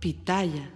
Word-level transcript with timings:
Pitaya. 0.00 0.70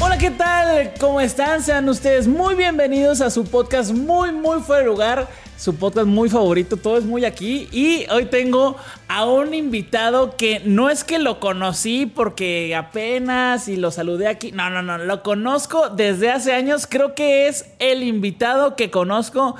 Hola, 0.00 0.16
¿qué 0.16 0.30
tal? 0.30 0.92
¿Cómo 1.00 1.20
están? 1.20 1.60
Sean 1.60 1.88
ustedes 1.88 2.28
muy 2.28 2.54
bienvenidos 2.54 3.20
a 3.20 3.30
su 3.30 3.44
podcast 3.44 3.90
muy, 3.90 4.30
muy 4.30 4.60
fuera 4.60 4.82
de 4.82 4.88
lugar. 4.88 5.28
Su 5.56 5.74
podcast 5.74 6.06
muy 6.06 6.30
favorito, 6.30 6.76
todo 6.76 6.96
es 6.96 7.04
muy 7.04 7.24
aquí. 7.24 7.68
Y 7.72 8.06
hoy 8.12 8.26
tengo 8.26 8.76
a 9.08 9.24
un 9.24 9.54
invitado 9.54 10.36
que 10.36 10.62
no 10.64 10.88
es 10.88 11.02
que 11.02 11.18
lo 11.18 11.40
conocí 11.40 12.06
porque 12.06 12.76
apenas 12.76 13.66
y 13.66 13.74
lo 13.74 13.90
saludé 13.90 14.28
aquí. 14.28 14.52
No, 14.52 14.70
no, 14.70 14.80
no, 14.80 14.98
lo 14.98 15.24
conozco 15.24 15.88
desde 15.88 16.30
hace 16.30 16.52
años. 16.52 16.86
Creo 16.88 17.16
que 17.16 17.48
es 17.48 17.66
el 17.80 18.04
invitado 18.04 18.76
que 18.76 18.88
conozco 18.88 19.56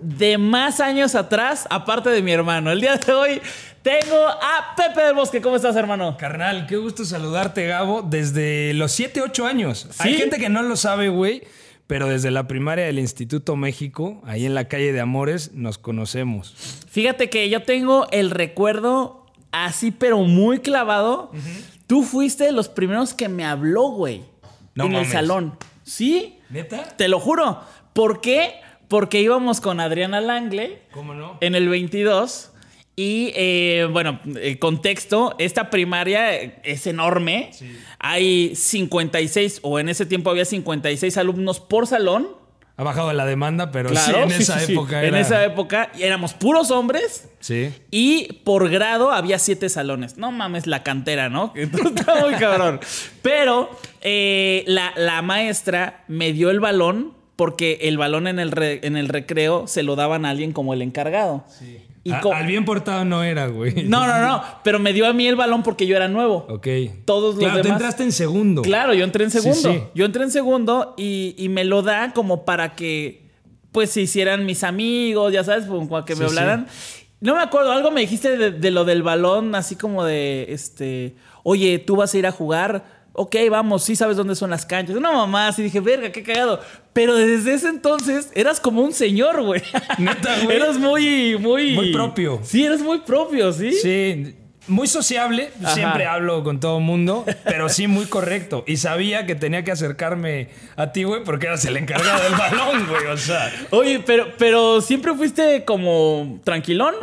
de 0.00 0.38
más 0.38 0.80
años 0.80 1.14
atrás, 1.14 1.66
aparte 1.68 2.08
de 2.08 2.22
mi 2.22 2.32
hermano. 2.32 2.72
El 2.72 2.80
día 2.80 2.96
de 2.96 3.12
hoy 3.12 3.42
tengo 3.82 4.28
a 4.28 4.74
Pepe 4.76 5.02
del 5.02 5.14
Bosque. 5.14 5.40
¿Cómo 5.40 5.56
estás, 5.56 5.76
hermano? 5.76 6.16
Carnal, 6.16 6.66
qué 6.66 6.76
gusto 6.76 7.04
saludarte, 7.04 7.66
Gabo, 7.66 8.02
desde 8.02 8.74
los 8.74 8.92
7, 8.92 9.20
8 9.22 9.46
años. 9.46 9.86
¿Sí? 9.90 10.08
Hay 10.08 10.14
gente 10.14 10.38
que 10.38 10.48
no 10.48 10.62
lo 10.62 10.76
sabe, 10.76 11.08
güey, 11.08 11.42
pero 11.86 12.08
desde 12.08 12.30
la 12.30 12.46
primaria 12.46 12.86
del 12.86 12.98
Instituto 12.98 13.56
México, 13.56 14.22
ahí 14.24 14.46
en 14.46 14.54
la 14.54 14.68
calle 14.68 14.92
de 14.92 15.00
Amores, 15.00 15.52
nos 15.52 15.78
conocemos. 15.78 16.54
Fíjate 16.88 17.28
que 17.28 17.48
yo 17.50 17.62
tengo 17.64 18.06
el 18.12 18.30
recuerdo 18.30 19.26
así, 19.50 19.90
pero 19.90 20.18
muy 20.20 20.60
clavado. 20.60 21.32
Tú 21.86 22.04
fuiste 22.04 22.44
de 22.44 22.52
los 22.52 22.68
primeros 22.68 23.14
que 23.14 23.28
me 23.28 23.44
habló, 23.44 23.88
güey. 23.88 24.22
No 24.74 24.84
en 24.84 24.94
el 24.94 25.06
salón. 25.06 25.58
¿Sí? 25.82 26.38
¿Neta? 26.48 26.84
Te 26.96 27.08
lo 27.08 27.20
juro. 27.20 27.60
¿Por 27.92 28.20
qué? 28.20 28.54
Porque 28.88 29.20
íbamos 29.20 29.60
con 29.60 29.80
Adriana 29.80 30.20
Langle 30.20 30.82
¿Cómo 30.92 31.14
no? 31.14 31.36
en 31.40 31.54
el 31.54 31.68
22. 31.68 32.51
Y 32.94 33.32
eh, 33.34 33.88
bueno, 33.90 34.20
eh, 34.36 34.58
contexto, 34.58 35.34
esta 35.38 35.70
primaria 35.70 36.32
es 36.40 36.86
enorme. 36.86 37.50
Hay 37.98 38.54
56, 38.54 39.60
o 39.62 39.78
en 39.78 39.88
ese 39.88 40.04
tiempo 40.06 40.30
había 40.30 40.44
56 40.44 41.16
alumnos 41.16 41.58
por 41.60 41.86
salón. 41.86 42.28
Ha 42.76 42.84
bajado 42.84 43.12
la 43.12 43.24
demanda, 43.26 43.70
pero 43.70 43.90
Claro, 43.90 44.12
sí, 44.18 44.22
en 44.22 44.30
sí, 44.30 44.42
esa 44.42 44.58
sí, 44.60 44.66
sí. 44.66 44.72
época 44.72 45.00
En 45.02 45.08
era... 45.08 45.20
esa 45.20 45.44
época 45.44 45.90
éramos 45.98 46.34
puros 46.34 46.70
hombres. 46.70 47.28
Sí. 47.40 47.72
Y 47.90 48.40
por 48.44 48.68
grado 48.70 49.10
había 49.12 49.38
siete 49.38 49.68
salones. 49.68 50.16
No 50.16 50.30
mames, 50.32 50.66
la 50.66 50.82
cantera, 50.82 51.28
¿no? 51.28 51.52
Entonces, 51.56 51.92
Está 52.00 52.16
muy 52.26 52.34
cabrón. 52.34 52.80
Pero 53.22 53.70
eh, 54.00 54.64
la, 54.66 54.92
la 54.96 55.22
maestra 55.22 56.04
me 56.08 56.32
dio 56.32 56.50
el 56.50 56.60
balón 56.60 57.14
porque 57.36 57.78
el 57.82 57.98
balón 57.98 58.26
en 58.26 58.38
el, 58.38 58.50
re- 58.52 58.80
en 58.86 58.96
el 58.96 59.08
recreo 59.08 59.66
se 59.66 59.82
lo 59.82 59.94
daban 59.96 60.24
a 60.26 60.30
alguien 60.30 60.52
como 60.52 60.74
el 60.74 60.82
encargado. 60.82 61.44
Y 62.04 62.12
A- 62.12 62.20
co- 62.20 62.32
al 62.34 62.46
bien 62.46 62.64
portado 62.64 63.04
no 63.04 63.22
era, 63.22 63.46
güey. 63.46 63.84
No, 63.84 64.06
no, 64.06 64.20
no. 64.20 64.42
Pero 64.64 64.78
me 64.80 64.92
dio 64.92 65.06
a 65.06 65.12
mí 65.12 65.26
el 65.28 65.36
balón 65.36 65.62
porque 65.62 65.86
yo 65.86 65.94
era 65.96 66.08
nuevo. 66.08 66.46
Ok. 66.48 66.66
Todos 67.04 67.34
los 67.36 67.44
claro, 67.44 67.58
tú 67.58 67.62
demás- 67.64 67.80
entraste 67.80 68.02
en 68.02 68.12
segundo. 68.12 68.62
Claro, 68.62 68.92
yo 68.94 69.04
entré 69.04 69.24
en 69.24 69.30
Sí, 69.30 69.40
segundo. 69.40 69.72
sí. 69.72 69.82
Yo 69.94 70.04
entré 70.04 70.24
en 70.24 70.30
segundo 70.32 70.94
y, 70.96 71.34
y 71.38 71.48
me 71.48 71.64
lo 71.64 71.82
da 71.82 72.12
como 72.12 72.44
para 72.44 72.74
que 72.74 73.22
pues 73.70 73.90
se 73.90 74.00
hicieran 74.02 74.44
mis 74.44 74.64
amigos, 74.64 75.32
ya 75.32 75.44
sabes, 75.44 75.64
como 75.64 76.04
que 76.04 76.14
me 76.14 76.24
Sí, 76.26 76.30
sí. 76.32 76.38
hablaran. 76.38 76.66
No 77.20 77.36
me 77.36 77.40
acuerdo, 77.40 77.70
algo 77.72 77.90
me 77.92 78.00
dijiste 78.02 78.36
de, 78.36 78.50
de 78.50 78.70
lo 78.72 78.84
del 78.84 79.02
balón, 79.04 79.54
así 79.54 79.76
como 79.76 80.04
de, 80.04 80.46
este, 80.50 81.14
oye, 81.44 81.78
tú 81.78 81.94
vas 81.96 82.12
a 82.12 82.18
ir 82.18 82.26
a 82.26 82.32
jugar. 82.32 83.01
Ok, 83.14 83.36
vamos, 83.50 83.84
sí 83.84 83.94
sabes 83.94 84.16
dónde 84.16 84.34
son 84.34 84.50
las 84.50 84.64
canchas. 84.64 84.96
No, 84.96 85.12
mamá, 85.12 85.48
así 85.48 85.62
dije, 85.62 85.80
verga, 85.80 86.10
qué 86.12 86.22
cagado. 86.22 86.60
Pero 86.92 87.14
desde 87.14 87.54
ese 87.54 87.68
entonces 87.68 88.30
eras 88.34 88.58
como 88.58 88.82
un 88.82 88.92
señor, 88.92 89.42
güey. 89.42 89.62
Neta, 89.98 90.34
güey. 90.44 90.56
Eras 90.56 90.78
muy, 90.78 91.36
muy... 91.38 91.72
Muy 91.72 91.92
propio. 91.92 92.40
Sí, 92.42 92.64
eres 92.64 92.80
muy 92.80 93.00
propio, 93.00 93.52
¿sí? 93.52 93.72
Sí, 93.72 94.34
muy 94.66 94.86
sociable, 94.86 95.50
Ajá. 95.62 95.74
siempre 95.74 96.06
hablo 96.06 96.42
con 96.44 96.60
todo 96.60 96.80
mundo, 96.80 97.24
pero 97.44 97.68
sí 97.68 97.86
muy 97.88 98.06
correcto. 98.06 98.64
Y 98.66 98.76
sabía 98.76 99.26
que 99.26 99.34
tenía 99.34 99.64
que 99.64 99.72
acercarme 99.72 100.48
a 100.76 100.92
ti, 100.92 101.02
güey, 101.04 101.24
porque 101.24 101.46
eras 101.46 101.64
el 101.64 101.76
encargado 101.76 102.22
del 102.22 102.34
balón, 102.34 102.86
güey. 102.88 103.06
O 103.06 103.16
sea, 103.16 103.52
Oye, 103.70 104.00
pero, 104.06 104.28
pero 104.38 104.80
siempre 104.80 105.14
fuiste 105.14 105.64
como 105.64 106.40
tranquilón 106.44 106.94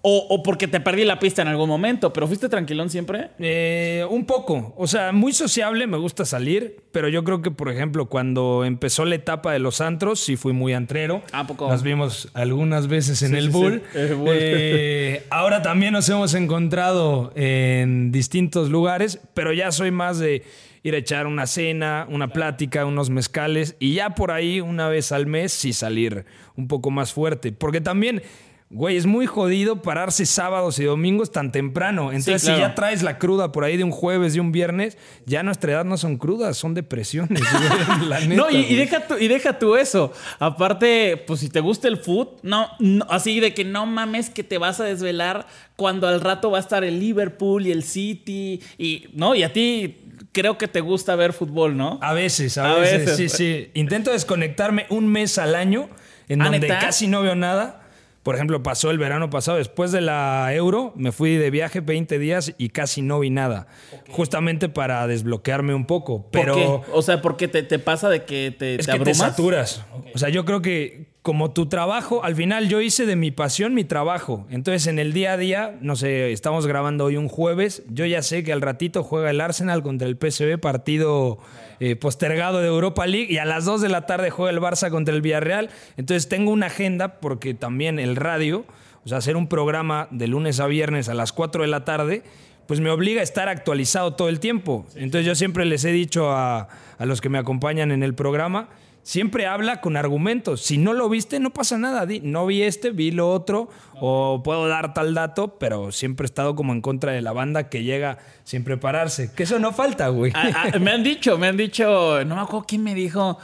o, 0.00 0.26
o 0.30 0.42
porque 0.44 0.68
te 0.68 0.78
perdí 0.80 1.04
la 1.04 1.18
pista 1.18 1.42
en 1.42 1.48
algún 1.48 1.68
momento, 1.68 2.12
pero 2.12 2.26
fuiste 2.28 2.48
tranquilón 2.48 2.88
siempre. 2.88 3.30
eh, 3.40 4.06
un 4.08 4.24
poco. 4.26 4.72
O 4.76 4.86
sea, 4.86 5.10
muy 5.12 5.32
sociable, 5.32 5.86
me 5.88 5.96
gusta 5.98 6.24
salir, 6.24 6.76
pero 6.92 7.08
yo 7.08 7.24
creo 7.24 7.42
que, 7.42 7.50
por 7.50 7.68
ejemplo, 7.70 8.06
cuando 8.06 8.64
empezó 8.64 9.04
la 9.04 9.16
etapa 9.16 9.52
de 9.52 9.58
los 9.58 9.80
antros, 9.80 10.20
sí 10.20 10.36
fui 10.36 10.52
muy 10.52 10.72
antrero. 10.72 11.22
¿A 11.32 11.46
poco? 11.46 11.68
Nos 11.68 11.82
vimos 11.82 12.28
algunas 12.34 12.86
veces 12.86 13.22
en 13.22 13.30
Sí, 13.30 13.36
el 13.36 13.44
sí, 13.46 13.50
Bull. 13.50 13.82
sí. 13.92 13.98
El 13.98 14.14
Bull. 14.14 14.28
Eh, 14.32 15.26
ahora 15.30 15.62
también 15.62 15.92
nos 15.92 16.08
hemos 16.08 16.32
encontrado 16.34 17.32
en 17.34 18.12
distintos 18.12 18.70
lugares, 18.70 19.20
pero 19.34 19.52
ya 19.52 19.72
soy 19.72 19.90
más 19.90 20.18
de 20.20 20.42
ir 20.84 20.94
a 20.94 20.98
echar 20.98 21.26
una 21.26 21.46
cena, 21.46 22.06
una 22.08 22.28
plática, 22.28 22.86
unos 22.86 23.10
mezcales 23.10 23.74
y 23.80 23.94
ya 23.94 24.10
por 24.14 24.30
ahí 24.30 24.60
una 24.60 24.88
vez 24.88 25.10
al 25.10 25.26
mes 25.26 25.52
sí 25.52 25.72
salir 25.72 26.24
un 26.56 26.68
poco 26.68 26.90
más 26.92 27.12
fuerte. 27.12 27.50
Porque 27.52 27.80
también, 27.80 28.22
güey, 28.70 28.98
es 28.98 29.06
muy 29.06 29.26
jodido 29.26 29.80
pararse 29.80 30.26
sábados 30.26 30.78
y 30.78 30.84
domingos 30.84 31.32
tan 31.32 31.52
temprano. 31.52 32.12
Entonces, 32.12 32.42
claro. 32.42 32.56
si 32.58 32.62
ya 32.62 32.74
traes 32.74 33.02
la 33.02 33.18
cruda 33.18 33.50
por 33.50 33.64
ahí 33.64 33.76
de 33.78 33.84
un 33.84 33.90
jueves 33.90 34.36
y 34.36 34.40
un 34.40 34.52
viernes, 34.52 34.98
ya 35.24 35.40
a 35.40 35.42
nuestra 35.42 35.72
edad 35.72 35.84
no 35.86 35.96
son 35.96 36.18
crudas, 36.18 36.56
son 36.58 36.74
depresiones. 36.74 37.42
güey, 37.98 38.08
la 38.08 38.20
neta, 38.20 38.34
no, 38.34 38.50
y, 38.50 38.74
deja 38.74 39.06
tú, 39.06 39.14
y 39.18 39.28
deja 39.28 39.58
tú 39.58 39.76
eso. 39.76 40.12
Aparte, 40.38 41.22
pues 41.26 41.40
si 41.40 41.48
te 41.48 41.60
gusta 41.60 41.88
el 41.88 41.96
food, 41.96 42.28
no, 42.42 42.68
no, 42.78 43.06
así 43.08 43.40
de 43.40 43.54
que 43.54 43.64
no 43.64 43.86
mames 43.86 44.28
que 44.28 44.44
te 44.44 44.58
vas 44.58 44.80
a 44.80 44.84
desvelar 44.84 45.46
cuando 45.76 46.06
al 46.06 46.20
rato 46.20 46.50
va 46.50 46.58
a 46.58 46.60
estar 46.60 46.84
el 46.84 47.00
Liverpool 47.00 47.66
y 47.66 47.72
el 47.72 47.84
City. 47.84 48.60
Y 48.76 49.06
no, 49.14 49.34
y 49.34 49.44
a 49.44 49.52
ti 49.52 49.96
creo 50.32 50.58
que 50.58 50.68
te 50.68 50.80
gusta 50.80 51.16
ver 51.16 51.32
fútbol, 51.32 51.74
¿no? 51.76 51.98
A 52.02 52.12
veces, 52.12 52.58
a, 52.58 52.74
A 52.74 52.78
veces, 52.78 53.06
veces. 53.06 53.16
sí, 53.16 53.28
sí. 53.30 53.70
Intento 53.74 54.10
desconectarme 54.10 54.86
un 54.90 55.06
mes 55.06 55.38
al 55.38 55.54
año 55.54 55.88
en 56.28 56.42
¿Ah, 56.42 56.44
donde 56.44 56.60
neta? 56.60 56.78
casi 56.78 57.06
no 57.06 57.22
veo 57.22 57.34
nada. 57.34 57.87
Por 58.22 58.34
ejemplo, 58.34 58.62
pasó 58.62 58.90
el 58.90 58.98
verano 58.98 59.30
pasado, 59.30 59.58
después 59.58 59.90
de 59.92 60.00
la 60.00 60.52
Euro, 60.54 60.92
me 60.96 61.12
fui 61.12 61.36
de 61.36 61.50
viaje 61.50 61.80
20 61.80 62.18
días 62.18 62.54
y 62.58 62.68
casi 62.70 63.00
no 63.00 63.20
vi 63.20 63.30
nada. 63.30 63.68
Justamente 64.10 64.68
para 64.68 65.06
desbloquearme 65.06 65.74
un 65.74 65.86
poco. 65.86 66.26
Pero 66.30 66.54
¿Por 66.54 66.62
qué? 66.62 66.92
O 66.92 67.02
sea, 67.02 67.22
¿por 67.22 67.36
qué 67.36 67.48
te, 67.48 67.62
te 67.62 67.78
pasa 67.78 68.08
de 68.08 68.24
que 68.24 68.54
te, 68.56 68.74
es 68.76 68.86
te 68.86 68.92
que 68.92 68.98
te 68.98 69.10
abrumas? 69.10 69.16
saturas. 69.16 69.84
O 70.14 70.18
sea, 70.18 70.28
yo 70.28 70.44
creo 70.44 70.60
que 70.60 71.06
como 71.22 71.52
tu 71.52 71.68
trabajo, 71.68 72.24
al 72.24 72.34
final 72.34 72.68
yo 72.68 72.80
hice 72.80 73.04
de 73.04 73.14
mi 73.14 73.30
pasión 73.30 73.74
mi 73.74 73.84
trabajo. 73.84 74.46
Entonces, 74.50 74.86
en 74.86 74.98
el 74.98 75.12
día 75.12 75.32
a 75.32 75.36
día, 75.36 75.76
no 75.80 75.94
sé, 75.94 76.32
estamos 76.32 76.66
grabando 76.66 77.04
hoy 77.04 77.16
un 77.16 77.28
jueves. 77.28 77.82
Yo 77.90 78.06
ya 78.06 78.22
sé 78.22 78.44
que 78.44 78.52
al 78.52 78.62
ratito 78.62 79.02
juega 79.02 79.30
el 79.30 79.40
Arsenal 79.40 79.82
contra 79.82 80.08
el 80.08 80.16
PSV, 80.16 80.58
partido 80.58 81.38
eh, 81.80 81.96
postergado 81.96 82.58
de 82.58 82.68
Europa 82.68 83.06
League, 83.06 83.32
y 83.32 83.38
a 83.38 83.44
las 83.44 83.64
2 83.64 83.80
de 83.80 83.88
la 83.88 84.06
tarde 84.06 84.30
juega 84.30 84.50
el 84.50 84.60
Barça 84.60 84.90
contra 84.90 85.14
el 85.14 85.22
Villarreal. 85.22 85.70
Entonces, 85.96 86.28
tengo 86.28 86.50
una 86.50 86.66
agenda 86.66 87.20
porque 87.20 87.54
también 87.54 87.98
el 87.98 88.16
radio, 88.16 88.64
o 89.04 89.08
sea, 89.08 89.18
hacer 89.18 89.36
un 89.36 89.48
programa 89.48 90.08
de 90.10 90.26
lunes 90.26 90.60
a 90.60 90.66
viernes 90.66 91.08
a 91.08 91.14
las 91.14 91.32
4 91.32 91.62
de 91.62 91.68
la 91.68 91.84
tarde 91.84 92.22
pues 92.66 92.80
me 92.80 92.90
obliga 92.90 93.22
a 93.22 93.24
estar 93.24 93.48
actualizado 93.48 94.12
todo 94.12 94.28
el 94.28 94.40
tiempo. 94.40 94.84
Entonces 94.94 95.24
yo 95.24 95.34
siempre 95.34 95.64
les 95.64 95.86
he 95.86 95.90
dicho 95.90 96.30
a, 96.32 96.68
a 96.98 97.06
los 97.06 97.22
que 97.22 97.30
me 97.30 97.38
acompañan 97.38 97.90
en 97.92 98.02
el 98.02 98.14
programa 98.14 98.68
siempre 99.08 99.46
habla 99.46 99.80
con 99.80 99.96
argumentos. 99.96 100.60
Si 100.60 100.76
no 100.76 100.92
lo 100.92 101.08
viste, 101.08 101.40
no 101.40 101.48
pasa 101.50 101.78
nada. 101.78 102.04
Di, 102.04 102.20
no 102.20 102.44
vi 102.44 102.60
este, 102.62 102.90
vi 102.90 103.10
lo 103.10 103.30
otro, 103.32 103.70
o 103.98 104.42
puedo 104.44 104.68
dar 104.68 104.92
tal 104.92 105.14
dato, 105.14 105.56
pero 105.58 105.92
siempre 105.92 106.24
he 106.24 106.28
estado 106.28 106.54
como 106.54 106.74
en 106.74 106.82
contra 106.82 107.12
de 107.12 107.22
la 107.22 107.32
banda 107.32 107.70
que 107.70 107.84
llega 107.84 108.18
sin 108.44 108.64
prepararse. 108.64 109.32
Que 109.34 109.44
eso 109.44 109.58
no 109.58 109.72
falta, 109.72 110.08
güey. 110.08 110.30
Ah, 110.34 110.68
ah, 110.74 110.78
me 110.78 110.90
han 110.90 111.02
dicho, 111.02 111.38
me 111.38 111.46
han 111.46 111.56
dicho, 111.56 112.22
no 112.26 112.34
me 112.36 112.42
acuerdo 112.42 112.66
quién 112.68 112.82
me 112.82 112.94
dijo. 112.94 113.38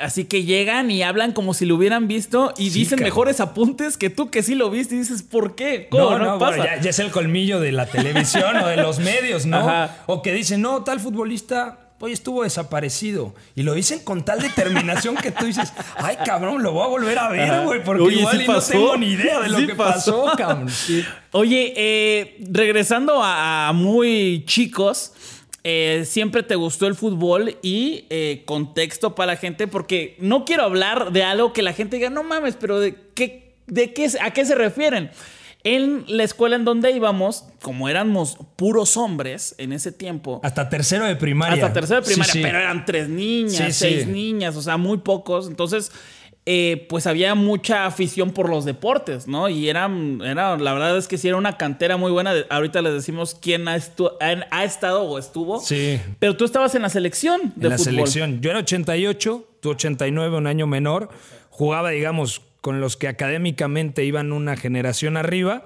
Así 0.00 0.24
que 0.24 0.44
llegan 0.44 0.90
y 0.90 1.02
hablan 1.02 1.32
como 1.32 1.52
si 1.52 1.66
lo 1.66 1.74
hubieran 1.74 2.08
visto 2.08 2.54
y 2.56 2.70
Sí, 2.70 2.78
dicen 2.78 2.98
cabrón. 2.98 3.04
mejores 3.08 3.40
apuntes 3.40 3.96
que 3.98 4.08
tú 4.08 4.30
que 4.30 4.42
sí 4.42 4.54
lo 4.54 4.70
viste 4.70 4.94
y 4.94 4.98
dices, 5.00 5.22
¿por 5.22 5.56
qué? 5.56 5.88
¿Cómo? 5.90 6.04
No, 6.12 6.18
No, 6.20 6.24
no, 6.24 6.38
pasa. 6.38 6.56
bueno, 6.58 6.64
ya, 6.76 6.80
ya 6.80 6.90
es 6.90 6.98
el 7.00 7.10
colmillo 7.10 7.60
de 7.60 7.72
la 7.72 7.84
televisión 7.86 8.56
o 8.56 8.66
de 8.66 8.76
los 8.78 8.98
medios, 9.12 9.44
¿no? 9.44 9.58
Ajá. 9.58 9.96
O 10.06 10.22
que 10.22 10.32
dicen, 10.32 10.62
no, 10.62 10.84
tal 10.84 11.00
futbolista 11.00 11.85
hoy 12.00 12.12
estuvo 12.12 12.42
desaparecido. 12.42 13.34
Y 13.54 13.62
lo 13.62 13.74
dicen 13.74 14.00
con 14.00 14.24
tal 14.24 14.40
determinación 14.40 15.16
que 15.16 15.30
tú 15.30 15.46
dices, 15.46 15.72
ay, 15.96 16.16
cabrón, 16.24 16.62
lo 16.62 16.72
voy 16.72 16.84
a 16.84 16.88
volver 16.88 17.18
a 17.18 17.28
ver, 17.28 17.64
güey, 17.64 17.82
porque 17.82 18.02
Oye, 18.02 18.18
igual 18.20 18.38
sí 18.38 18.44
y 18.44 18.48
no 18.48 18.60
tengo 18.62 18.96
ni 18.96 19.06
idea 19.12 19.40
de 19.40 19.48
lo 19.48 19.58
Sí 19.58 19.66
que 19.66 19.74
pasó. 19.74 20.24
pasó, 20.24 20.36
cabrón. 20.36 20.68
Sí. 20.70 21.04
Oye, 21.32 21.72
eh, 21.76 22.36
regresando 22.50 23.22
a, 23.22 23.68
a 23.68 23.72
muy 23.72 24.44
chicos, 24.46 25.12
eh, 25.64 26.04
siempre 26.06 26.42
te 26.42 26.54
gustó 26.54 26.86
el 26.86 26.94
fútbol 26.94 27.56
y 27.62 28.04
eh, 28.10 28.42
contexto 28.46 29.14
para 29.14 29.32
la 29.32 29.36
gente, 29.36 29.66
porque 29.66 30.16
no 30.20 30.44
quiero 30.44 30.62
hablar 30.62 31.10
de 31.12 31.24
algo 31.24 31.52
que 31.52 31.62
la 31.62 31.72
gente 31.72 31.96
diga, 31.96 32.08
no 32.10 32.22
mames, 32.22 32.56
pero 32.56 32.78
¿de 32.78 32.94
qué, 33.14 33.54
de 33.66 33.92
qué, 33.92 34.08
a 34.20 34.30
qué 34.32 34.44
se 34.44 34.54
refieren? 34.54 35.10
En 35.68 36.04
la 36.06 36.22
escuela 36.22 36.54
en 36.54 36.64
donde 36.64 36.92
íbamos, 36.92 37.44
como 37.60 37.88
éramos 37.88 38.36
puros 38.54 38.96
hombres 38.96 39.56
en 39.58 39.72
ese 39.72 39.90
tiempo, 39.90 40.40
Hasta 40.44 40.68
tercero 40.68 41.04
de 41.06 41.16
primaria. 41.16 41.54
hasta 41.54 41.72
tercera 41.72 42.00
de 42.00 42.06
primaria, 42.06 42.32
sí. 42.32 42.40
pero 42.40 42.58
eran 42.58 42.84
tres 42.84 43.08
niñas, 43.08 43.56
Sí, 43.56 43.72
seis 43.72 44.06
niñas, 44.06 44.54
o 44.56 44.62
sea, 44.62 44.76
muy 44.76 44.98
pocos. 44.98 45.48
Entonces, 45.48 45.90
eh, 46.48 46.86
pues 46.88 47.08
había 47.08 47.34
mucha 47.34 47.86
afición 47.86 48.30
por 48.30 48.48
los 48.48 48.64
deportes, 48.64 49.26
¿no? 49.26 49.48
Y 49.48 49.68
eran, 49.68 50.20
era, 50.22 50.56
la 50.56 50.72
verdad 50.72 50.96
es 50.96 51.08
que 51.08 51.18
sí 51.18 51.26
era 51.26 51.36
una 51.36 51.56
cantera 51.56 51.96
muy 51.96 52.12
buena. 52.12 52.32
Ahorita 52.48 52.80
les 52.82 52.92
decimos 52.92 53.34
quién 53.34 53.66
ha, 53.66 53.76
estu- 53.76 54.12
ha- 54.20 54.62
estado 54.64 55.02
o 55.02 55.18
estuvo. 55.18 55.58
Sí. 55.60 56.00
Pero 56.20 56.36
tú 56.36 56.44
estabas 56.44 56.76
en 56.76 56.82
la 56.82 56.88
selección 56.90 57.52
de 57.56 57.66
en 57.66 57.70
la 57.72 57.78
selección. 57.78 58.40
Yo 58.40 58.50
era 58.50 58.60
88, 58.60 59.44
tú 59.58 59.70
89, 59.70 60.36
un 60.36 60.46
año 60.46 60.68
menor. 60.68 61.08
Jugaba, 61.50 61.90
digamos, 61.90 62.42
con 62.66 62.80
los 62.80 62.96
que 62.96 63.06
académicamente 63.06 64.04
iban 64.04 64.32
una 64.32 64.56
generación 64.56 65.16
arriba 65.16 65.62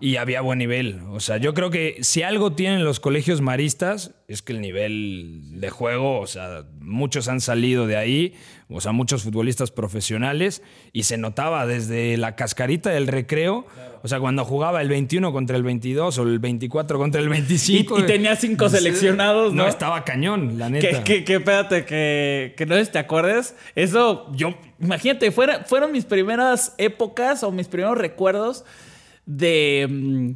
y 0.00 0.16
había 0.16 0.40
buen 0.42 0.58
nivel. 0.58 1.00
O 1.10 1.20
sea, 1.20 1.38
yo 1.38 1.54
creo 1.54 1.70
que 1.70 1.96
si 2.02 2.22
algo 2.22 2.52
tienen 2.52 2.84
los 2.84 3.00
colegios 3.00 3.40
maristas 3.40 4.12
es 4.28 4.42
que 4.42 4.52
el 4.52 4.60
nivel 4.60 5.60
de 5.60 5.70
juego, 5.70 6.20
o 6.20 6.26
sea, 6.26 6.64
muchos 6.80 7.28
han 7.28 7.40
salido 7.40 7.86
de 7.86 7.96
ahí, 7.96 8.34
o 8.68 8.80
sea, 8.80 8.92
muchos 8.92 9.22
futbolistas 9.22 9.70
profesionales 9.70 10.62
y 10.92 11.04
se 11.04 11.16
notaba 11.16 11.66
desde 11.66 12.16
la 12.16 12.36
cascarita 12.36 12.90
del 12.90 13.06
recreo, 13.06 13.66
o 14.02 14.08
sea, 14.08 14.20
cuando 14.20 14.44
jugaba 14.44 14.82
el 14.82 14.88
21 14.88 15.32
contra 15.32 15.56
el 15.56 15.62
22 15.62 16.18
o 16.18 16.22
el 16.24 16.38
24 16.40 16.98
contra 16.98 17.20
el 17.20 17.28
25. 17.28 17.98
Y- 17.98 18.02
y 18.02 18.06
tenía 18.06 18.36
cinco 18.36 18.68
seleccionados, 18.68 19.54
¿no? 19.54 19.62
No, 19.62 19.68
estaba 19.68 20.04
cañón, 20.04 20.58
la 20.58 20.66
Que, 20.66 20.72
neta. 20.72 21.04
que, 21.04 21.24
que 21.24 21.34
espérate, 21.36 21.84
que, 21.84 22.54
que 22.56 22.66
no 22.66 22.84
te 22.84 22.98
acuerdes. 22.98 23.54
Eso, 23.74 24.30
yo, 24.34 24.54
imagínate, 24.80 25.30
fuera, 25.32 25.64
fueron 25.64 25.92
mis 25.92 26.04
primeras 26.04 26.74
épocas 26.78 27.42
o 27.42 27.50
mis 27.52 27.68
primeros 27.68 27.96
recuerdos 27.96 28.64
de 29.26 29.86
mm, 29.90 30.30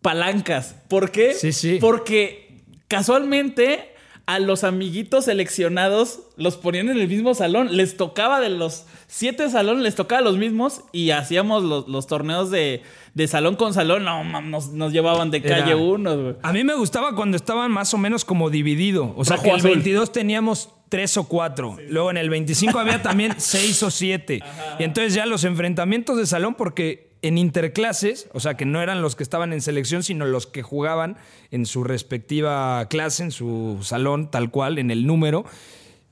palancas. 0.00 0.76
¿Por 0.88 1.10
qué? 1.10 1.34
Sí, 1.34 1.52
sí. 1.52 1.78
Porque 1.80 2.62
casualmente 2.88 3.92
a 4.26 4.40
los 4.40 4.64
amiguitos 4.64 5.26
seleccionados 5.26 6.18
los 6.36 6.56
ponían 6.56 6.88
en 6.88 6.98
el 6.98 7.06
mismo 7.06 7.34
salón. 7.34 7.76
Les 7.76 7.96
tocaba 7.96 8.40
de 8.40 8.48
los 8.50 8.86
siete 9.06 9.48
salones, 9.50 9.84
les 9.84 9.94
tocaba 9.94 10.20
los 10.20 10.36
mismos 10.36 10.80
y 10.92 11.10
hacíamos 11.10 11.62
los, 11.62 11.86
los 11.86 12.08
torneos 12.08 12.50
de, 12.50 12.82
de 13.14 13.28
salón 13.28 13.54
con 13.54 13.72
salón. 13.72 14.02
No, 14.04 14.24
nos, 14.42 14.72
nos 14.72 14.92
llevaban 14.92 15.30
de 15.30 15.38
Era- 15.38 15.60
calle 15.60 15.76
uno. 15.76 16.34
A 16.42 16.52
mí 16.52 16.64
me 16.64 16.74
gustaba 16.74 17.14
cuando 17.14 17.36
estaban 17.36 17.70
más 17.70 17.94
o 17.94 17.98
menos 17.98 18.24
como 18.24 18.50
dividido. 18.50 19.14
O 19.16 19.24
sea, 19.24 19.36
Rojo, 19.36 19.44
que 19.44 19.50
el 19.50 19.56
azul. 19.58 19.70
22 19.70 20.10
teníamos 20.10 20.70
tres 20.88 21.16
o 21.16 21.24
cuatro. 21.28 21.76
Luego 21.88 22.10
en 22.10 22.16
el 22.16 22.28
25 22.28 22.76
había 22.80 23.02
también 23.02 23.34
seis 23.38 23.80
o 23.84 23.92
siete. 23.92 24.40
Y 24.80 24.82
entonces 24.82 25.14
ya 25.14 25.24
los 25.26 25.44
enfrentamientos 25.44 26.16
de 26.16 26.26
salón, 26.26 26.54
porque 26.56 27.05
en 27.26 27.38
interclases, 27.38 28.28
o 28.32 28.40
sea, 28.40 28.56
que 28.56 28.64
no 28.64 28.80
eran 28.80 29.02
los 29.02 29.16
que 29.16 29.22
estaban 29.22 29.52
en 29.52 29.60
selección, 29.60 30.02
sino 30.02 30.26
los 30.26 30.46
que 30.46 30.62
jugaban 30.62 31.16
en 31.50 31.66
su 31.66 31.82
respectiva 31.82 32.86
clase, 32.88 33.24
en 33.24 33.32
su 33.32 33.80
salón, 33.82 34.30
tal 34.30 34.50
cual, 34.50 34.78
en 34.78 34.90
el 34.92 35.06
número. 35.06 35.44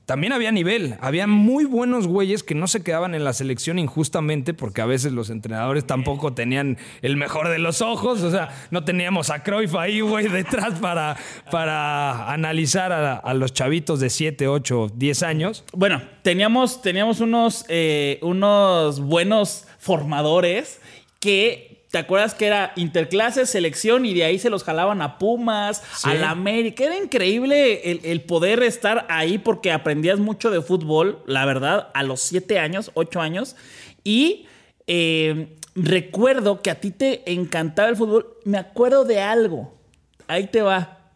También 0.05 0.33
había 0.33 0.51
nivel, 0.51 0.97
había 1.01 1.25
muy 1.25 1.65
buenos 1.65 2.05
güeyes 2.05 2.43
que 2.43 2.53
no 2.53 2.67
se 2.67 2.83
quedaban 2.83 3.15
en 3.15 3.23
la 3.23 3.33
selección 3.33 3.79
injustamente 3.79 4.53
porque 4.53 4.81
a 4.81 4.85
veces 4.85 5.13
los 5.13 5.31
entrenadores 5.31 5.87
tampoco 5.87 6.33
tenían 6.33 6.77
el 7.01 7.17
mejor 7.17 7.49
de 7.49 7.57
los 7.57 7.81
ojos, 7.81 8.21
o 8.21 8.29
sea, 8.29 8.49
no 8.69 8.83
teníamos 8.83 9.31
a 9.31 9.41
Cruyff 9.41 9.73
ahí, 9.73 10.01
güey, 10.01 10.27
detrás 10.27 10.79
para, 10.79 11.17
para 11.49 12.31
analizar 12.31 12.91
a, 12.91 13.33
los 13.33 13.51
chavitos 13.53 13.99
de 13.99 14.11
7, 14.11 14.47
8, 14.47 14.91
10 14.93 15.23
años. 15.23 15.63
Bueno, 15.73 16.03
teníamos, 16.21 16.83
teníamos 16.83 17.19
unos, 17.19 17.65
eh, 17.67 18.19
unos 18.21 18.99
buenos 18.99 19.65
formadores 19.79 20.81
que. 21.25 21.71
¿Te 21.91 21.99
acuerdas 21.99 22.33
que 22.33 22.45
era 22.45 22.73
interclases, 22.75 23.49
selección 23.49 24.05
y 24.05 24.13
de 24.13 24.25
ahí 24.25 24.37
se 24.37 24.49
los 24.49 24.65
jalaban 24.65 25.01
a 25.01 25.17
Pumas, 25.17 25.81
Sí. 25.95 26.09
a 26.09 26.13
la 26.15 26.29
América? 26.31 26.83
Era 26.83 26.97
increíble 26.97 27.89
el, 27.89 28.01
el 28.03 28.19
poder 28.21 28.63
estar 28.63 29.05
ahí 29.07 29.37
porque 29.37 29.71
aprendías 29.71 30.19
mucho 30.19 30.49
de 30.51 30.61
fútbol, 30.61 31.23
la 31.25 31.45
verdad, 31.45 31.89
a 31.93 32.03
los 32.03 32.19
siete 32.19 32.59
años, 32.59 32.91
ocho 32.95 33.21
años. 33.21 33.55
Y 34.03 34.45
eh, 34.87 35.55
recuerdo 35.73 36.61
que 36.61 36.69
a 36.69 36.81
ti 36.81 36.91
te 36.91 37.31
encantaba 37.31 37.87
el 37.87 37.95
fútbol. 37.95 38.35
Me 38.43 38.57
acuerdo 38.57 39.05
de 39.05 39.21
algo. 39.21 39.73
Ahí 40.27 40.47
te 40.47 40.61
va. 40.61 41.11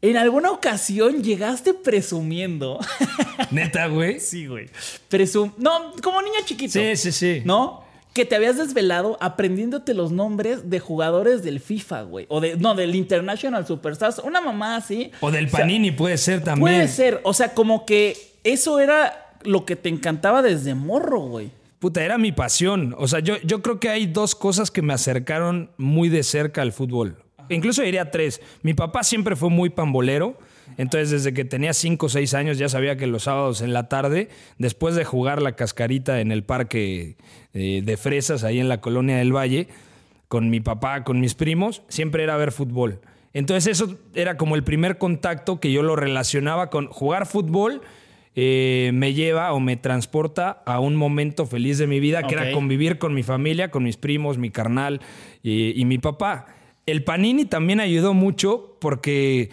En 0.00 0.16
alguna 0.16 0.50
ocasión 0.50 1.22
llegaste 1.22 1.74
presumiendo. 1.74 2.80
Neta, 3.50 3.86
güey. 3.88 4.18
Sí, 4.18 4.46
güey. 4.46 4.70
Presum 5.08 5.52
no, 5.58 5.92
como 6.02 6.22
niño 6.22 6.36
chiquito. 6.46 6.72
Sí, 6.72 6.96
sí, 6.96 7.12
sí. 7.12 7.42
¿No? 7.44 7.84
Que 8.12 8.24
te 8.24 8.36
habías 8.36 8.58
desvelado 8.58 9.16
aprendiéndote 9.20 9.94
los 9.94 10.12
nombres 10.12 10.68
de 10.68 10.80
jugadores 10.80 11.42
del 11.42 11.60
FIFA, 11.60 12.02
güey. 12.02 12.26
O 12.28 12.40
de, 12.40 12.56
no, 12.56 12.74
del 12.74 12.94
International 12.94 13.66
Superstars. 13.66 14.18
Una 14.18 14.40
mamá 14.40 14.76
así. 14.76 15.10
O 15.20 15.30
del 15.30 15.48
sea, 15.48 15.60
Panini 15.60 15.90
puede 15.90 16.18
ser 16.18 16.44
también. 16.44 16.60
Puede 16.60 16.88
ser. 16.88 17.20
O 17.24 17.32
sea, 17.32 17.54
como 17.54 17.86
que 17.86 18.16
eso 18.44 18.80
era 18.80 19.36
lo 19.44 19.64
que 19.64 19.76
te 19.76 19.88
encantaba 19.88 20.42
desde 20.42 20.74
morro, 20.74 21.20
güey. 21.20 21.50
Puta, 21.78 22.04
era 22.04 22.18
mi 22.18 22.32
pasión. 22.32 22.94
O 22.98 23.08
sea, 23.08 23.20
yo, 23.20 23.36
yo 23.42 23.62
creo 23.62 23.80
que 23.80 23.88
hay 23.88 24.06
dos 24.06 24.34
cosas 24.34 24.70
que 24.70 24.82
me 24.82 24.92
acercaron 24.92 25.70
muy 25.78 26.08
de 26.08 26.22
cerca 26.22 26.62
al 26.62 26.72
fútbol. 26.72 27.16
Incluso 27.48 27.82
diría 27.82 28.10
tres. 28.10 28.40
Mi 28.62 28.74
papá 28.74 29.02
siempre 29.02 29.36
fue 29.36 29.50
muy 29.50 29.70
pambolero. 29.70 30.38
Entonces, 30.76 31.10
desde 31.10 31.32
que 31.34 31.44
tenía 31.44 31.72
cinco 31.72 32.06
o 32.06 32.08
seis 32.08 32.34
años, 32.34 32.58
ya 32.58 32.68
sabía 32.68 32.96
que 32.96 33.06
los 33.06 33.24
sábados 33.24 33.60
en 33.60 33.72
la 33.72 33.88
tarde, 33.88 34.28
después 34.58 34.94
de 34.94 35.04
jugar 35.04 35.42
la 35.42 35.52
cascarita 35.52 36.20
en 36.20 36.32
el 36.32 36.42
parque 36.42 37.16
eh, 37.54 37.82
de 37.84 37.96
fresas, 37.96 38.44
ahí 38.44 38.58
en 38.58 38.68
la 38.68 38.80
colonia 38.80 39.16
del 39.16 39.34
Valle, 39.34 39.68
con 40.28 40.50
mi 40.50 40.60
papá, 40.60 41.04
con 41.04 41.20
mis 41.20 41.34
primos, 41.34 41.82
siempre 41.88 42.22
era 42.22 42.36
ver 42.36 42.52
fútbol. 42.52 43.00
Entonces, 43.34 43.72
eso 43.72 43.96
era 44.14 44.36
como 44.36 44.56
el 44.56 44.64
primer 44.64 44.98
contacto 44.98 45.60
que 45.60 45.72
yo 45.72 45.82
lo 45.82 45.96
relacionaba 45.96 46.70
con 46.70 46.86
jugar 46.88 47.26
fútbol. 47.26 47.82
eh, 48.34 48.90
me 48.94 49.12
lleva 49.12 49.52
o 49.52 49.60
me 49.60 49.76
transporta 49.76 50.62
a 50.64 50.80
un 50.80 50.96
momento 50.96 51.46
feliz 51.46 51.78
de 51.78 51.86
mi 51.86 52.00
vida, 52.00 52.22
que 52.22 52.34
era 52.34 52.50
convivir 52.52 52.98
con 52.98 53.14
mi 53.14 53.22
familia, 53.22 53.70
con 53.70 53.84
mis 53.84 53.96
primos, 53.96 54.38
mi 54.38 54.50
carnal 54.50 55.00
y, 55.42 55.78
y 55.80 55.84
mi 55.84 55.98
papá. 55.98 56.46
El 56.86 57.04
Panini 57.04 57.44
también 57.44 57.78
ayudó 57.80 58.14
mucho 58.14 58.76
porque, 58.80 59.50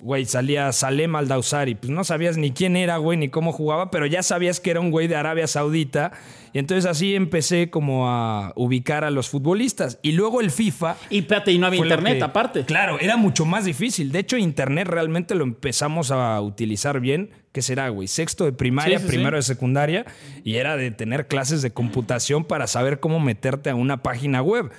güey, 0.00 0.24
salía 0.26 0.70
Salem 0.72 1.14
Aldausari. 1.16 1.74
Pues 1.74 1.90
no 1.90 2.04
sabías 2.04 2.36
ni 2.36 2.50
quién 2.50 2.76
era, 2.76 2.98
güey, 2.98 3.16
ni 3.18 3.28
cómo 3.28 3.52
jugaba, 3.52 3.90
pero 3.90 4.06
ya 4.06 4.22
sabías 4.22 4.60
que 4.60 4.70
era 4.70 4.80
un 4.80 4.90
güey 4.90 5.06
de 5.08 5.16
Arabia 5.16 5.46
Saudita. 5.46 6.12
Y 6.52 6.58
entonces 6.58 6.84
así 6.84 7.14
empecé 7.14 7.70
como 7.70 8.08
a 8.08 8.52
ubicar 8.54 9.02
a 9.04 9.10
los 9.10 9.28
futbolistas. 9.28 9.98
Y 10.02 10.12
luego 10.12 10.40
el 10.40 10.50
FIFA. 10.50 10.96
Y 11.10 11.18
espérate, 11.20 11.52
y 11.52 11.58
no 11.58 11.66
había 11.66 11.80
internet 11.80 12.18
que- 12.18 12.22
aparte. 12.24 12.64
Claro, 12.64 12.98
era 13.00 13.16
mucho 13.16 13.44
más 13.44 13.64
difícil. 13.64 14.12
De 14.12 14.20
hecho, 14.20 14.36
Internet 14.36 14.86
realmente 14.88 15.34
lo 15.34 15.42
empezamos 15.44 16.10
a 16.10 16.40
utilizar 16.40 17.00
bien. 17.00 17.30
¿Qué 17.52 17.62
será, 17.62 17.88
güey? 17.88 18.06
Sexto 18.08 18.44
de 18.44 18.52
primaria, 18.52 18.98
Sí, 18.98 19.04
sí, 19.04 19.10
sí. 19.10 19.16
primero 19.16 19.36
de 19.36 19.42
secundaria. 19.42 20.04
Y 20.44 20.56
era 20.56 20.76
de 20.76 20.90
tener 20.90 21.26
clases 21.28 21.62
de 21.62 21.72
computación 21.72 22.44
para 22.44 22.66
saber 22.66 23.00
cómo 23.00 23.20
meterte 23.20 23.70
a 23.70 23.74
una 23.74 24.02
página 24.02 24.42
web. 24.42 24.70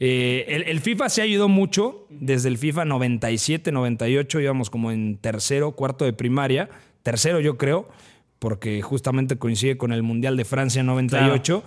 Eh, 0.00 0.44
el, 0.48 0.62
el 0.64 0.80
FIFA 0.80 1.08
se 1.08 1.22
ayudó 1.22 1.48
mucho. 1.48 2.06
Desde 2.10 2.48
el 2.48 2.58
FIFA 2.58 2.84
97, 2.84 3.72
98 3.72 4.40
íbamos 4.40 4.70
como 4.70 4.90
en 4.90 5.18
tercero, 5.18 5.72
cuarto 5.72 6.04
de 6.04 6.12
primaria. 6.12 6.68
Tercero, 7.02 7.40
yo 7.40 7.58
creo, 7.58 7.88
porque 8.38 8.80
justamente 8.82 9.36
coincide 9.36 9.76
con 9.76 9.92
el 9.92 10.02
Mundial 10.02 10.36
de 10.36 10.44
Francia 10.44 10.82
98. 10.82 11.62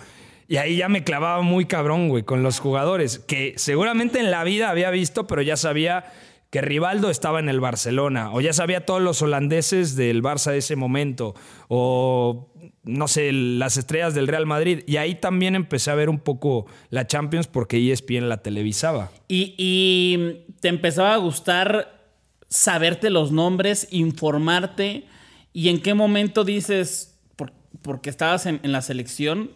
Y 0.49 0.57
ahí 0.57 0.77
ya 0.77 0.87
me 0.87 1.03
clavaba 1.03 1.41
muy 1.41 1.65
cabrón, 1.65 2.07
güey, 2.07 2.23
con 2.23 2.41
los 2.41 2.59
jugadores, 2.59 3.19
que 3.19 3.53
seguramente 3.57 4.19
en 4.19 4.31
la 4.31 4.45
vida 4.45 4.69
había 4.69 4.89
visto, 4.91 5.27
pero 5.27 5.41
ya 5.41 5.57
sabía 5.57 6.05
que 6.49 6.61
Rivaldo 6.61 7.09
estaba 7.09 7.39
en 7.39 7.49
el 7.49 7.59
Barcelona, 7.59 8.31
o 8.33 8.39
ya 8.39 8.53
sabía 8.53 8.85
todos 8.85 9.01
los 9.01 9.21
holandeses 9.21 9.95
del 9.95 10.23
Barça 10.23 10.51
de 10.51 10.59
ese 10.59 10.75
momento, 10.77 11.35
o 11.67 12.49
no 12.83 13.07
sé, 13.09 13.33
las 13.33 13.75
estrellas 13.75 14.13
del 14.15 14.27
Real 14.29 14.45
Madrid. 14.45 14.79
Y 14.87 14.95
ahí 14.95 15.15
también 15.15 15.55
empecé 15.55 15.91
a 15.91 15.95
ver 15.95 16.09
un 16.09 16.19
poco 16.19 16.65
la 16.89 17.05
Champions 17.05 17.47
porque 17.47 17.91
ESPN 17.91 18.29
la 18.29 18.37
televisaba. 18.37 19.11
Y, 19.27 20.45
te 20.61 20.69
empezaba 20.69 21.13
a 21.13 21.17
gustar 21.17 22.01
saberte 22.47 23.09
los 23.09 23.31
nombres, 23.33 23.87
informarte, 23.91 25.05
y 25.51 25.67
en 25.69 25.81
qué 25.81 25.93
momento 25.93 26.45
dices, 26.45 27.19
por- 27.35 27.51
porque 27.81 28.09
estabas 28.09 28.45
en, 28.45 28.61
en 28.63 28.71
la 28.71 28.81
selección, 28.81 29.51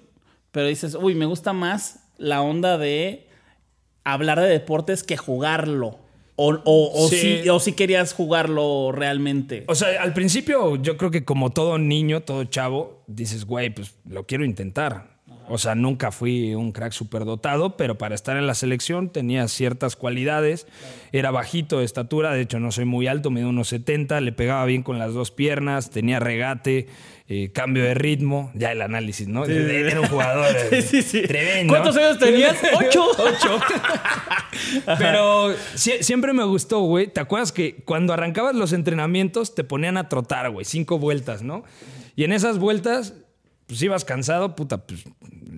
pero 0.52 0.68
dices, 0.68 0.96
uy, 1.00 1.16
me 1.16 1.26
gusta 1.26 1.54
más 1.54 2.10
la 2.18 2.42
onda 2.42 2.78
de 2.78 3.30
hablar 4.04 4.42
de 4.42 4.48
deportes 4.50 5.04
que 5.04 5.16
jugarlo. 5.16 6.00
O, 6.44 6.60
o, 6.66 7.04
o 7.06 7.08
Sí. 7.08 7.42
si, 7.44 7.50
o 7.50 7.60
si 7.60 7.74
querías 7.74 8.14
jugarlo 8.14 8.92
realmente. 8.92 9.64
O 9.68 9.76
sea, 9.76 10.02
al 10.02 10.14
principio 10.14 10.76
yo 10.78 10.98
creo 10.98 11.12
que 11.12 11.24
como 11.24 11.52
todo 11.52 11.78
niño, 11.78 12.22
todo 12.22 12.44
chavo, 12.46 13.04
dices, 13.06 13.46
güey, 13.46 13.70
pues 13.70 13.96
lo 14.10 14.26
quiero 14.26 14.44
intentar. 14.44 15.11
O 15.52 15.58
sea, 15.58 15.76
nunca 15.76 16.12
fui 16.12 16.56
un 16.56 16.72
crack 16.72 16.94
superdotado, 16.94 17.76
pero 17.78 17.98
para 17.98 18.16
estar 18.16 18.38
en 18.38 18.48
la 18.48 18.56
selección 18.56 19.10
tenía 19.10 19.48
ciertas 19.48 19.96
cualidades. 19.96 20.66
Era 21.12 21.30
bajito 21.32 21.80
de 21.80 21.86
estatura, 21.86 22.32
de 22.34 22.42
hecho 22.42 22.60
no 22.60 22.72
soy 22.72 22.86
muy 22.86 23.08
alto, 23.08 23.30
mido 23.32 23.50
unos 23.50 23.68
70, 23.68 24.22
le 24.22 24.32
pegaba 24.32 24.64
bien 24.66 24.84
con 24.84 24.98
las 25.00 25.14
dos 25.14 25.32
piernas, 25.32 25.90
tenía 25.90 26.20
regate, 26.20 26.88
eh, 27.28 27.50
cambio 27.54 27.84
de 27.84 27.94
ritmo, 27.94 28.52
ya 28.56 28.72
el 28.72 28.82
análisis, 28.82 29.28
¿no? 29.28 29.46
Era 29.46 30.02
un 30.02 30.08
jugador 30.08 30.46
Sí, 30.82 31.22
tremendo. 31.24 31.74
¿Cuántos 31.74 31.96
años 31.98 32.18
tenías? 32.20 32.58
¡Ocho! 32.74 33.06
Ocho. 33.18 33.60
Pero 34.98 35.54
sie- 35.76 36.02
siempre 36.04 36.34
me 36.34 36.44
gustó, 36.44 36.82
güey. 36.82 37.08
¿Te 37.08 37.20
acuerdas 37.20 37.52
que 37.52 37.76
cuando 37.86 38.14
arrancabas 38.14 38.56
los 38.56 38.74
entrenamientos 38.74 39.56
te 39.56 39.64
ponían 39.64 39.98
a 39.98 40.10
trotar, 40.10 40.50
güey? 40.52 40.66
Cinco 40.66 41.00
vueltas, 41.00 41.42
¿no? 41.42 41.64
Y 42.16 42.24
en 42.26 42.34
esas 42.34 42.60
vueltas, 42.60 43.14
pues 43.72 43.82
ibas 43.84 44.04
cansado, 44.04 44.54
puta, 44.54 44.86
pues 44.86 45.06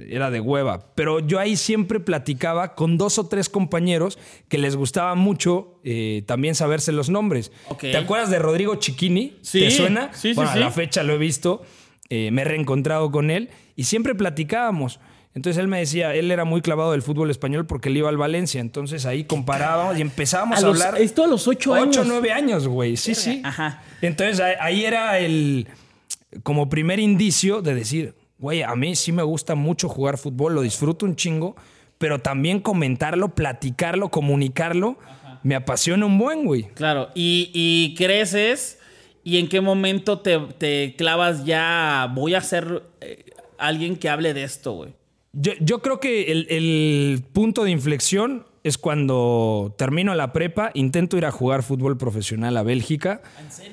era 0.08 0.30
de 0.30 0.40
hueva. 0.40 0.94
Pero 0.94 1.20
yo 1.20 1.40
ahí 1.40 1.56
siempre 1.56 2.00
platicaba 2.00 2.76
con 2.76 2.96
dos 3.00 3.18
o 3.18 3.26
tres 3.28 3.50
compañeros 3.50 4.20
que 4.50 4.60
les 4.60 4.76
gustaba 4.76 5.16
mucho 5.16 5.80
eh, 5.84 6.22
también 6.28 6.54
saberse 6.54 6.92
los 6.92 7.10
nombres. 7.10 7.52
¿Te 7.80 7.98
acuerdas 7.98 8.30
de 8.30 8.38
Rodrigo 8.38 8.76
Chiquini? 8.76 9.36
Sí, 9.42 9.62
¿Te 9.62 9.72
suena? 9.72 10.12
sí, 10.14 10.30
sí, 10.30 10.34
bueno, 10.36 10.52
sí. 10.52 10.58
a 10.60 10.62
la 10.62 10.70
fecha 10.70 11.02
lo 11.02 11.14
he 11.14 11.18
visto, 11.18 11.64
eh, 12.10 12.30
me 12.30 12.44
he 12.44 12.46
reencontrado 12.46 13.10
con 13.12 13.32
él 13.32 13.50
y 13.76 13.86
siempre 13.86 14.14
platicábamos. 14.14 15.00
Entonces 15.34 15.60
él 15.60 15.68
me 15.68 15.80
decía, 15.80 16.14
él 16.14 16.30
era 16.30 16.46
muy 16.46 16.62
clavado 16.62 16.92
del 16.92 17.02
fútbol 17.02 17.32
español 17.32 17.66
porque 17.66 17.90
él 17.90 17.98
iba 17.98 18.10
al 18.10 18.18
Valencia. 18.18 18.62
Entonces 18.62 19.08
ahí 19.08 19.24
comparábamos 19.24 19.98
y 19.98 20.02
empezábamos 20.02 20.58
a, 20.58 20.60
A 20.60 20.70
los- 20.70 20.80
hablar. 20.80 21.02
esto 21.02 21.24
a 21.24 21.28
los 21.28 21.48
ocho 21.48 21.74
años. 21.74 21.98
Ocho, 21.98 22.04
nueve 22.06 22.32
años, 22.32 22.68
güey. 22.68 22.96
Sí, 22.98 23.16
sí. 23.16 23.42
Ajá. 23.44 23.82
Entonces 24.04 24.40
ahí 24.60 24.86
era 24.86 25.18
el 25.18 25.68
como 26.42 26.70
primer 26.70 27.00
indicio 27.00 27.62
de 27.62 27.76
decir, 27.76 28.16
güey, 28.40 28.64
a 28.64 28.76
mí 28.76 28.96
sí 28.96 29.12
me 29.12 29.24
gusta 29.24 29.56
mucho 29.56 29.88
jugar 29.88 30.18
fútbol, 30.18 30.56
lo 30.56 30.62
disfruto 30.62 31.06
un 31.06 31.16
chingo, 31.16 31.56
pero 31.98 32.20
también 32.20 32.60
comentarlo, 32.60 33.30
platicarlo, 33.36 34.10
comunicarlo, 34.10 34.98
me 35.44 35.56
apasiona 35.56 36.06
un 36.06 36.18
buen, 36.18 36.46
güey. 36.46 36.64
Claro, 36.74 37.10
y, 37.16 37.52
y 37.54 37.96
creces 37.96 38.80
y 39.24 39.38
en 39.38 39.48
qué 39.48 39.62
momento 39.62 40.20
te, 40.20 40.40
te 40.58 40.96
clavas 40.98 41.46
ya, 41.46 42.12
voy 42.14 42.34
a 42.34 42.42
ser 42.42 42.84
eh, 43.02 43.26
alguien 43.58 43.96
que 43.96 44.10
hable 44.10 44.34
de 44.34 44.44
esto, 44.44 44.74
güey. 44.74 44.94
Yo, 45.32 45.54
yo 45.60 45.82
creo 45.82 46.00
que 46.00 46.32
el, 46.32 46.48
el 46.50 47.24
punto 47.34 47.64
de 47.64 47.72
inflexión 47.72 48.46
es 48.64 48.78
cuando 48.78 49.76
termino 49.78 50.16
la 50.16 50.32
prepa, 50.34 50.72
intento 50.74 51.18
ir 51.18 51.26
a 51.26 51.32
jugar 51.32 51.64
fútbol 51.64 51.98
profesional 51.98 52.56
a 52.58 52.64
Bélgica, 52.64 53.22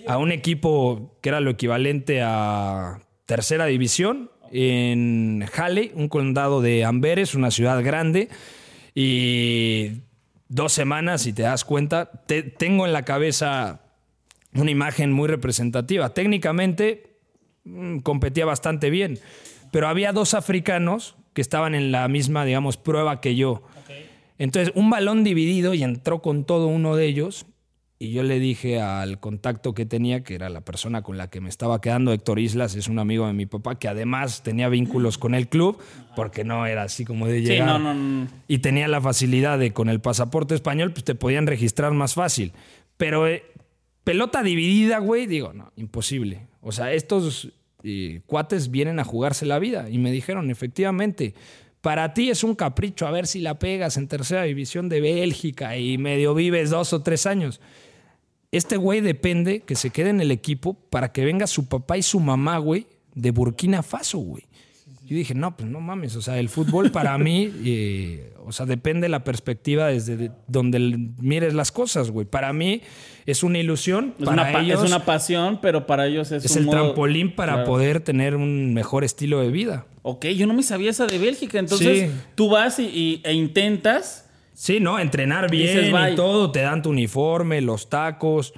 a 0.09 0.19
un 0.19 0.33
equipo 0.33 1.17
que 1.21 1.29
era 1.29 1.41
lo 1.41 1.51
equivalente 1.51 2.21
a 2.23 2.99
tercera 3.27 3.67
división 3.67 4.31
en 4.51 5.45
Halle, 5.57 5.93
un 5.95 6.09
condado 6.09 6.61
de 6.61 6.85
Amberes, 6.85 7.37
una 7.37 7.53
ciudad 7.53 7.83
grande, 7.85 8.29
y 8.95 10.03
dos 10.49 10.73
semanas, 10.73 11.23
si 11.23 11.33
te 11.33 11.43
das 11.43 11.65
cuenta, 11.65 12.11
te- 12.27 12.43
tengo 12.43 12.87
en 12.87 12.93
la 12.93 13.05
cabeza 13.05 13.83
una 14.55 14.71
imagen 14.73 15.13
muy 15.13 15.29
representativa. 15.29 16.13
Técnicamente 16.13 17.17
mm, 17.65 17.99
competía 18.01 18.45
bastante 18.47 18.91
bien, 18.91 19.21
pero 19.71 19.87
había 19.87 20.13
dos 20.13 20.35
africanos 20.35 21.15
que 21.33 21.41
estaban 21.41 21.77
en 21.77 21.93
la 21.93 22.09
misma, 22.09 22.45
digamos, 22.45 22.77
prueba 22.77 23.21
que 23.21 23.37
yo. 23.37 23.63
Entonces, 24.41 24.73
un 24.75 24.89
balón 24.89 25.23
dividido 25.23 25.75
y 25.75 25.83
entró 25.83 26.23
con 26.23 26.45
todo 26.45 26.67
uno 26.67 26.97
de 26.97 27.05
ellos. 27.07 27.45
Y 27.99 28.13
yo 28.13 28.23
le 28.23 28.39
dije 28.41 28.81
al 28.81 29.21
contacto 29.21 29.75
que 29.75 29.85
tenía, 29.85 30.25
que 30.25 30.35
era 30.35 30.49
la 30.49 30.63
persona 30.63 31.03
con 31.03 31.19
la 31.19 31.29
que 31.29 31.43
me 31.43 31.51
estaba 31.51 31.83
quedando, 31.83 32.15
Héctor 32.15 32.39
Islas, 32.39 32.75
es 32.75 32.89
un 32.89 32.99
amigo 32.99 33.27
de 33.27 33.35
mi 33.35 33.45
papá, 33.45 33.79
que 33.79 33.89
además 33.89 34.43
tenía 34.43 34.71
vínculos 34.71 35.19
con 35.19 35.35
el 35.35 35.49
club, 35.49 35.79
porque 36.17 36.43
no 36.43 36.65
era 36.65 36.85
así 36.85 37.05
como 37.05 37.27
de 37.27 37.41
Sí, 37.41 37.49
llegar. 37.49 37.79
no, 37.79 37.79
no, 37.79 37.95
no. 37.95 38.27
Y 38.49 38.61
tenía 38.61 38.89
la 38.89 39.03
facilidad 39.03 39.59
de 39.59 39.75
con 39.75 39.91
el 39.91 40.01
pasaporte 40.01 40.55
español, 40.55 40.93
pues 40.93 41.05
te 41.05 41.15
podían 41.15 41.47
registrar 41.47 41.93
más 41.93 42.15
fácil. 42.15 42.53
Pero 42.97 43.29
eh, 43.29 43.43
pelota 44.03 44.43
dividida, 44.43 44.99
güey, 45.01 45.27
digo, 45.27 45.53
no, 45.53 45.71
imposible. 45.77 46.47
O 46.63 46.73
sea, 46.73 46.95
estos 46.95 47.53
eh, 47.83 48.23
cuates 48.25 48.71
vienen 48.71 48.99
a 48.99 49.05
jugarse 49.05 49.45
la 49.45 49.59
vida. 49.59 49.91
Y 49.91 49.99
me 49.99 50.11
dijeron, 50.11 50.51
efectivamente, 50.51 51.35
para 51.81 52.13
ti 52.15 52.31
es 52.31 52.45
un 52.45 52.55
capricho 52.55 53.07
a 53.07 53.11
ver 53.11 53.27
si 53.27 53.41
la 53.41 53.59
pegas 53.59 53.97
en 53.97 54.07
tercera 54.09 54.43
división 54.43 54.89
de 54.89 55.01
Bélgica 55.01 55.77
y 55.77 55.97
medio 55.99 56.35
vives 56.35 56.71
dos 56.71 56.93
o 56.93 57.03
tres 57.03 57.27
años. 57.27 57.61
Este 58.53 58.77
güey 58.77 59.01
depende 59.01 59.61
que 59.61 59.77
se 59.77 59.91
quede 59.91 60.11
en 60.11 60.21
el 60.21 60.31
equipo 60.31 60.75
para 60.91 61.13
que 61.13 61.25
venga 61.25 61.47
su 61.47 61.69
papá 61.69 61.97
y 61.97 62.03
su 62.03 62.19
mamá, 62.21 62.59
güey, 62.59 62.87
de 63.15 63.31
Burkina 63.31 63.83
Faso, 63.83 64.19
güey. 64.19 64.45
Yo 65.07 65.17
dije, 65.17 65.35
no, 65.35 65.57
pues 65.57 65.69
no 65.69 65.81
mames, 65.81 66.15
o 66.15 66.23
sea, 66.23 66.39
el 66.39 66.49
fútbol 66.49 66.93
para 66.93 67.17
mí, 67.19 67.51
eh, 67.65 68.33
o 68.45 68.53
sea, 68.53 68.65
depende 68.67 69.07
de 69.07 69.09
la 69.09 69.25
perspectiva 69.25 69.89
desde 69.89 70.17
de- 70.17 70.31
donde 70.47 70.79
mires 71.21 71.53
las 71.55 71.73
cosas, 71.73 72.11
güey. 72.13 72.27
Para 72.27 72.53
mí 72.53 72.83
es 73.27 73.43
una 73.43 73.59
ilusión, 73.59 74.15
Es, 74.19 74.25
para 74.25 74.51
una, 74.51 74.61
ellos 74.61 74.83
es 74.85 74.89
una 74.89 75.05
pasión, 75.05 75.59
pero 75.61 75.87
para 75.87 76.07
ellos 76.07 76.31
es, 76.31 76.45
es 76.45 76.53
un 76.53 76.59
el 76.59 76.65
modo- 76.67 76.77
trampolín 76.77 77.35
para 77.35 77.55
Claro. 77.55 77.69
poder 77.69 78.01
tener 78.01 78.37
un 78.37 78.73
mejor 78.75 79.03
estilo 79.03 79.41
de 79.41 79.51
vida. 79.51 79.87
Ok, 80.03 80.27
yo 80.27 80.47
no 80.47 80.55
me 80.55 80.63
sabía 80.63 80.91
esa 80.91 81.07
de 81.07 81.19
Bélgica. 81.19 81.59
Entonces, 81.59 82.11
Sí. 82.11 82.17
tú 82.35 82.49
vas 82.51 82.79
y, 82.79 82.85
y- 82.87 83.21
e 83.25 83.33
intentas. 83.35 84.27
Sí, 84.55 84.79
¿no? 84.81 84.99
Entrenar 84.99 85.51
bien 85.51 85.91
Dices, 85.91 86.13
y 86.13 86.17
todo, 86.17 86.51
te 86.53 86.61
dan 86.61 86.83
tu 86.83 86.91
uniforme, 86.91 87.61
los 87.63 87.89
tacos, 87.89 88.53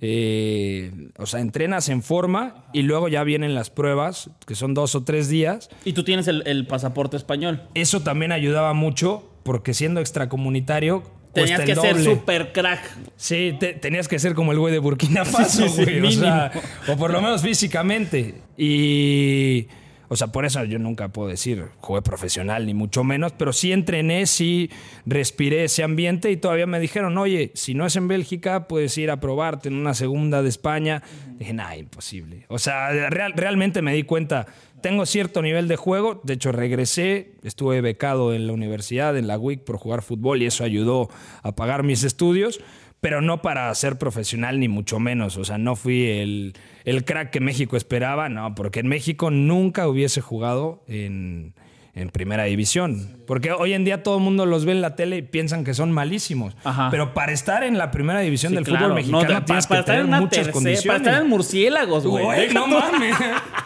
eh, 0.00 0.92
o 1.18 1.26
sea, 1.26 1.40
entrenas 1.40 1.88
en 1.88 2.02
forma 2.02 2.64
y 2.72 2.82
luego 2.82 3.08
ya 3.08 3.24
vienen 3.24 3.54
las 3.54 3.68
pruebas, 3.70 4.30
que 4.46 4.54
son 4.54 4.74
dos 4.74 4.94
o 4.94 5.02
tres 5.04 5.28
días. 5.28 5.68
Y 5.84 5.92
tú 5.94 6.04
tienes 6.04 6.28
el, 6.28 6.42
el 6.46 6.66
pasaporte 6.66 7.16
español. 7.16 7.62
Eso 7.74 8.00
también 8.02 8.30
ayudaba 8.30 8.72
mucho 8.72 9.28
porque 9.42 9.74
siendo 9.74 10.00
extracomunitario... 10.00 11.02
Tenías 11.32 11.60
que 11.60 11.76
ser 11.76 12.02
super 12.02 12.52
crack. 12.52 12.80
Sí, 13.16 13.54
te- 13.60 13.74
tenías 13.74 14.08
que 14.08 14.18
ser 14.18 14.34
como 14.34 14.50
el 14.52 14.58
güey 14.58 14.72
de 14.72 14.78
Burkina 14.80 15.24
Faso, 15.26 15.68
sí, 15.68 15.68
sí, 15.68 15.82
güey. 15.84 15.98
o, 15.98 16.02
mínimo. 16.02 16.22
sea, 16.22 16.50
o 16.88 16.96
por 16.96 17.12
lo 17.12 17.20
menos 17.20 17.42
físicamente. 17.42 18.40
Y. 18.56 19.66
O 20.08 20.16
sea, 20.16 20.28
por 20.28 20.44
eso 20.44 20.64
yo 20.64 20.78
nunca 20.78 21.08
puedo 21.08 21.28
decir 21.28 21.66
jugué 21.80 22.00
profesional, 22.02 22.64
ni 22.66 22.74
mucho 22.74 23.04
menos, 23.04 23.32
pero 23.32 23.52
sí 23.52 23.72
entrené, 23.72 24.26
sí 24.26 24.70
respiré 25.06 25.64
ese 25.64 25.82
ambiente 25.82 26.30
y 26.30 26.36
todavía 26.36 26.66
me 26.66 26.80
dijeron, 26.80 27.16
oye, 27.18 27.50
si 27.54 27.74
no 27.74 27.84
es 27.86 27.96
en 27.96 28.08
Bélgica, 28.08 28.68
puedes 28.68 28.96
ir 28.98 29.10
a 29.10 29.20
probarte 29.20 29.68
en 29.68 29.74
una 29.74 29.94
segunda 29.94 30.42
de 30.42 30.48
España. 30.48 31.02
Dije, 31.38 31.52
nah, 31.52 31.76
imposible. 31.76 32.46
O 32.48 32.58
sea, 32.58 32.90
real- 33.10 33.34
realmente 33.36 33.82
me 33.82 33.92
di 33.94 34.02
cuenta, 34.02 34.46
tengo 34.80 35.06
cierto 35.06 35.42
nivel 35.42 35.68
de 35.68 35.76
juego, 35.76 36.20
de 36.24 36.34
hecho 36.34 36.52
regresé, 36.52 37.32
estuve 37.42 37.80
becado 37.80 38.32
en 38.32 38.46
la 38.46 38.52
universidad, 38.52 39.16
en 39.16 39.26
la 39.26 39.36
WIC, 39.38 39.64
por 39.64 39.76
jugar 39.76 40.02
fútbol 40.02 40.40
y 40.42 40.46
eso 40.46 40.64
ayudó 40.64 41.08
a 41.42 41.52
pagar 41.54 41.82
mis 41.82 42.04
estudios 42.04 42.60
pero 43.00 43.20
no 43.20 43.42
para 43.42 43.72
ser 43.74 43.96
profesional 43.98 44.58
ni 44.60 44.68
mucho 44.68 44.98
menos. 44.98 45.36
O 45.36 45.44
sea, 45.44 45.58
no 45.58 45.76
fui 45.76 46.06
el, 46.06 46.54
el 46.84 47.04
crack 47.04 47.30
que 47.30 47.40
México 47.40 47.76
esperaba, 47.76 48.28
no, 48.28 48.54
porque 48.54 48.80
en 48.80 48.88
México 48.88 49.30
nunca 49.30 49.86
hubiese 49.86 50.20
jugado 50.20 50.82
en, 50.88 51.54
en 51.94 52.10
primera 52.10 52.44
división. 52.44 53.16
Porque 53.26 53.52
hoy 53.52 53.72
en 53.74 53.84
día 53.84 54.02
todo 54.02 54.16
el 54.18 54.24
mundo 54.24 54.46
los 54.46 54.64
ve 54.64 54.72
en 54.72 54.80
la 54.80 54.96
tele 54.96 55.18
y 55.18 55.22
piensan 55.22 55.62
que 55.64 55.74
son 55.74 55.92
malísimos. 55.92 56.56
Ajá. 56.64 56.88
Pero 56.90 57.12
para 57.14 57.32
estar 57.32 57.62
en 57.62 57.76
la 57.78 57.90
primera 57.90 58.20
división 58.20 58.50
Sí, 58.50 58.56
del 58.56 58.64
claro. 58.64 58.86
fútbol 58.86 58.94
mexicano 58.96 59.22
No, 59.22 59.44
tienes 59.44 59.44
para, 59.44 59.58
que 59.58 59.80
estar 59.80 59.84
tener 59.84 60.00
en 60.00 60.06
una 60.08 60.20
muchas 60.20 60.30
tercera- 60.46 60.52
condiciones. 60.52 60.86
Para 60.86 60.98
estar 61.10 61.22
en 61.22 61.28
murciélagos, 61.28 62.06
güey. 62.06 62.52
No 62.54 62.66
mames. 62.66 63.16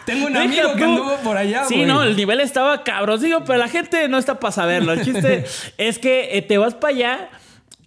Tengo 0.05 0.27
un 0.27 0.35
amigo 0.37 0.75
que 0.75 0.83
anduvo 0.83 1.15
por 1.23 1.37
allá, 1.37 1.63
Sí, 1.65 1.75
güey. 1.75 1.87
no, 1.87 2.03
el 2.03 2.15
nivel 2.15 2.39
estaba 2.41 2.83
cabrón. 2.83 3.21
Digo, 3.21 3.43
pero 3.45 3.57
la 3.57 3.67
gente 3.69 4.07
no 4.09 4.17
está 4.17 4.39
para 4.39 4.51
saberlo. 4.51 4.93
El 4.93 5.03
chiste 5.03 5.45
es 5.77 5.97
que 5.97 6.37
eh, 6.37 6.41
te 6.41 6.57
vas 6.57 6.75
para 6.75 6.93
allá, 6.93 7.29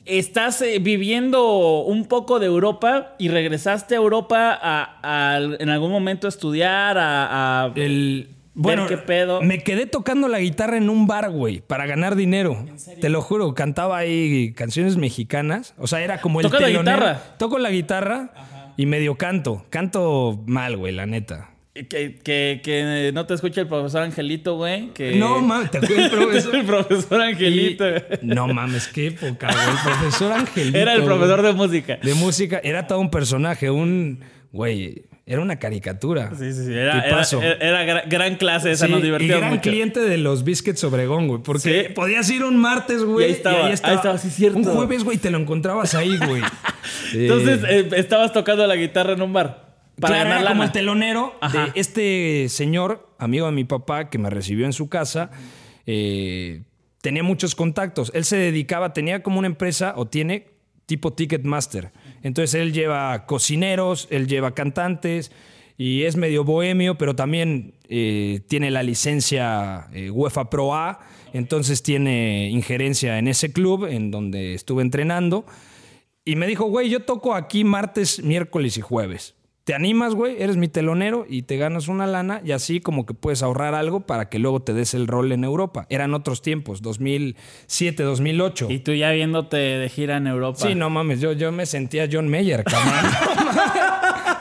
estás 0.07 0.63
eh, 0.63 0.79
viviendo 0.79 1.81
un 1.83 2.07
poco 2.07 2.39
de 2.39 2.47
Europa 2.47 3.15
y 3.19 3.29
regresaste 3.29 3.95
a 3.95 3.99
Europa 3.99 4.59
a- 4.61 5.01
a- 5.03 5.39
en 5.59 5.69
algún 5.69 5.91
momento 5.91 6.27
a 6.27 6.31
estudiar, 6.31 6.97
a... 6.99 7.65
a- 7.65 7.73
El, 7.75 8.31
ver 8.59 8.81
qué 8.89 8.97
pedo. 8.97 9.43
Me 9.43 9.63
quedé 9.63 9.85
tocando 9.85 10.29
la 10.29 10.39
guitarra 10.41 10.79
en 10.79 10.89
un 10.89 11.07
bar, 11.07 11.31
güey, 11.31 11.61
para 11.61 11.85
ganar 11.85 12.17
dinero. 12.17 12.65
Te 13.03 13.11
lo 13.11 13.21
juro, 13.21 13.53
cantaba 13.55 13.99
ahí 13.99 14.53
canciones 14.55 14.97
mexicanas. 14.97 15.75
O 15.77 15.87
sea, 15.87 16.01
era 16.01 16.23
como 16.23 16.41
el 16.41 16.47
¿Tocas 16.47 16.63
la 16.63 16.71
guitarra? 16.71 17.21
Toco 17.39 17.59
la 17.59 17.71
guitarra 17.71 18.31
y 18.79 18.87
medio 18.87 19.17
canto. 19.17 19.67
Canto 19.69 20.43
mal, 20.47 20.79
güey, 20.79 20.95
la 20.95 21.05
neta. 21.05 21.51
Que, 21.89 22.15
que, 22.23 22.61
que 22.65 23.11
no 23.13 23.27
te 23.27 23.35
escuche 23.35 23.61
el 23.61 23.67
profesor 23.69 24.03
Angelito, 24.03 24.57
güey. 24.57 24.89
Que... 24.95 25.17
No 25.17 25.41
mames, 25.43 25.71
te 25.71 25.81
del 25.81 26.11
profesor. 26.11 26.55
el 26.57 26.65
profesor 26.65 27.21
Angelito. 27.21 27.87
Y- 27.89 28.01
no 28.23 28.49
mames, 28.49 28.89
qué 28.89 29.09
época, 29.09 29.49
güey. 29.53 29.69
El 29.69 29.83
profesor 29.85 30.33
Angelito. 30.33 30.79
Era 30.79 30.93
el 30.95 31.03
güey. 31.03 31.09
profesor 31.09 31.43
de 31.43 31.53
música. 31.53 31.99
de 32.03 32.15
música. 32.15 32.61
Era 32.65 32.87
todo 32.87 33.01
un 33.01 33.11
personaje, 33.11 33.71
un. 33.71 34.21
Güey, 34.53 35.05
era 35.27 35.43
una 35.43 35.59
caricatura. 35.59 36.31
Sí, 36.39 36.53
sí, 36.53 36.67
sí. 36.67 36.73
Era, 36.73 37.05
era, 37.61 38.03
gran 38.07 38.37
clase 38.37 38.71
esa, 38.71 38.87
Sí, 38.87 38.93
nos 38.93 39.01
y 39.01 39.05
divertimos 39.05 39.39
gran 39.39 39.51
mucho. 39.51 39.63
cliente 39.71 40.01
de 40.01 40.17
los 40.19 40.45
Biscuits 40.45 40.83
Obregón, 40.85 41.27
güey. 41.29 41.43
Porque 41.43 41.87
Sí. 41.89 41.93
podías 41.93 42.31
ir 42.31 42.43
un 42.45 42.57
martes, 42.57 43.03
güey. 43.03 43.27
Y 43.27 43.29
ahí 43.29 43.33
estaba, 43.35 43.67
ahí 43.67 43.73
estaba, 43.73 44.17
sí, 44.19 44.31
cierto. 44.31 44.59
Un 44.59 44.65
jueves, 44.65 45.05
güey, 45.05 45.19
te 45.19 45.31
lo 45.31 45.39
encontrabas 45.39 45.95
ahí, 45.95 46.17
güey. 46.17 46.43
Entonces, 47.13 47.61
eh, 47.69 47.89
estabas 47.97 48.33
tocando 48.33 48.67
la 48.67 48.77
guitarra 48.77 49.13
en 49.13 49.21
un 49.23 49.33
bar. 49.33 49.66
Para 50.01 50.15
claro, 50.17 50.29
ganar 50.29 50.43
era 50.43 50.51
como 50.51 50.63
el 50.65 50.73
telonero 50.73 51.35
Ajá. 51.41 51.67
de 51.67 51.81
este 51.81 52.49
señor, 52.49 53.09
amigo 53.19 53.47
de 53.47 53.53
mi 53.53 53.65
papá, 53.65 54.11
que 54.11 54.19
me 54.19 54.31
recibió 54.31 54.67
en 54.67 54.73
su 54.73 54.89
casa. 54.89 55.31
eh, 55.87 56.63
tenía 57.01 57.23
muchos 57.23 57.55
contactos. 57.55 58.11
Él 58.15 58.25
se 58.25 58.37
dedicaba, 58.37 58.93
tenía 58.93 59.23
como 59.23 59.39
una 59.39 59.47
empresa, 59.47 59.95
o 59.97 60.07
tiene, 60.07 60.49
tipo 60.87 61.13
Ticketmaster. 61.13 61.93
Entonces 62.23 62.55
él 62.61 62.73
lleva 62.73 63.27
cocineros, 63.27 64.09
él 64.11 64.27
lleva 64.27 64.55
cantantes, 64.55 65.31
y 65.79 66.03
es 66.03 66.17
medio 66.17 66.43
bohemio, 66.43 66.99
pero 66.99 67.15
también 67.15 67.75
eh, 67.89 68.41
tiene 68.49 68.71
la 68.73 68.83
licencia 68.83 69.87
eh, 69.93 70.11
UEFA 70.11 70.51
Pro 70.51 70.75
A. 70.75 70.99
Entonces 71.33 71.83
tiene 71.83 72.49
injerencia 72.51 73.19
en 73.19 73.29
ese 73.29 73.53
club 73.53 73.85
en 73.87 74.11
donde 74.11 74.55
estuve 74.55 74.83
entrenando. 74.83 75.47
Y 76.25 76.35
me 76.35 76.49
dijo, 76.49 76.65
güey, 76.65 76.89
yo 76.89 77.05
toco 77.05 77.35
aquí 77.35 77.63
martes, 77.63 78.21
miércoles 78.23 78.79
y 78.79 78.81
jueves. 78.81 79.36
¿Te 79.67 79.75
animas, 79.75 80.15
güey? 80.15 80.41
Eres 80.41 80.57
mi 80.57 80.69
telonero 80.69 81.27
y 81.29 81.43
te 81.43 81.57
ganas 81.57 81.89
una 81.89 82.07
lana 82.07 82.41
y 82.45 82.53
así 82.53 82.79
como 82.79 83.05
que 83.05 83.15
puedes 83.15 83.43
ahorrar 83.43 83.75
algo 83.75 83.99
para 83.99 84.29
que 84.29 84.39
luego 84.39 84.63
te 84.63 84.73
des 84.73 84.95
el 84.95 85.09
rol 85.09 85.33
en 85.33 85.43
Europa. 85.43 85.87
Eran 85.91 86.15
otros 86.15 86.41
tiempos, 86.41 86.83
2007, 86.83 88.05
2008. 88.05 88.69
Y 88.71 88.79
tú 88.79 88.95
ya 88.95 89.11
viéndote 89.11 89.57
de 89.57 89.89
gira 89.89 90.19
en 90.19 90.29
Europa. 90.29 90.61
Sí, 90.61 90.77
no 90.77 90.89
mames, 90.89 91.21
yo, 91.21 91.33
yo 91.33 91.51
me 91.51 91.67
sentía 91.67 92.09
John 92.09 92.29
Mayer, 92.29 92.63
cabrón. 92.63 93.11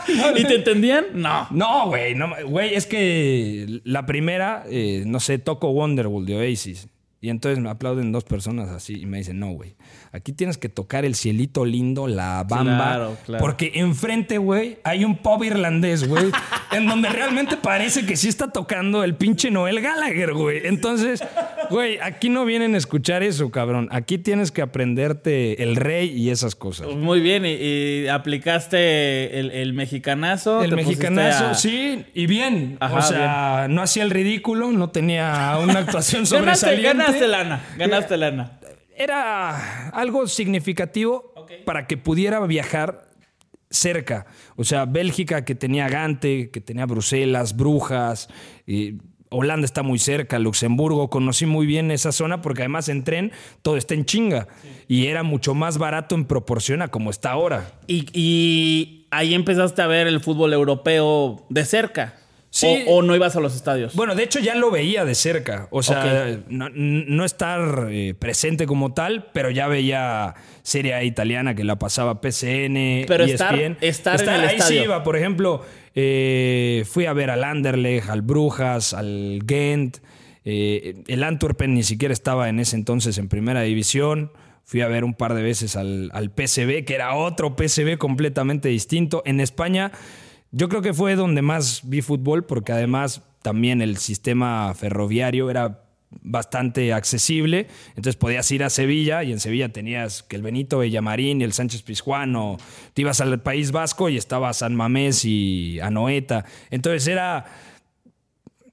¿Y 0.38 0.44
te 0.44 0.58
entendían? 0.58 1.05
No. 1.15 1.48
no, 1.50 1.88
güey, 1.88 2.13
no, 2.13 2.29
güey, 2.46 2.75
es 2.75 2.86
que 2.86 3.82
la 3.84 4.05
primera, 4.05 4.63
eh, 4.70 5.05
no 5.08 5.20
sé, 5.20 5.39
toco 5.39 5.72
Wonderwall 5.72 6.24
de 6.27 6.38
Oasis. 6.38 6.88
Y 7.25 7.29
entonces 7.32 7.58
me 7.60 7.72
aplauden 7.72 8.12
dos 8.12 8.24
personas 8.24 8.70
así 8.70 9.01
y 9.01 9.05
me 9.08 9.17
dicen, 9.17 9.39
no, 9.39 9.50
güey, 9.51 9.74
aquí 10.12 10.32
tienes 10.32 10.60
que 10.60 10.70
tocar 10.70 11.05
el 11.05 11.15
cielito 11.15 11.65
lindo, 11.65 12.05
la 12.08 12.44
bamba. 12.48 12.77
Claro, 12.77 13.17
claro. 13.25 13.41
Porque 13.44 13.72
enfrente, 13.74 14.38
güey, 14.38 14.77
hay 14.84 15.03
un 15.05 15.17
pub 15.17 15.44
irlandés, 15.44 16.08
güey, 16.08 16.25
en 16.72 16.86
donde 16.86 17.10
realmente 17.10 17.58
parece 17.58 18.05
que 18.05 18.15
sí 18.15 18.27
está 18.27 18.51
tocando 18.51 19.03
el 19.03 19.15
pinche 19.15 19.50
Noel 19.50 19.82
Gallagher, 19.82 20.34
güey. 20.34 20.67
Entonces, 20.67 21.24
güey, 21.72 21.98
aquí 22.00 22.29
no 22.29 22.46
vienen 22.46 22.75
a 22.75 22.77
escuchar 22.77 23.24
eso, 23.24 23.50
cabrón. 23.50 23.88
Aquí 23.91 24.20
tienes 24.20 24.51
que 24.51 24.62
aprenderte 24.62 25.63
el 25.63 25.77
rey 25.77 26.10
y 26.12 26.29
esas 26.29 26.53
cosas. 26.53 26.89
Muy 26.96 27.22
bien, 27.22 27.44
y, 27.44 27.53
y 27.53 28.08
aplicaste 28.08 29.39
el, 29.39 29.50
el 29.51 29.74
mexicanazo. 29.74 30.62
El 30.63 30.75
mexicanazo, 30.75 31.48
a- 31.48 31.53
sí, 31.55 32.05
y 32.13 32.27
bien. 32.27 32.77
Ajá, 32.79 32.96
o 32.98 33.01
sea, 33.01 33.67
no 33.70 33.82
hacía 33.82 34.03
el 34.03 34.12
ridículo, 34.12 34.72
no 34.72 34.89
tenía 34.91 35.58
una 35.62 35.79
actuación 35.79 36.25
sobresaliente. 36.27 37.03
Ganaste 37.19 37.27
lana, 37.27 37.65
ganaste 37.77 38.17
lana. 38.17 38.60
Era 38.98 39.89
algo 39.89 40.27
significativo 40.27 41.34
para 41.65 41.88
que 41.88 41.98
pudiera 41.98 42.39
viajar 42.45 43.10
cerca. 43.69 44.25
O 44.55 44.63
sea, 44.63 44.86
Bélgica 44.86 45.43
que 45.43 45.55
tenía 45.55 45.89
Gante, 45.89 46.50
que 46.50 46.62
tenía 46.62 46.86
Bruselas, 46.86 47.55
Brujas, 47.55 48.29
y 48.65 48.95
Holanda 49.29 49.65
está 49.65 49.84
muy 49.84 50.00
cerca, 50.00 50.39
Luxemburgo, 50.39 51.10
conocí 51.10 51.45
muy 51.45 51.65
bien 51.65 51.91
esa 51.91 52.12
zona 52.12 52.41
porque 52.41 52.62
además 52.62 52.88
en 52.89 53.03
tren 53.03 53.31
todo 53.62 53.75
está 53.75 53.93
en 53.93 54.05
chinga 54.05 54.48
y 54.88 55.07
era 55.07 55.24
mucho 55.24 55.53
más 55.53 55.77
barato 55.77 56.15
en 56.15 56.25
proporción 56.25 56.81
a 56.81 56.88
como 56.88 57.10
está 57.10 57.31
ahora. 57.31 57.72
Y, 57.87 58.07
y 58.13 59.07
ahí 59.11 59.33
empezaste 59.33 59.81
a 59.81 59.87
ver 59.87 60.07
el 60.07 60.22
fútbol 60.22 60.53
europeo 60.53 61.46
de 61.50 61.66
cerca. 61.66 62.16
Sí. 62.57 62.85
O, 62.87 62.96
o 63.00 63.01
no 63.01 63.13
ibas 63.13 63.35
a 63.35 63.41
los 63.41 63.53
estadios. 63.53 63.96
Bueno, 63.96 64.15
de 64.15 64.24
hecho 64.24 64.39
ya 64.39 64.55
lo 64.55 64.72
veía 64.72 65.03
de 65.03 65.13
cerca. 65.13 65.68
O 65.72 65.83
sea, 65.83 66.39
no, 66.48 66.70
no 66.70 67.25
estar 67.25 67.89
eh, 67.91 68.13
presente 68.18 68.65
como 68.65 68.94
tal, 68.94 69.27
pero 69.33 69.50
ya 69.51 69.68
veía 69.68 70.35
Serie 70.63 70.94
A 70.94 71.03
italiana 71.03 71.53
que 71.53 71.65
la 71.65 71.77
pasaba 71.77 72.22
PCN. 72.22 73.03
Pero 73.07 73.25
ESPN. 73.25 73.77
estar- 73.81 74.15
estar 74.15 74.22
en 74.22 74.29
el 74.29 74.39
ahí 74.50 74.55
estadio. 74.55 74.79
sí 74.79 74.85
iba. 74.85 75.03
Por 75.03 75.18
ejemplo, 75.18 75.65
eh, 75.96 76.85
fui 76.89 77.05
a 77.07 77.13
ver 77.13 77.29
al 77.29 77.44
Anderlecht, 77.44 78.09
al 78.09 78.22
Brujas, 78.22 78.94
al 78.94 79.39
Ghent. 79.44 79.98
eh, 80.46 81.03
el 81.07 81.24
Antwerpen 81.24 81.74
ni 81.74 81.83
siquiera 81.83 82.13
estaba 82.13 82.48
en 82.48 82.59
ese 82.61 82.77
entonces 82.77 83.18
en 83.18 83.27
primera 83.27 83.63
división. 83.63 84.31
Fui 84.63 84.79
a 84.81 84.87
ver 84.87 85.03
un 85.03 85.13
par 85.13 85.33
de 85.33 85.44
veces 85.44 85.75
al, 85.75 86.09
al 86.13 86.29
PSV, 86.31 86.85
que 86.85 86.96
era 86.96 87.15
otro 87.15 87.55
PSV 87.57 87.98
completamente 87.98 88.70
distinto. 88.70 89.22
En 89.25 89.39
España, 89.39 89.91
yo 90.51 90.70
creo 90.70 90.81
que 90.81 90.94
fue 90.94 91.16
donde 91.16 91.42
más 91.42 91.81
vi 91.84 92.01
fútbol, 92.01 92.46
porque 92.46 92.72
además 92.72 93.22
también 93.42 93.81
el 93.81 93.98
sistema 93.98 94.74
ferroviario 94.74 95.50
era 95.50 95.81
bastante 96.22 96.94
accesible. 96.94 97.68
Entonces 97.90 98.16
podías 98.16 98.50
ir 98.51 98.64
a 98.64 98.70
Sevilla 98.70 99.24
y 99.24 99.31
en 99.31 99.40
Sevilla 99.40 99.70
tenías 99.70 100.24
que 100.24 100.36
el 100.36 100.42
Benito 100.42 100.79
Villamarín 100.79 101.42
y 101.42 101.44
el 101.44 101.53
Sánchez 101.53 101.81
Pizjuán, 101.84 102.36
o 102.36 102.58
te 102.94 103.01
ibas 103.01 103.22
al 103.22 103.42
País 103.42 103.72
Vasco 103.72 104.10
y 104.10 104.18
estaba 104.18 104.53
San 104.53 104.75
Mamés 104.75 105.25
y 105.25 105.79
Anoeta. 105.81 106.46
Entonces 106.70 107.08
era 107.08 107.46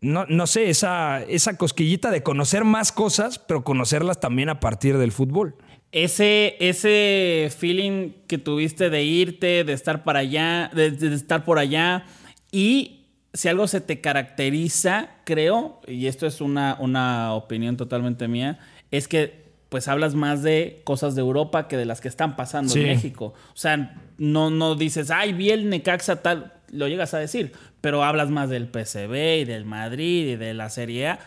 no, 0.03 0.27
no 0.27 0.49
sé, 0.49 0.69
esa, 0.69 1.23
esa 1.23 1.57
cosquillita 1.57 2.11
de 2.11 2.25
conocer 2.25 2.65
más 2.65 2.91
cosas, 2.91 3.39
pero 3.39 3.63
conocerlas 3.63 4.19
también 4.19 4.49
a 4.49 4.59
partir 4.59 4.99
del 4.99 5.13
fútbol. 5.13 5.55
Ese, 5.93 6.57
ese 6.59 7.51
feeling 7.57 8.13
que 8.27 8.39
tuviste 8.39 8.89
de 8.91 9.05
irte, 9.05 9.63
de 9.65 9.73
estar 9.75 10.05
para 10.05 10.21
allá, 10.21 10.71
de, 10.75 10.91
de 10.91 11.15
estar 11.15 11.45
por 11.45 11.59
allá. 11.59 12.05
Y 12.51 13.05
si 13.35 13.49
algo 13.49 13.67
se 13.69 13.81
te 13.81 14.01
caracteriza, 14.01 15.11
creo, 15.25 15.81
y 15.87 16.07
esto 16.07 16.27
es 16.27 16.41
una, 16.41 16.77
una 16.81 17.35
opinión 17.35 17.77
totalmente 17.77 18.27
mía, 18.29 18.59
es 18.91 19.07
que 19.09 19.43
pues 19.69 19.89
hablas 19.89 20.15
más 20.15 20.43
de 20.43 20.83
cosas 20.85 21.15
de 21.15 21.23
Europa 21.23 21.67
que 21.67 21.79
de 21.79 21.87
las 21.87 22.03
que 22.03 22.09
están 22.09 22.37
pasando 22.37 22.73
Sí. 22.75 22.81
en 22.81 22.87
México. 22.89 23.33
O 23.55 23.57
sea, 23.57 23.95
no, 24.19 24.51
no 24.51 24.75
dices, 24.75 25.11
ay, 25.11 25.33
vi 25.33 25.49
el 25.51 25.71
Necaxa 25.71 26.21
tal, 26.23 26.53
lo 26.71 26.89
llegas 26.89 27.15
a 27.15 27.19
decir, 27.19 27.53
pero 27.81 28.05
hablas 28.05 28.29
más 28.29 28.51
del 28.51 28.67
PSV 28.69 29.41
y 29.41 29.45
del 29.45 29.65
Madrid 29.65 30.29
y 30.29 30.37
de 30.37 30.53
la 30.53 30.69
Serie 30.69 31.09
A. 31.09 31.19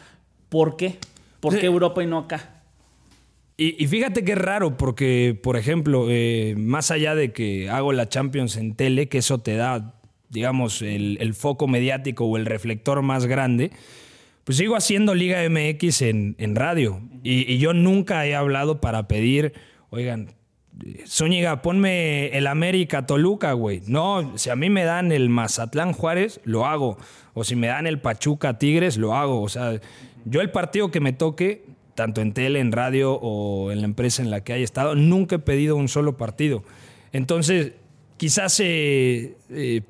¿Por 0.50 0.78
qué? 0.78 0.98
¿Por 1.40 1.58
qué 1.60 1.66
Europa 1.66 2.04
y 2.04 2.08
no 2.08 2.20
acá? 2.20 2.55
Y, 3.58 3.88
fíjate 3.88 4.26
que 4.26 4.34
es 4.34 4.38
raro, 4.38 4.76
porque, 4.76 5.40
por 5.42 5.56
ejemplo, 5.56 6.08
eh, 6.10 6.56
más 6.58 6.92
allá 6.92 7.16
de 7.16 7.32
que 7.32 7.70
hago 7.70 7.94
la 7.94 8.10
Champions 8.10 8.58
en 8.58 8.76
tele, 8.76 9.08
que 9.08 9.20
eso 9.20 9.40
te 9.40 9.56
da, 9.56 9.96
digamos, 10.30 10.82
el, 10.82 11.18
el 11.22 11.34
foco 11.34 11.66
mediático 11.68 12.26
o 12.26 12.36
el 12.36 12.46
reflector 12.46 13.02
más 13.02 13.28
grande, 13.28 13.72
pues 14.44 14.58
sigo 14.58 14.76
haciendo 14.76 15.16
Liga 15.16 15.40
MX 15.50 16.02
en, 16.02 16.36
en 16.38 16.56
radio. 16.56 17.02
Y, 17.24 17.50
y 17.52 17.58
yo 17.58 17.74
nunca 17.74 18.26
he 18.26 18.36
hablado 18.36 18.82
para 18.82 19.08
pedir, 19.08 19.54
oigan, 19.90 20.36
Zúñiga, 21.08 21.62
ponme 21.62 22.28
el 22.38 22.48
América 22.48 23.06
Toluca, 23.06 23.54
güey. 23.54 23.82
No, 23.88 24.38
si 24.38 24.50
a 24.50 24.56
mí 24.56 24.70
me 24.70 24.84
dan 24.84 25.12
el 25.12 25.30
Mazatlán 25.30 25.94
Juárez, 25.94 26.42
lo 26.44 26.66
hago. 26.66 26.98
O 27.34 27.44
si 27.44 27.56
me 27.56 27.68
dan 27.68 27.88
el 27.88 28.00
Pachuca 28.00 28.58
Tigres, 28.58 28.98
lo 28.98 29.16
hago. 29.16 29.42
O 29.42 29.50
sea, 29.50 29.80
yo 30.26 30.42
el 30.42 30.52
partido 30.52 30.92
que 30.92 31.00
me 31.00 31.14
toque, 31.14 31.66
tanto 31.96 32.22
en 32.22 32.34
tele, 32.34 32.60
en 32.60 32.72
radio 32.72 33.14
o 33.14 33.72
en 33.72 33.80
la 33.80 33.86
empresa 33.86 34.22
en 34.22 34.30
la 34.30 34.44
que 34.44 34.54
haya 34.54 34.64
estado, 34.64 34.96
nunca 34.96 35.38
he 35.38 35.40
pedido 35.40 35.76
un 35.76 35.88
solo 35.88 36.18
partido. 36.18 36.64
Entonces, 37.14 37.74
quizás 38.18 38.60
eh, 38.60 39.38
eh, 39.50 39.82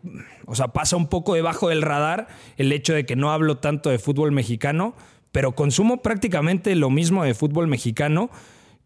o 0.46 0.56
sea, 0.56 0.70
pasa 0.70 0.96
un 0.96 1.08
poco 1.08 1.34
debajo 1.34 1.70
del 1.70 1.82
radar 1.82 2.28
el 2.58 2.72
hecho 2.72 2.94
de 2.94 3.06
que 3.06 3.16
no 3.16 3.32
hablo 3.32 3.58
tanto 3.58 3.90
de 3.90 4.00
fútbol 4.00 4.32
mexicano, 4.32 4.96
pero 5.32 5.56
consumo 5.56 6.02
prácticamente 6.02 6.76
lo 6.76 6.90
mismo 6.90 7.24
de 7.24 7.34
fútbol 7.34 7.68
mexicano 7.68 8.30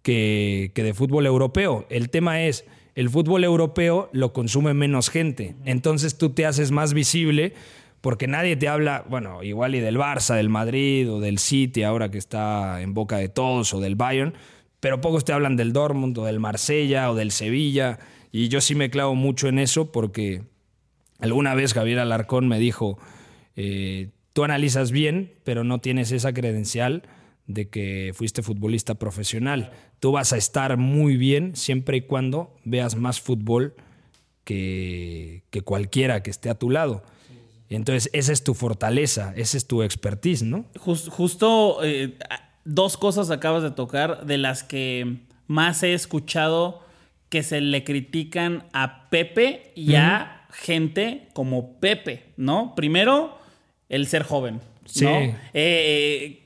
que, 0.02 0.72
que 0.74 0.84
de 0.84 0.94
fútbol 0.94 1.26
europeo. 1.26 1.86
El 1.90 2.10
tema 2.10 2.42
es, 2.44 2.66
el 2.96 3.10
fútbol 3.10 3.44
europeo 3.44 4.10
lo 4.14 4.34
consume 4.34 4.74
menos 4.74 5.10
gente, 5.10 5.56
entonces 5.66 6.18
tú 6.18 6.32
te 6.32 6.46
haces 6.46 6.72
más 6.72 6.94
visible 6.94 7.54
porque 8.02 8.28
nadie 8.28 8.56
te 8.56 8.68
habla, 8.68 9.06
bueno, 9.10 9.44
igual 9.44 9.76
y 9.76 9.80
del 9.80 9.98
Barça, 9.98 10.36
del 10.36 10.50
Madrid 10.50 11.12
o 11.12 11.20
del 11.20 11.38
City 11.38 11.84
ahora 11.84 12.10
que 12.10 12.18
está 12.18 12.82
en 12.82 12.94
boca 12.94 13.18
de 13.18 13.30
todos 13.30 13.74
o 13.74 13.80
del 13.80 13.96
Bayern, 13.96 14.34
pero 14.80 15.02
pocos 15.02 15.26
te 15.26 15.34
hablan 15.34 15.56
del 15.56 15.74
Dortmund 15.74 16.18
o 16.18 16.26
del 16.26 16.40
Marsella 16.40 17.12
o 17.12 17.16
del 17.16 17.32
Sevilla 17.32 18.00
y 18.32 18.48
yo 18.48 18.62
sí 18.62 18.76
me 18.76 18.90
clavo 18.90 19.16
mucho 19.16 19.48
en 19.48 19.60
eso 19.60 19.92
porque 19.92 20.44
alguna 21.20 21.56
vez 21.56 21.74
Javier 21.74 22.00
Alarcón 22.00 22.48
me 22.48 22.60
dijo, 22.60 22.98
eh, 23.56 24.10
tú 24.34 24.44
analizas 24.44 24.92
bien, 24.92 25.34
pero 25.44 25.64
no 25.64 25.80
tienes 25.80 26.12
esa 26.12 26.34
credencial 26.34 27.04
de 27.48 27.68
que 27.68 28.12
fuiste 28.14 28.44
futbolista 28.44 28.96
profesional. 28.96 29.72
Tú 30.00 30.12
vas 30.12 30.32
a 30.34 30.38
estar 30.38 30.78
muy 30.78 31.18
bien 31.18 31.56
siempre 31.56 31.98
y 31.98 32.02
cuando 32.02 32.56
veas 32.64 32.96
más 32.96 33.20
fútbol 33.20 33.74
que, 34.44 35.44
que 35.50 35.62
cualquiera 35.62 36.24
que 36.24 36.30
esté 36.30 36.50
a 36.50 36.56
tu 36.56 36.70
lado. 36.70 37.04
Entonces, 37.70 38.10
esa 38.14 38.32
es 38.34 38.44
tu 38.44 38.54
fortaleza, 38.54 39.34
esa 39.36 39.58
es 39.58 39.68
tu 39.68 39.84
expertise, 39.84 40.44
¿no? 40.44 40.66
Jus- 40.76 41.08
justo 41.10 41.80
eh, 41.84 42.18
dos 42.66 42.98
cosas 42.98 43.30
acabas 43.30 43.62
de 43.64 43.72
tocar 43.72 44.26
de 44.26 44.38
las 44.38 44.64
que 44.64 45.18
más 45.48 45.84
he 45.84 45.94
escuchado 45.94 46.82
que 47.30 47.44
se 47.44 47.62
le 47.62 47.84
critican 47.84 48.64
a 48.74 49.10
Pepe 49.10 49.72
y 49.76 49.96
a 49.96 50.48
gente 50.52 51.28
como 51.34 51.80
Pepe, 51.80 52.26
¿no? 52.38 52.74
Primero, 52.76 53.38
el 53.88 54.08
ser 54.08 54.24
joven, 54.24 54.62
Sí. 54.86 55.06
¿no? 55.06 55.12
Eh, 55.12 55.36
eh, 55.54 56.44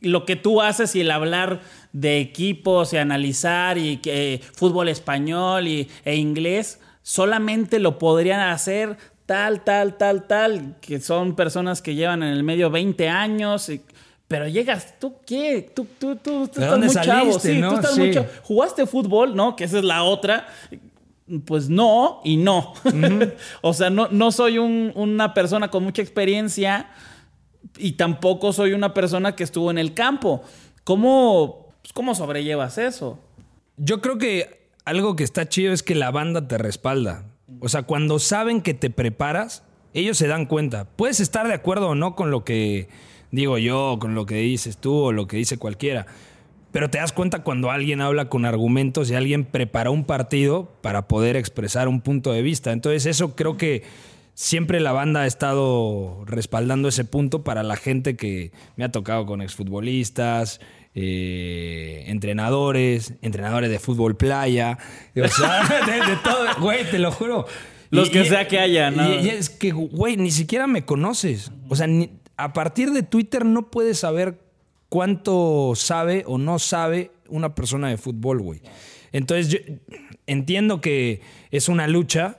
lo 0.00 0.26
que 0.26 0.36
tú 0.36 0.60
haces 0.60 0.94
y 0.94 1.00
el 1.00 1.10
hablar 1.10 1.62
de 1.94 2.20
equipos 2.20 2.92
y 2.92 2.98
analizar 2.98 3.78
y 3.78 3.96
que 3.96 4.42
fútbol 4.52 4.90
español 4.90 5.66
y, 5.66 5.88
e 6.04 6.16
inglés, 6.16 6.80
solamente 7.02 7.78
lo 7.78 7.98
podrían 7.98 8.40
hacer 8.40 8.98
tal, 9.26 9.62
tal, 9.64 9.96
tal, 9.96 10.26
tal, 10.26 10.76
que 10.80 11.00
son 11.00 11.34
personas 11.36 11.82
que 11.82 11.94
llevan 11.94 12.22
en 12.22 12.30
el 12.32 12.42
medio 12.44 12.70
20 12.70 13.08
años. 13.08 13.68
y- 13.68 13.82
pero 14.28 14.48
llegas, 14.48 14.94
¿tú 14.98 15.14
qué? 15.24 15.70
Tú, 15.74 15.86
tú, 16.00 16.16
tú, 16.16 16.48
tú 16.48 16.60
¿De 16.60 16.66
estás 16.66 16.78
muy 16.78 16.88
chavo. 16.88 17.04
saliste, 17.32 17.54
Sí, 17.54 17.60
no? 17.60 17.68
tú 17.70 17.74
estás 17.76 17.94
Sí. 17.94 18.00
muy 18.00 18.10
chavo. 18.12 18.26
¿Jugaste 18.42 18.86
fútbol? 18.86 19.36
¿No? 19.36 19.54
Que 19.54 19.64
esa 19.64 19.78
es 19.78 19.84
la 19.84 20.02
otra. 20.02 20.48
Pues 21.44 21.68
no 21.68 22.20
y 22.24 22.36
no. 22.36 22.72
o 23.62 23.72
sea, 23.72 23.90
no, 23.90 24.08
no 24.10 24.32
soy 24.32 24.58
un- 24.58 24.92
una 24.96 25.32
persona 25.34 25.68
con 25.70 25.84
mucha 25.84 26.02
experiencia 26.02 26.88
y 27.78 27.92
tampoco 27.92 28.52
soy 28.52 28.72
una 28.72 28.94
persona 28.94 29.34
que 29.36 29.44
estuvo 29.44 29.70
en 29.70 29.78
el 29.78 29.92
campo. 29.94 30.42
¿Cómo, 30.84 31.72
pues, 31.82 31.92
cómo 31.92 32.14
sobrellevas 32.14 32.78
eso? 32.78 33.18
Yo 33.76 34.00
creo 34.00 34.18
que 34.18 34.70
algo 34.84 35.14
que 35.16 35.24
está 35.24 35.48
chido 35.48 35.72
es 35.72 35.82
que 35.82 35.94
la 35.94 36.10
banda 36.10 36.46
te 36.48 36.58
respalda. 36.58 37.24
O 37.60 37.68
sea, 37.68 37.82
cuando 37.82 38.18
saben 38.18 38.60
que 38.60 38.74
te 38.74 38.90
preparas, 38.90 39.62
ellos 39.94 40.18
se 40.18 40.26
dan 40.26 40.46
cuenta. 40.46 40.84
Puedes 40.84 41.20
estar 41.20 41.46
de 41.46 41.54
acuerdo 41.54 41.88
o 41.90 41.94
no 41.94 42.14
con 42.16 42.30
lo 42.30 42.44
que 42.44 42.88
digo 43.30 43.58
yo, 43.58 43.98
con 44.00 44.14
lo 44.14 44.26
que 44.26 44.36
dices 44.36 44.78
tú 44.78 44.94
o 44.94 45.12
lo 45.12 45.26
que 45.26 45.36
dice 45.36 45.58
cualquiera. 45.58 46.06
Pero 46.72 46.90
te 46.90 46.98
das 46.98 47.12
cuenta 47.12 47.42
cuando 47.42 47.70
alguien 47.70 48.00
habla 48.00 48.28
con 48.28 48.44
argumentos 48.44 49.10
y 49.10 49.14
alguien 49.14 49.44
prepara 49.44 49.90
un 49.90 50.04
partido 50.04 50.68
para 50.82 51.08
poder 51.08 51.36
expresar 51.36 51.88
un 51.88 52.00
punto 52.00 52.32
de 52.32 52.42
vista. 52.42 52.72
Entonces 52.72 53.06
eso 53.06 53.34
creo 53.34 53.56
que 53.56 53.84
siempre 54.34 54.80
la 54.80 54.92
banda 54.92 55.22
ha 55.22 55.26
estado 55.26 56.22
respaldando 56.26 56.88
ese 56.88 57.04
punto 57.04 57.44
para 57.44 57.62
la 57.62 57.76
gente 57.76 58.16
que 58.16 58.52
me 58.76 58.84
ha 58.84 58.92
tocado 58.92 59.24
con 59.24 59.40
exfutbolistas, 59.40 60.60
eh, 60.98 62.04
entrenadores, 62.06 63.12
entrenadores 63.22 63.70
de 63.70 63.78
fútbol 63.78 64.16
playa, 64.16 64.78
o 65.14 65.28
sea, 65.28 65.62
de, 65.86 65.92
de 66.10 66.16
todo, 66.24 66.46
güey, 66.60 66.90
te 66.90 66.98
lo 66.98 67.12
juro. 67.12 67.46
Los 67.90 68.10
que 68.10 68.24
sea 68.24 68.48
que 68.48 68.58
haya, 68.58 68.90
¿no? 68.90 69.08
Y, 69.12 69.26
y 69.26 69.28
es 69.28 69.48
que, 69.50 69.70
güey, 69.70 70.16
ni 70.16 70.30
siquiera 70.32 70.66
me 70.66 70.84
conoces. 70.84 71.52
O 71.68 71.76
sea, 71.76 71.86
ni- 71.86 72.10
a 72.36 72.52
partir 72.52 72.90
de 72.90 73.02
Twitter 73.04 73.44
no 73.44 73.70
puedes 73.70 73.98
saber 74.00 74.40
cuánto 74.88 75.74
sabe 75.76 76.24
o 76.26 76.38
no 76.38 76.58
sabe 76.58 77.10
una 77.28 77.54
persona 77.54 77.88
de 77.88 77.96
fútbol, 77.98 78.40
güey. 78.42 78.60
Entonces, 79.12 79.48
yo 79.48 79.58
entiendo 80.26 80.80
que 80.80 81.20
es 81.50 81.68
una 81.68 81.86
lucha, 81.86 82.38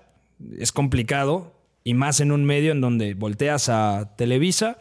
es 0.59 0.71
complicado, 0.71 1.53
y 1.83 1.93
más 1.93 2.19
en 2.19 2.31
un 2.33 2.43
medio 2.43 2.73
en 2.73 2.81
donde 2.81 3.13
volteas 3.13 3.69
a 3.69 4.15
Televisa 4.17 4.77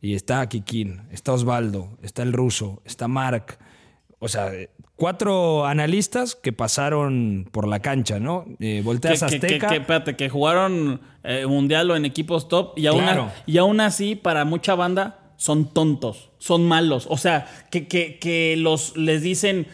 y 0.00 0.14
está 0.14 0.48
Kikín, 0.48 1.02
está 1.10 1.32
Osvaldo, 1.32 1.98
está 2.02 2.22
el 2.22 2.32
ruso, 2.32 2.82
está 2.84 3.08
Mark. 3.08 3.58
O 4.20 4.28
sea, 4.28 4.50
cuatro 4.96 5.64
analistas 5.66 6.34
que 6.34 6.52
pasaron 6.52 7.48
por 7.52 7.68
la 7.68 7.80
cancha, 7.80 8.18
¿no? 8.18 8.44
Eh, 8.60 8.82
volteas 8.84 9.20
que, 9.20 9.24
a 9.24 9.28
que- 9.28 9.38
que- 9.40 9.46
Azteca. 9.46 9.68
que- 9.68 9.76
espérate, 9.76 10.16
que 10.16 10.28
jugaron 10.28 11.00
eh, 11.24 11.46
mundial 11.46 11.90
o 11.90 11.96
en 11.96 12.04
equipos 12.04 12.48
top 12.48 12.76
y 12.78 12.86
aún, 12.86 13.02
Claro. 13.02 13.30
y 13.46 13.58
aún 13.58 13.80
así, 13.80 14.16
para 14.16 14.44
mucha 14.44 14.74
banda, 14.74 15.32
son 15.36 15.72
tontos, 15.72 16.30
son 16.38 16.66
malos. 16.66 17.06
O 17.10 17.16
sea, 17.16 17.46
que, 17.70 17.86
que, 17.86 18.18
que 18.18 18.56
los, 18.58 18.96
les 18.96 19.22
dicen. 19.22 19.66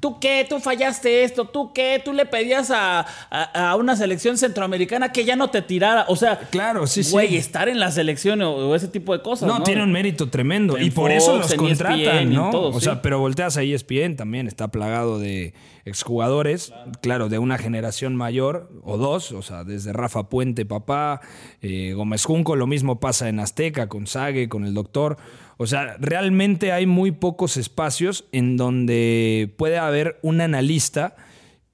¿Tú 0.00 0.18
qué? 0.20 0.46
¿Tú 0.48 0.58
fallaste 0.60 1.24
esto? 1.24 1.44
¿Tú 1.46 1.72
qué? 1.72 2.00
¿Tú 2.04 2.12
le 2.12 2.26
pedías 2.26 2.70
a, 2.70 3.00
a- 3.30 3.70
a 3.70 3.76
una 3.76 3.96
selección 3.96 4.38
centroamericana 4.38 5.12
que 5.12 5.24
ya 5.24 5.36
no 5.36 5.48
te 5.48 5.62
tirara? 5.62 6.04
O 6.08 6.16
sea, 6.16 6.38
Claro, 6.50 6.86
sí, 6.86 7.02
sí. 7.04 7.12
Güey, 7.12 7.36
estar 7.36 7.68
en 7.68 7.78
la 7.80 7.90
selección 7.90 8.42
o, 8.42 8.52
o 8.54 8.74
ese 8.74 8.88
tipo 8.88 9.12
de 9.16 9.22
cosas. 9.22 9.46
No, 9.48 9.58
No, 9.58 9.64
tiene 9.64 9.82
un 9.82 9.92
mérito 9.92 10.28
tremendo. 10.28 10.76
En 10.76 10.84
y 10.86 10.90
por 10.90 11.10
eso 11.12 11.38
los 11.38 11.50
en 11.52 11.58
contratan, 11.58 11.98
ESPN, 12.00 12.32
¿no? 12.34 12.50
todo, 12.50 12.68
o 12.70 12.78
sí. 12.78 12.84
sea, 12.86 13.02
pero 13.02 13.18
volteas 13.18 13.56
a 13.56 13.62
E 13.62 13.72
ESPN 13.74 14.16
también, 14.16 14.46
está 14.46 14.68
plagado 14.68 15.18
de 15.18 15.54
exjugadores, 15.84 16.72
claro, 17.00 17.28
de 17.28 17.38
una 17.38 17.58
generación 17.58 18.16
mayor 18.16 18.70
o 18.82 18.96
dos, 18.98 19.32
o 19.32 19.42
sea, 19.42 19.64
desde 19.64 19.92
Rafa 19.92 20.28
Puente, 20.28 20.64
papá, 20.66 21.20
eh, 21.60 21.92
Gómez 21.94 22.24
Junco, 22.24 22.56
lo 22.56 22.66
mismo 22.66 22.98
pasa 23.00 23.28
en 23.28 23.38
Azteca, 23.40 23.88
con 23.88 24.06
Sague, 24.06 24.48
con 24.48 24.64
el 24.64 24.74
doctor. 24.74 25.16
O 25.62 25.66
sea, 25.66 25.96
realmente 26.00 26.72
hay 26.72 26.86
muy 26.86 27.12
pocos 27.12 27.56
espacios 27.56 28.24
en 28.32 28.56
donde 28.56 29.52
puede 29.56 29.78
haber 29.78 30.18
un 30.22 30.40
analista 30.40 31.16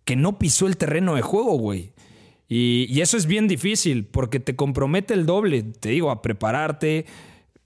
que 0.04 0.16
no 0.16 0.38
pisó 0.38 0.66
el 0.66 0.76
terreno 0.76 1.14
de 1.14 1.22
juego, 1.22 1.56
güey. 1.58 1.92
Y, 2.48 3.00
eso 3.00 3.16
es 3.18 3.26
bien 3.26 3.46
difícil 3.48 4.04
porque 4.06 4.40
te 4.40 4.56
compromete 4.56 5.12
el 5.14 5.26
doble, 5.26 5.62
te 5.62 5.90
digo, 5.90 6.10
a 6.10 6.22
prepararte. 6.22 7.04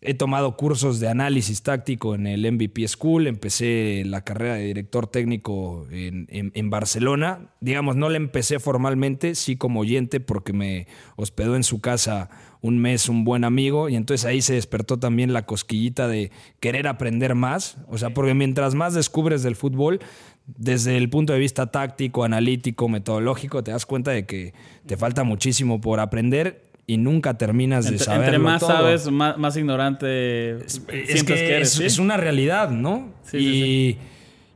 He 0.00 0.14
tomado 0.14 0.56
cursos 0.56 0.98
de 0.98 1.06
análisis 1.08 1.62
táctico 1.62 2.16
en 2.16 2.26
el 2.26 2.50
MVP 2.50 2.88
School, 2.88 3.28
empecé 3.28 4.02
la 4.04 4.24
carrera 4.24 4.54
de 4.54 4.64
director 4.64 5.06
técnico 5.06 5.86
en, 5.92 6.26
en- 6.30 6.50
en 6.56 6.70
Barcelona. 6.70 7.52
Digamos, 7.60 7.94
no 7.94 8.08
la 8.10 8.16
empecé 8.16 8.58
formalmente, 8.58 9.36
sí 9.36 9.54
como 9.56 9.78
oyente 9.78 10.18
porque 10.18 10.52
me 10.52 10.88
hospedó 11.14 11.54
en 11.54 11.62
su 11.62 11.80
casa 11.80 12.30
un 12.62 12.78
mes 12.78 13.08
un 13.08 13.24
buen 13.24 13.44
amigo 13.44 13.88
y 13.88 13.96
entonces 13.96 14.24
ahí 14.24 14.40
se 14.40 14.54
despertó 14.54 14.98
también 14.98 15.32
la 15.32 15.44
cosquillita 15.44 16.08
de 16.08 16.30
querer 16.60 16.86
aprender 16.86 17.34
más. 17.34 17.76
O 17.88 17.98
sea, 17.98 18.14
porque 18.14 18.34
mientras 18.34 18.74
más 18.74 18.94
descubres 18.94 19.42
del 19.42 19.56
fútbol, 19.56 20.00
desde 20.46 20.96
el 20.96 21.10
punto 21.10 21.32
de 21.32 21.40
vista 21.40 21.70
táctico, 21.70 22.24
analítico, 22.24 22.88
metodológico, 22.88 23.62
te 23.64 23.72
das 23.72 23.84
cuenta 23.84 24.12
de 24.12 24.26
que 24.26 24.54
te 24.86 24.96
falta 24.96 25.24
muchísimo 25.24 25.80
por 25.80 25.98
aprender 25.98 26.62
y 26.86 26.98
nunca 26.98 27.36
terminas 27.36 27.90
de 27.90 27.98
saberlo 27.98 28.26
entre 28.26 28.38
más 28.38 28.60
todo. 28.60 28.70
sabes, 28.70 29.10
más, 29.10 29.38
más 29.38 29.56
ignorante 29.56 30.64
Es 30.64 30.80
que, 30.80 31.34
que, 31.34 31.56
eres. 31.56 31.72
es, 31.72 31.74
¿sí? 31.74 31.84
es 31.84 31.98
una 31.98 32.16
realidad, 32.16 32.70
¿no? 32.70 33.12
Sí, 33.24 33.38
y, 33.38 33.42
sí, 33.42 33.98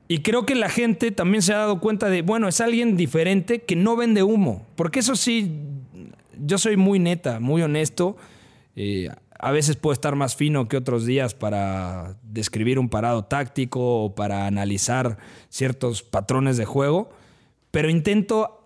y 0.08 0.18
creo 0.18 0.46
que 0.46 0.54
la 0.54 0.68
gente 0.68 1.10
también 1.10 1.42
se 1.42 1.52
ha 1.52 1.58
dado 1.58 1.80
cuenta 1.80 2.08
de, 2.08 2.22
bueno, 2.22 2.46
es 2.46 2.60
alguien 2.60 2.96
diferente 2.96 3.62
que 3.62 3.74
no 3.74 3.96
vende 3.96 4.22
humo. 4.22 4.64
Porque 4.76 5.00
eso 5.00 5.16
sí, 5.16 5.50
yo 6.38 6.58
soy 6.58 6.76
muy 6.76 6.98
neta, 6.98 7.40
muy 7.40 7.62
honesto. 7.62 8.16
Eh, 8.74 9.08
a 9.38 9.50
veces 9.50 9.76
puedo 9.76 9.92
estar 9.92 10.16
más 10.16 10.36
fino 10.36 10.68
que 10.68 10.76
otros 10.76 11.06
días 11.06 11.34
para 11.34 12.16
describir 12.22 12.78
un 12.78 12.88
parado 12.88 13.24
táctico 13.24 14.04
o 14.04 14.14
para 14.14 14.46
analizar 14.46 15.18
ciertos 15.48 16.02
patrones 16.02 16.56
de 16.56 16.64
juego, 16.64 17.10
pero 17.70 17.90
intento 17.90 18.62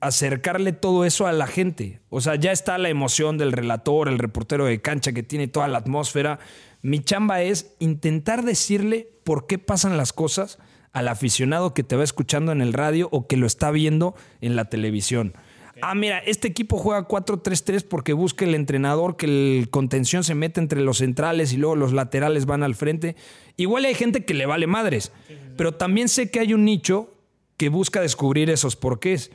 acercarle 0.00 0.72
todo 0.72 1.04
eso 1.04 1.26
a 1.26 1.32
la 1.32 1.46
gente. 1.46 2.00
O 2.08 2.20
sea, 2.20 2.34
ya 2.34 2.52
está 2.52 2.78
la 2.78 2.88
emoción 2.88 3.38
del 3.38 3.52
relator, 3.52 4.08
el 4.08 4.18
reportero 4.18 4.64
de 4.64 4.80
cancha 4.80 5.12
que 5.12 5.22
tiene 5.22 5.48
toda 5.48 5.68
la 5.68 5.78
atmósfera. 5.78 6.38
Mi 6.82 7.00
chamba 7.00 7.42
es 7.42 7.74
intentar 7.78 8.44
decirle 8.44 9.08
por 9.24 9.46
qué 9.46 9.58
pasan 9.58 9.96
las 9.96 10.12
cosas 10.12 10.58
al 10.92 11.08
aficionado 11.08 11.74
que 11.74 11.84
te 11.84 11.96
va 11.96 12.04
escuchando 12.04 12.52
en 12.52 12.62
el 12.62 12.72
radio 12.72 13.08
o 13.12 13.26
que 13.26 13.36
lo 13.36 13.46
está 13.46 13.70
viendo 13.70 14.14
en 14.40 14.56
la 14.56 14.66
televisión. 14.66 15.34
Ah, 15.82 15.94
mira, 15.94 16.18
este 16.18 16.48
equipo 16.48 16.76
juega 16.78 17.06
4-3-3 17.06 17.84
porque 17.88 18.12
busca 18.12 18.44
el 18.44 18.54
entrenador 18.54 19.16
que 19.16 19.26
el 19.26 19.68
contención 19.70 20.24
se 20.24 20.34
mete 20.34 20.60
entre 20.60 20.80
los 20.80 20.98
centrales 20.98 21.52
y 21.52 21.56
luego 21.56 21.76
los 21.76 21.92
laterales 21.92 22.46
van 22.46 22.62
al 22.62 22.74
frente. 22.74 23.16
Igual 23.56 23.84
hay 23.84 23.94
gente 23.94 24.24
que 24.24 24.34
le 24.34 24.46
vale 24.46 24.66
madres, 24.66 25.12
pero 25.56 25.72
también 25.74 26.08
sé 26.08 26.30
que 26.30 26.40
hay 26.40 26.54
un 26.54 26.64
nicho 26.64 27.12
que 27.56 27.68
busca 27.68 28.00
descubrir 28.00 28.50
esos 28.50 28.76
porqués. 28.76 29.30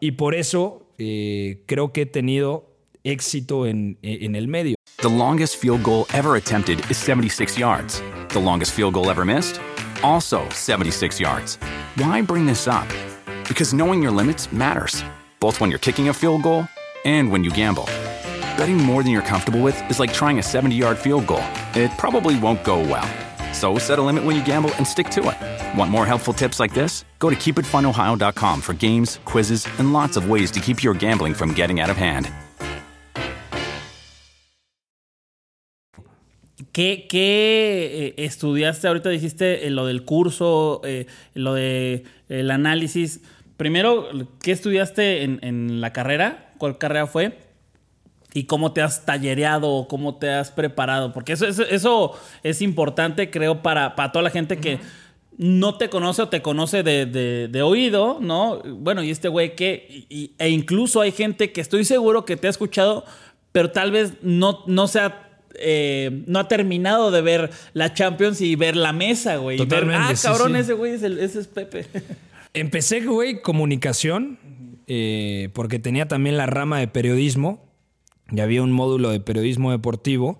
Y 0.00 0.12
por 0.12 0.34
eso 0.34 0.86
eh, 0.98 1.62
creo 1.66 1.92
que 1.92 2.02
he 2.02 2.06
tenido 2.06 2.74
éxito 3.04 3.66
en, 3.66 3.98
en 4.02 4.34
el 4.34 4.48
medio. 4.48 4.74
The 5.00 5.08
longest 5.08 5.56
field 5.60 5.84
goal 5.84 6.06
ever 6.12 6.36
attempted 6.36 6.80
is 6.90 6.96
76 6.96 7.56
yards. 7.56 8.02
The 8.30 8.40
longest 8.40 8.72
field 8.74 8.94
goal 8.94 9.10
ever 9.10 9.24
missed? 9.24 9.60
Also 10.02 10.42
76 10.50 11.20
yards. 11.20 11.58
Why 11.96 12.20
bring 12.22 12.46
this 12.46 12.66
up? 12.66 12.86
Because 13.48 13.72
knowing 13.72 14.02
your 14.02 14.12
limits 14.12 14.52
matters, 14.52 15.04
both 15.40 15.60
when 15.60 15.70
you're 15.70 15.78
kicking 15.78 16.08
a 16.08 16.14
field 16.14 16.42
goal 16.42 16.68
and 17.04 17.30
when 17.30 17.44
you 17.44 17.50
gamble. 17.50 17.84
Betting 18.56 18.76
more 18.76 19.02
than 19.02 19.12
you're 19.12 19.22
comfortable 19.22 19.60
with 19.60 19.78
is 19.90 19.98
like 19.98 20.12
trying 20.12 20.38
a 20.38 20.42
70 20.42 20.74
yard 20.74 20.98
field 20.98 21.26
goal, 21.26 21.44
it 21.74 21.90
probably 21.98 22.38
won't 22.38 22.62
go 22.64 22.80
well. 22.80 23.08
So 23.52 23.78
set 23.78 23.98
a 23.98 24.02
limit 24.02 24.24
when 24.24 24.36
you 24.36 24.44
gamble 24.44 24.72
and 24.74 24.86
stick 24.86 25.08
to 25.10 25.20
it. 25.30 25.78
Want 25.78 25.90
more 25.90 26.06
helpful 26.06 26.32
tips 26.32 26.60
like 26.60 26.74
this? 26.74 27.04
Go 27.18 27.30
to 27.30 27.36
keepitfunohio.com 27.36 28.60
for 28.60 28.72
games, 28.74 29.18
quizzes, 29.24 29.66
and 29.78 29.92
lots 29.92 30.16
of 30.16 30.30
ways 30.30 30.50
to 30.52 30.60
keep 30.60 30.82
your 30.82 30.94
gambling 30.94 31.34
from 31.34 31.54
getting 31.54 31.80
out 31.80 31.90
of 31.90 31.96
hand. 31.96 32.30
¿Qué, 36.72 37.08
qué, 37.08 38.14
eh, 38.16 38.24
estudiaste? 38.24 38.86
Ahorita 38.86 39.08
dijiste 39.08 39.66
eh, 39.66 39.70
lo 39.70 39.86
del 39.86 40.04
curso, 40.04 40.80
eh, 40.84 41.06
lo 41.34 41.54
de 41.54 42.04
el 42.28 42.52
análisis. 42.52 43.20
Primero, 43.58 44.08
¿qué 44.40 44.52
estudiaste 44.52 45.24
en, 45.24 45.38
en 45.42 45.82
la 45.82 45.92
carrera? 45.92 46.52
¿Cuál 46.56 46.78
carrera 46.78 47.06
fue? 47.06 47.46
y 48.34 48.44
cómo 48.44 48.72
te 48.72 48.82
has 48.82 49.06
tallereado 49.06 49.88
cómo 49.88 50.16
te 50.16 50.28
has 50.30 50.50
preparado. 50.50 51.12
Porque 51.14 51.32
eso, 51.32 51.46
eso, 51.46 51.62
eso 51.64 52.12
es 52.42 52.60
importante, 52.60 53.30
creo, 53.30 53.62
para, 53.62 53.96
para 53.96 54.12
toda 54.12 54.22
la 54.22 54.30
gente 54.30 54.58
que 54.58 54.78
no 55.38 55.76
te 55.78 55.88
conoce 55.88 56.22
o 56.22 56.28
te 56.28 56.42
conoce 56.42 56.82
de, 56.82 57.06
de- 57.06 57.48
de 57.48 57.62
oído, 57.62 58.18
¿no? 58.20 58.60
Bueno, 58.64 59.02
y 59.02 59.10
este 59.10 59.28
güey 59.28 59.56
que... 59.56 60.04
y- 60.10 60.32
e 60.38 60.50
incluso 60.50 61.00
hay 61.00 61.10
gente 61.10 61.52
que 61.52 61.62
estoy 61.62 61.84
seguro 61.86 62.26
que 62.26 62.36
te 62.36 62.48
ha 62.48 62.50
escuchado, 62.50 63.04
pero 63.50 63.70
tal 63.70 63.92
vez 63.92 64.12
no, 64.20 64.62
no 64.66 64.88
sea... 64.88 65.40
eh, 65.54 66.22
no 66.26 66.38
ha 66.40 66.48
terminado 66.48 67.10
de 67.10 67.22
ver 67.22 67.50
la 67.72 67.94
Champions 67.94 68.42
y 68.42 68.56
ver 68.56 68.76
la 68.76 68.92
mesa, 68.92 69.36
güey. 69.36 69.56
Ver, 69.56 69.68
Totalmente, 69.68 70.02
ah, 70.12 70.14
sí, 70.14 70.26
cabrón, 70.28 70.52
sí. 70.52 70.58
ese 70.58 70.74
güey 70.74 70.92
es, 70.92 71.02
el- 71.02 71.18
ese 71.18 71.40
es 71.40 71.46
Pepe. 71.48 71.86
Empecé, 72.54 73.00
güey, 73.00 73.40
comunicación, 73.42 74.38
eh, 74.86 75.50
porque 75.52 75.78
tenía 75.78 76.08
también 76.08 76.36
la 76.36 76.46
rama 76.46 76.78
de 76.80 76.88
periodismo. 76.88 77.64
Y 78.30 78.40
había 78.40 78.62
un 78.62 78.72
módulo 78.72 79.10
de 79.10 79.20
periodismo 79.20 79.70
deportivo. 79.70 80.38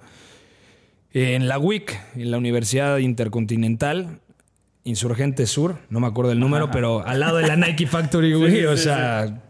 eh, 1.12 1.34
en 1.34 1.48
la 1.48 1.58
UIC, 1.58 1.98
en 2.16 2.30
la 2.30 2.38
Universidad 2.38 2.98
Intercontinental, 2.98 4.20
Insurgente 4.84 5.46
Sur, 5.46 5.78
no 5.90 6.00
me 6.00 6.06
acuerdo 6.06 6.32
el 6.32 6.40
número, 6.40 6.70
pero 6.70 7.06
al 7.06 7.20
lado 7.20 7.38
de 7.38 7.46
la 7.46 7.56
Nike 7.56 7.86
Factory, 7.86 8.32
güey. 8.38 8.52
sí, 8.52 8.64
o 8.64 8.76
sí, 8.76 8.84
sea, 8.84 9.42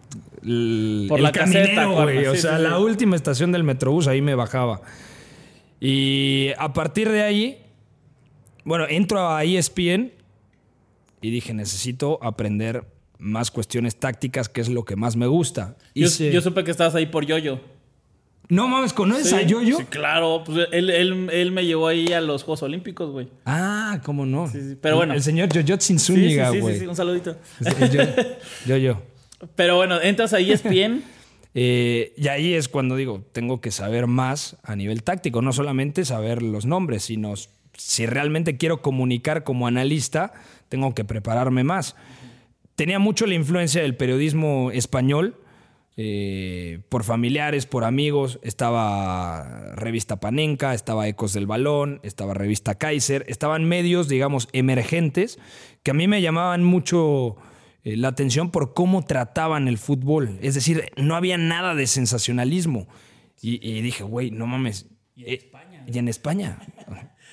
el, 0.44 1.06
Por 1.08 1.18
el 1.18 1.22
la 1.24 1.32
caminero, 1.32 2.02
güey. 2.02 2.26
O 2.26 2.34
sea, 2.36 2.58
la 2.58 2.78
última 2.78 3.16
estación 3.16 3.50
del 3.52 3.64
Metrobús, 3.64 4.06
ahí 4.08 4.20
me 4.22 4.34
bajaba. 4.34 4.80
Y 5.80 6.50
a 6.58 6.72
partir 6.72 7.08
de 7.08 7.22
ahí, 7.22 7.58
bueno, 8.64 8.86
entro 8.88 9.28
a 9.28 9.44
ESPN 9.44 10.12
y 11.20 11.30
dije, 11.30 11.54
necesito 11.54 12.18
aprender 12.22 12.84
más 13.18 13.50
cuestiones 13.50 13.96
tácticas, 13.96 14.48
que 14.48 14.60
es 14.60 14.68
lo 14.68 14.84
que 14.84 14.94
más 14.96 15.16
me 15.16 15.26
gusta. 15.26 15.76
Yo, 15.94 16.08
yo 16.08 16.40
supe 16.40 16.62
que 16.64 16.70
estabas 16.70 16.94
ahí 16.94 17.06
por 17.06 17.26
Yoyo. 17.26 17.60
No 18.50 18.66
mames, 18.66 18.94
¿conoces 18.94 19.32
a 19.34 19.42
Yoyo? 19.42 19.76
Sí, 19.76 19.84
claro. 19.90 20.42
Pues 20.46 20.68
él, 20.72 20.88
él- 20.88 21.28
él 21.30 21.52
me 21.52 21.66
llevó 21.66 21.88
ahí 21.88 22.12
a 22.14 22.20
los 22.22 22.44
Juegos 22.44 22.62
Olímpicos, 22.62 23.10
güey. 23.10 23.28
Ah, 23.44 24.00
cómo 24.04 24.24
no. 24.24 24.46
Sí, 24.48 24.58
sí, 24.70 24.76
pero 24.80 24.96
bueno. 24.96 25.12
El, 25.12 25.18
el 25.18 25.22
señor 25.22 25.50
Yoyotsin 25.52 25.98
Sí, 25.98 26.06
sí, 26.06 26.12
Zúñiga, 26.14 26.48
sí, 26.50 26.54
sí, 26.56 26.60
güey. 26.62 26.78
sí, 26.78 26.86
un 26.86 26.96
saludito. 26.96 27.36
Yo-Yo. 28.66 29.02
Pero 29.54 29.76
bueno, 29.76 30.00
entras 30.00 30.32
a 30.32 30.38
ESPN. 30.40 31.02
Eh, 31.60 32.12
y 32.16 32.28
ahí 32.28 32.52
es 32.52 32.68
cuando 32.68 32.94
digo, 32.94 33.24
tengo 33.32 33.60
que 33.60 33.72
saber 33.72 34.06
más 34.06 34.58
a 34.62 34.76
nivel 34.76 35.02
táctico, 35.02 35.42
no 35.42 35.52
solamente 35.52 36.04
saber 36.04 36.40
los 36.42 36.66
nombres, 36.66 37.04
sino 37.04 37.32
si 37.72 38.06
realmente 38.06 38.58
quiero 38.58 38.80
comunicar 38.80 39.42
como 39.44 39.66
analista, 39.66 40.34
tengo 40.68 40.94
que 40.94 41.04
prepararme 41.04 41.64
más. 41.64 41.96
Tenía 42.74 42.98
mucho 42.98 43.26
la 43.26 43.34
influencia 43.34 43.82
del 43.82 43.96
periodismo 43.96 44.70
español, 44.70 45.36
eh, 45.96 46.78
por 46.88 47.02
familiares, 47.02 47.66
por 47.66 47.82
amigos. 47.82 48.38
Estaba 48.42 49.74
Revista 49.74 50.20
Panenka, 50.20 50.72
estaba 50.74 51.08
Ecos 51.08 51.32
del 51.32 51.48
Balón, 51.48 51.98
estaba 52.04 52.34
Revista 52.34 52.76
Kaiser. 52.76 53.24
Estaban 53.26 53.64
medios, 53.64 54.08
digamos, 54.08 54.48
emergentes 54.52 55.40
que 55.82 55.90
a 55.90 55.94
mí 55.94 56.06
me 56.06 56.22
llamaban 56.22 56.62
mucho 56.62 57.36
eh, 57.82 57.96
la 57.96 58.08
atención 58.08 58.52
por 58.52 58.74
cómo 58.74 59.04
trataban 59.04 59.66
el 59.66 59.76
fútbol. 59.76 60.38
Es 60.40 60.54
decir, 60.54 60.92
no 60.96 61.16
había 61.16 61.36
nada 61.36 61.74
de 61.74 61.88
sensacionalismo. 61.88 62.86
Y, 63.42 63.58
y 63.68 63.80
dije, 63.80 64.04
güey, 64.04 64.30
no 64.30 64.46
mames. 64.46 64.86
Y 65.16 65.24
en 65.24 65.34
España. 65.34 65.84
Y 65.84 65.98
en 65.98 66.08
España. 66.08 66.58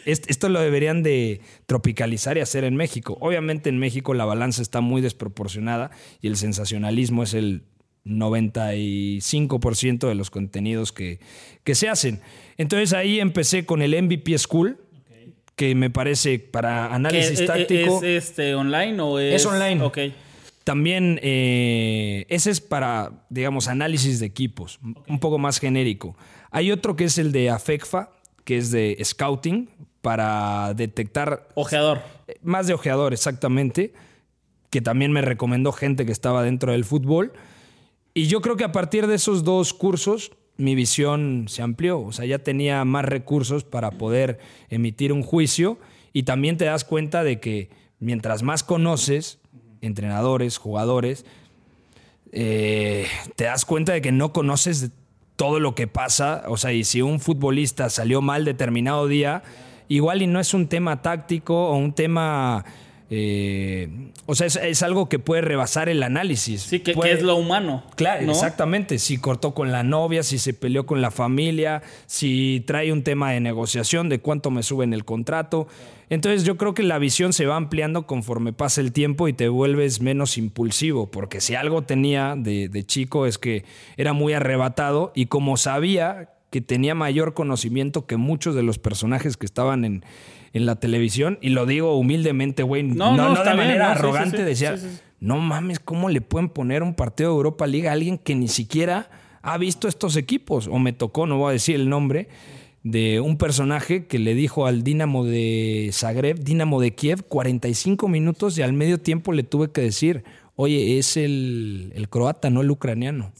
Est- 0.05 0.29
Esto 0.29 0.49
lo 0.49 0.59
deberían 0.61 1.03
de 1.03 1.41
tropicalizar 1.65 2.37
y 2.37 2.41
hacer 2.41 2.63
en 2.63 2.75
México. 2.75 3.17
Obviamente 3.21 3.69
en 3.69 3.79
México 3.79 4.13
la 4.13 4.25
balanza 4.25 4.61
está 4.61 4.81
muy 4.81 5.01
desproporcionada 5.01 5.91
y 6.21 6.27
el 6.27 6.37
sensacionalismo 6.37 7.23
es 7.23 7.33
el 7.33 7.63
95% 8.05 10.07
de 10.07 10.15
los 10.15 10.29
contenidos 10.29 10.91
que, 10.91 11.19
que 11.63 11.75
se 11.75 11.89
hacen. 11.89 12.21
Entonces 12.57 12.93
ahí 12.93 13.19
empecé 13.19 13.65
con 13.65 13.81
el 13.81 14.01
MVP 14.01 14.37
School, 14.37 14.79
que 15.55 15.73
me 15.75 15.89
parece 15.89 16.39
para 16.39 16.93
análisis 16.93 17.39
¿Es, 17.39 17.47
táctico. 17.47 18.03
es, 18.03 18.29
este, 18.29 18.55
online 18.55 18.99
o 19.01 19.19
es...? 19.19 19.35
Es 19.41 19.45
online. 19.45 19.81
También 20.63 21.19
eh, 21.21 22.25
ese 22.27 22.49
es 22.49 22.59
para, 22.59 23.23
digamos, 23.29 23.67
análisis 23.67 24.19
de 24.19 24.25
equipos, 24.25 24.79
un 25.07 25.19
poco 25.19 25.37
más 25.37 25.59
genérico. 25.59 26.17
Hay 26.49 26.71
otro 26.71 26.95
que 26.95 27.03
es 27.03 27.19
el 27.19 27.31
de 27.31 27.51
AFECFA, 27.51 28.09
que 28.43 28.57
es 28.57 28.71
de 28.71 28.97
scouting, 29.03 29.69
para 30.05 30.75
detectar 30.75 31.47
Ojeador. 31.55 31.99
más 32.43 32.67
de 32.67 32.75
ojeador, 32.75 33.11
exactamente, 33.11 33.91
que 34.69 34.79
también 34.79 35.11
me 35.11 35.23
recomendó 35.23 35.71
gente 35.71 36.05
que 36.05 36.11
estaba 36.11 36.43
dentro 36.43 36.73
del 36.73 36.85
fútbol. 36.85 37.33
Y 38.13 38.27
yo 38.27 38.39
creo 38.41 38.55
que 38.55 38.65
a 38.65 38.71
partir 38.71 39.07
de 39.07 39.15
esos 39.15 39.43
dos 39.43 39.73
cursos, 39.73 40.31
mi 40.57 40.75
visión 40.75 41.45
se 41.47 41.63
amplió. 41.63 42.01
O 42.01 42.11
sea, 42.11 42.27
ya 42.27 42.37
tenía 42.37 42.85
más 42.85 43.03
recursos 43.03 43.63
para 43.63 43.89
poder 43.89 44.37
emitir 44.69 45.11
un 45.11 45.23
juicio. 45.23 45.79
Y 46.13 46.21
también 46.21 46.57
te 46.57 46.65
das 46.65 46.85
cuenta 46.85 47.23
de 47.23 47.39
que 47.39 47.71
mientras 47.97 48.43
más 48.43 48.61
conoces, 48.61 49.39
entrenadores, 49.81 50.59
jugadores, 50.59 51.25
eh, 52.31 53.07
te 53.35 53.45
das 53.45 53.65
cuenta 53.65 53.93
de 53.93 54.03
que 54.03 54.11
no 54.11 54.33
conoces 54.33 54.91
todo 55.35 55.59
lo 55.59 55.73
que 55.73 55.87
pasa. 55.87 56.43
O 56.47 56.57
sea, 56.57 56.73
y 56.73 56.83
si 56.83 57.01
un 57.01 57.19
futbolista 57.19 57.89
salió 57.89 58.21
mal 58.21 58.45
determinado 58.45 59.07
día, 59.07 59.41
igual 59.87 60.21
y 60.21 60.27
no 60.27 60.39
es 60.39 60.53
un 60.53 60.67
tema 60.67 61.01
táctico 61.01 61.69
o 61.69 61.75
un 61.75 61.93
tema... 61.93 62.65
eh, 63.09 63.89
o 64.25 64.33
sea, 64.33 64.47
es, 64.47 64.55
es 64.55 64.81
algo 64.81 65.07
que 65.09 65.19
puede 65.19 65.41
rebasar 65.41 65.89
el 65.89 66.01
análisis. 66.01 66.63
Sí, 66.63 66.79
que, 66.79 66.95
es 67.11 67.21
lo 67.21 67.35
humano. 67.35 67.83
Claro, 67.95 68.25
¿no? 68.25 68.31
exactamente. 68.31 68.97
Si 68.97 69.17
cortó 69.17 69.53
con 69.53 69.71
la 69.71 69.83
novia, 69.83 70.23
si 70.23 70.39
se 70.39 70.53
peleó 70.53 70.85
con 70.85 71.01
la 71.01 71.11
familia, 71.11 71.83
si 72.07 72.63
trae 72.65 72.91
un 72.91 73.03
tema 73.03 73.31
de 73.31 73.41
negociación 73.41 74.09
de 74.09 74.19
cuánto 74.19 74.49
me 74.49 74.63
suben 74.63 74.93
el 74.93 75.05
contrato. 75.05 75.67
Entonces 76.09 76.43
yo 76.43 76.55
creo 76.57 76.75
que 76.75 76.83
la 76.83 76.99
visión 76.99 77.33
se 77.33 77.47
va 77.47 77.55
ampliando 77.55 78.05
conforme 78.05 78.53
pasa 78.53 78.79
el 78.79 78.91
tiempo 78.91 79.27
y 79.27 79.33
te 79.33 79.49
vuelves 79.49 80.01
menos 80.01 80.37
impulsivo, 80.37 81.09
porque 81.09 81.41
si 81.41 81.55
algo 81.55 81.81
tenía 81.81 82.35
de, 82.37 82.69
de 82.69 82.85
chico 82.85 83.25
es 83.25 83.39
que 83.39 83.65
era 83.97 84.13
muy 84.13 84.33
arrebatado 84.33 85.11
y 85.15 85.25
como 85.25 85.57
sabía 85.57 86.34
que 86.55 86.61
tenía 86.61 86.95
mayor 86.95 87.33
conocimiento 87.33 88.05
que 88.05 88.15
muchos 88.15 88.55
de 88.55 88.63
los 88.63 88.79
personajes 88.79 89.35
que 89.35 89.45
estaban 89.45 89.83
en, 89.83 90.05
en 90.53 90.65
la 90.65 90.77
televisión, 90.77 91.37
y 91.41 91.49
lo 91.49 91.65
digo 91.65 91.97
humildemente, 91.97 92.63
güey, 92.63 92.81
No, 92.81 93.11
no, 93.11 93.17
no, 93.17 93.33
no, 93.33 93.39
de 93.39 93.43
bien, 93.43 93.57
manera 93.57 93.89
no, 93.89 93.93
sí, 93.93 93.99
sí, 93.99 93.99
arrogante, 93.99 94.37
sí, 94.37 94.43
decía, 94.43 94.77
sí, 94.77 94.87
sí. 94.89 95.01
no 95.19 95.39
mames, 95.39 95.79
¿cómo 95.79 96.07
le 96.07 96.21
pueden 96.21 96.47
poner 96.47 96.81
un 96.81 96.93
partido 96.93 97.31
de 97.31 97.35
Europa 97.35 97.67
League 97.67 97.89
a 97.89 97.91
alguien 97.91 98.17
que 98.17 98.35
ni 98.35 98.47
siquiera 98.47 99.09
ha 99.41 99.57
visto 99.57 99.89
estos 99.89 100.15
equipos? 100.15 100.69
O 100.71 100.79
me 100.79 100.93
tocó, 100.93 101.27
no 101.27 101.39
voy 101.39 101.49
a 101.49 101.51
decir 101.51 101.75
el 101.75 101.89
nombre, 101.89 102.29
de 102.83 103.19
un 103.19 103.37
personaje 103.37 104.05
que 104.05 104.17
le 104.17 104.33
dijo 104.33 104.65
al 104.65 104.81
Dinamo 104.81 105.25
de 105.25 105.89
Zagreb, 105.91 106.39
Dinamo 106.39 106.79
de 106.79 106.95
Kiev, 106.95 107.23
45 107.27 108.07
minutos 108.07 108.57
y 108.57 108.61
al 108.61 108.71
medio 108.71 108.97
tiempo 108.97 109.33
le 109.33 109.43
tuve 109.43 109.71
que 109.71 109.81
decir, 109.81 110.23
oye, 110.55 110.99
es 110.99 111.17
el, 111.17 111.91
el 111.95 112.07
croata, 112.07 112.49
no 112.49 112.61
el 112.61 112.71
ucraniano. 112.71 113.33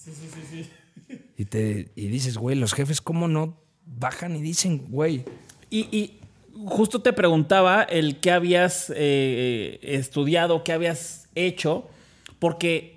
Y, 1.38 1.46
te, 1.46 1.92
y 1.96 2.08
dices, 2.08 2.38
güey, 2.38 2.56
los 2.56 2.74
jefes, 2.74 3.02
¿cómo 3.02 3.28
no 3.28 3.58
bajan 3.86 4.36
y 4.36 4.42
dicen, 4.42 4.86
güey? 4.90 5.26
Y, 5.70 5.88
y 5.96 6.20
justo 6.66 7.02
te 7.02 7.14
preguntaba 7.14 7.84
el 7.84 8.20
qué 8.20 8.32
habías 8.32 8.92
eh, 8.96 9.80
estudiado, 9.82 10.64
qué 10.64 10.72
habías 10.72 11.28
hecho, 11.36 11.88
porque 12.40 12.96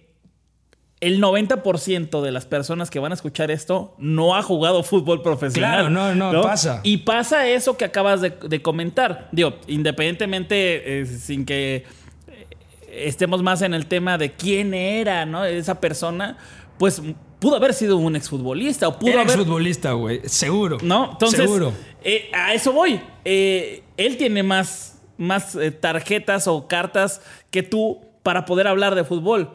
el 1.01 1.20
90% 1.22 2.22
de 2.22 2.33
las 2.33 2.46
personas 2.46 2.90
que 2.90 2.98
van 2.98 3.12
a 3.12 3.14
escuchar 3.14 3.51
esto 3.51 3.94
no 3.98 4.35
ha 4.35 4.42
jugado 4.42 4.83
fútbol 4.83 5.22
profesional. 5.22 5.88
Claro, 5.88 5.90
no, 5.90 6.33
no, 6.33 6.42
pasa. 6.42 6.81
Y 6.83 6.98
pasa 6.98 7.48
eso 7.48 7.77
que 7.77 7.85
acabas 7.85 8.20
de, 8.20 8.31
de 8.31 8.62
comentar. 8.62 9.29
Digo, 9.31 9.55
independientemente, 9.68 11.01
eh, 11.01 11.07
sin 11.07 11.44
que 11.44 11.85
eh, 12.27 12.46
estemos 12.90 13.42
más 13.42 13.62
en 13.62 13.74
el 13.74 13.87
tema 13.87 14.18
de 14.18 14.33
quién 14.33 14.74
era, 14.74 15.24
¿no? 15.24 15.44
Esa 15.44 15.81
persona, 15.81 16.37
pues 16.79 17.01
pudo 17.38 17.57
haber 17.57 17.72
sido 17.74 17.96
un 17.96 18.16
exfutbolista 18.16 18.88
o 18.88 18.98
pudo 18.98 19.12
Era 19.12 19.22
haber 19.22 19.37
futbolista, 19.38 19.92
güey, 19.92 20.22
seguro. 20.27 20.79
¿No? 20.83 21.12
Entonces, 21.12 21.40
Seguro. 21.40 21.72
eh, 22.03 22.31
a 22.33 22.55
eso 22.55 22.72
voy. 22.72 23.01
Eh, 23.24 23.83
él 23.96 24.16
tiene 24.16 24.42
más, 24.42 25.01
más 25.16 25.55
eh, 25.55 25.70
tarjetas 25.70 26.46
o 26.48 26.66
cartas 26.68 27.20
que 27.51 27.62
tú 27.62 28.01
para 28.22 28.44
poder 28.44 28.66
hablar 28.66 28.94
de 28.94 29.05
fútbol. 29.05 29.51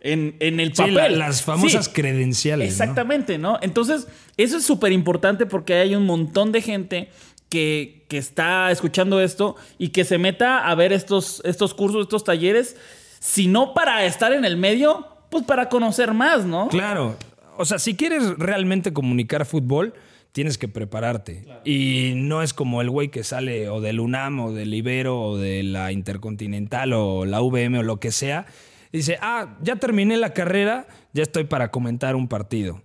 En, 0.00 0.36
en 0.40 0.60
el 0.60 0.68
Sí, 0.74 0.82
papel. 0.82 0.94
la- 0.94 1.08
las 1.08 1.42
famosas 1.42 1.86
Sí, 1.86 1.92
credenciales. 1.92 2.66
¿no? 2.66 2.70
Exactamente, 2.72 3.38
¿no? 3.38 3.58
Entonces, 3.62 4.06
eso 4.36 4.58
es 4.58 4.64
súper 4.66 4.92
importante 4.92 5.46
porque 5.46 5.74
hay 5.76 5.94
un 5.94 6.04
montón 6.04 6.52
de 6.52 6.60
gente 6.60 7.08
que, 7.48 8.04
que 8.08 8.18
está 8.18 8.70
escuchando 8.70 9.18
esto 9.22 9.56
y 9.78 9.88
que 9.88 10.04
se 10.04 10.18
meta 10.18 10.68
a 10.68 10.74
ver 10.74 10.92
estos, 10.92 11.40
estos 11.46 11.72
cursos, 11.72 12.02
estos 12.02 12.22
talleres, 12.22 12.76
si 13.18 13.46
no 13.46 13.72
para 13.72 14.04
estar 14.04 14.34
en 14.34 14.44
el 14.44 14.58
medio, 14.58 15.06
pues 15.34 15.46
para 15.46 15.68
conocer 15.68 16.14
más, 16.14 16.44
¿no? 16.44 16.68
Claro. 16.68 17.16
O 17.56 17.64
sea, 17.64 17.80
si 17.80 17.96
quieres 17.96 18.38
realmente 18.38 18.92
comunicar 18.92 19.44
fútbol, 19.44 19.92
tienes 20.30 20.58
que 20.58 20.68
prepararte. 20.68 21.44
Y 21.64 22.12
no 22.14 22.40
es 22.40 22.54
como 22.54 22.80
el 22.80 22.88
güey 22.88 23.08
que 23.08 23.24
sale 23.24 23.68
o 23.68 23.80
del 23.80 23.98
UNAM 23.98 24.38
o 24.38 24.52
del 24.52 24.72
Ibero 24.72 25.20
o 25.20 25.36
de 25.36 25.64
la 25.64 25.90
Intercontinental 25.90 26.92
o 26.92 27.24
la 27.24 27.40
VM 27.40 27.80
o 27.80 27.82
lo 27.82 27.98
que 27.98 28.12
sea. 28.12 28.46
y 28.92 28.98
Dice, 28.98 29.18
ah, 29.20 29.56
ya 29.60 29.74
terminé 29.74 30.16
la 30.16 30.32
carrera, 30.34 30.86
ya 31.12 31.24
estoy 31.24 31.42
para 31.42 31.72
comentar 31.72 32.14
un 32.14 32.28
partido. 32.28 32.80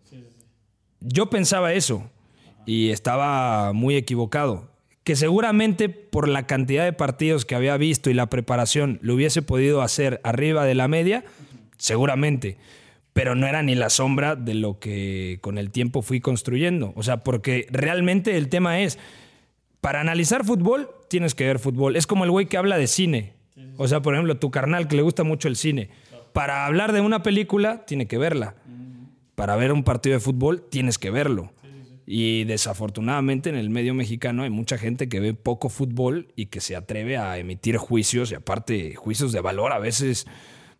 Yo 1.01 1.29
pensaba 1.29 1.73
eso 1.73 2.09
y 2.65 2.89
estaba 2.89 3.73
muy 3.73 3.95
equivocado. 3.95 4.71
Que 5.03 5.15
seguramente 5.15 5.88
por 5.89 6.27
la 6.27 6.47
cantidad 6.47 6.83
de 6.83 6.93
partidos 6.93 7.45
que 7.45 7.53
había 7.53 7.77
visto 7.77 8.09
y 8.09 8.15
la 8.15 8.27
preparación 8.27 8.97
lo 9.03 9.13
hubiese 9.13 9.43
podido 9.43 9.83
hacer 9.83 10.19
arriba 10.23 10.65
de 10.65 10.73
la 10.73 10.88
media, 10.88 11.23
seguramente 11.80 12.58
pero 13.20 13.36
no 13.36 13.48
era 13.48 13.62
ni 13.63 13.76
la 13.76 13.89
sombra 13.89 14.38
de 14.38 14.54
lo 14.54 14.80
que 14.80 15.39
con 15.42 15.58
el 15.58 15.72
tiempo 15.72 16.02
fui 16.02 16.22
construyendo. 16.22 16.94
O 16.96 17.04
sea, 17.04 17.18
porque 17.18 17.68
realmente 17.70 18.38
el 18.38 18.48
tema 18.48 18.80
es, 18.80 18.98
para 19.82 20.00
analizar 20.00 20.46
fútbol, 20.46 20.89
tienes 21.10 21.36
que 21.36 21.46
ver 21.46 21.60
fútbol. 21.60 21.98
Es 21.98 22.08
como 22.08 22.24
el 22.24 22.32
güey 22.32 22.46
que 22.46 22.56
habla 22.56 22.78
de 22.78 22.88
cine. 22.88 23.34
O 23.76 23.89
sea, 23.89 24.02
por 24.02 24.13
ejemplo, 24.13 24.38
tu 24.38 24.52
carnal 24.52 24.88
que 24.88 24.96
le 24.96 25.02
gusta 25.02 25.26
mucho 25.26 25.50
el 25.50 25.58
cine. 25.58 25.89
Para 26.32 26.65
hablar 26.65 26.94
de 26.94 27.02
una 27.02 27.22
película, 27.22 27.86
tiene 27.86 28.08
que 28.08 28.18
verla. 28.18 28.56
Para 29.36 29.58
ver 29.58 29.74
un 29.74 29.84
partido 29.84 30.13
de 30.13 30.22
fútbol, 30.22 30.63
tienes 30.70 30.98
que 30.98 31.12
verlo. 31.12 31.52
Y 32.06 32.46
desafortunadamente 32.46 33.50
en 33.50 33.56
el 33.56 33.70
medio 33.70 33.94
mexicano 33.94 34.44
hay 34.44 34.50
mucha 34.50 34.78
gente 34.78 35.10
que 35.10 35.20
ve 35.20 35.34
poco 35.34 35.68
fútbol 35.68 36.30
y 36.38 36.46
que 36.46 36.62
se 36.62 36.76
atreve 36.78 37.18
a 37.18 37.38
emitir 37.38 37.76
juicios, 37.78 38.32
y 38.32 38.36
aparte 38.36 38.96
juicios 38.96 39.32
de 39.32 39.42
valor 39.42 39.74
a 39.74 39.78
veces 39.80 40.26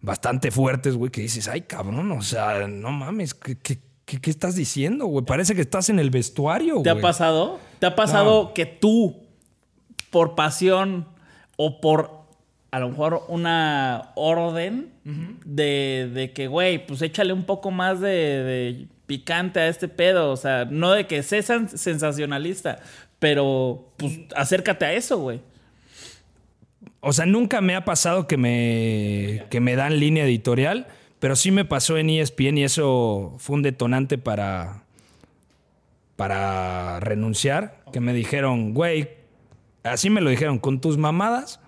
bastante 0.02 0.52
fuertes, 0.52 0.96
güey, 0.96 1.12
que 1.12 1.22
dices, 1.22 1.48
ay, 1.48 1.62
cabrón, 1.62 2.12
o 2.12 2.22
sea, 2.22 2.68
no 2.68 2.92
mames, 2.92 3.34
¿qué, 3.34 3.58
qué, 3.58 4.30
estás 4.30 4.56
diciendo, 4.56 5.06
güey? 5.06 5.26
Parece 5.26 5.56
que 5.56 5.62
estás 5.62 5.90
en 5.90 6.00
el 6.00 6.10
vestuario, 6.10 6.76
güey. 6.76 6.84
¿Te 6.84 6.90
ha 6.90 7.02
pasado? 7.02 7.60
¿Te 7.80 7.86
ha 7.86 7.96
pasado 7.96 8.54
que 8.54 8.66
tú, 8.66 9.24
por 10.10 10.36
pasión 10.36 11.08
o 11.58 11.82
por 11.82 12.20
a 12.72 12.80
lo 12.80 12.90
mejor 12.90 13.26
una 13.30 14.12
orden 14.16 14.92
de, 15.04 16.10
de, 16.14 16.34
que, 16.34 16.48
güey, 16.48 16.86
pues 16.86 17.02
échale 17.02 17.34
un 17.34 17.44
poco 17.44 17.72
más 17.72 18.00
de, 18.00 18.10
de, 18.10 18.88
picante 19.08 19.60
a 19.60 19.68
este 19.68 19.88
pedo. 19.88 20.32
O 20.32 20.38
sea, 20.38 20.66
no 20.66 20.92
de 20.92 21.08
que 21.08 21.24
seas 21.24 21.48
sensacionalista, 21.74 22.80
pero 23.18 23.92
pues 23.98 24.20
acércate 24.36 24.86
a 24.86 24.94
eso, 24.94 25.18
güey. 25.18 25.42
O 27.02 27.14
sea, 27.14 27.26
nunca 27.26 27.62
me 27.62 27.76
ha 27.76 27.86
pasado 27.86 28.28
que 28.28 28.38
me, 28.38 29.46
que 29.50 29.60
me 29.62 29.76
dan 29.76 30.00
línea 30.00 30.26
editorial, 30.26 30.88
pero 31.20 31.36
sí 31.36 31.52
me 31.52 31.66
pasó 31.66 31.98
en 31.98 32.10
ESPN 32.10 32.58
y 32.58 32.64
eso 32.64 33.36
fue 33.38 33.56
un 33.56 33.62
detonante 33.62 34.18
para, 34.18 34.84
para 36.16 37.00
renunciar. 37.00 37.84
Que 37.94 38.02
me 38.02 38.14
dijeron, 38.14 38.74
güey, 38.74 39.10
así 39.84 40.10
me 40.10 40.22
lo 40.22 40.30
dijeron, 40.30 40.60
con 40.60 40.82
tus 40.82 40.98
mamadas 40.98 41.62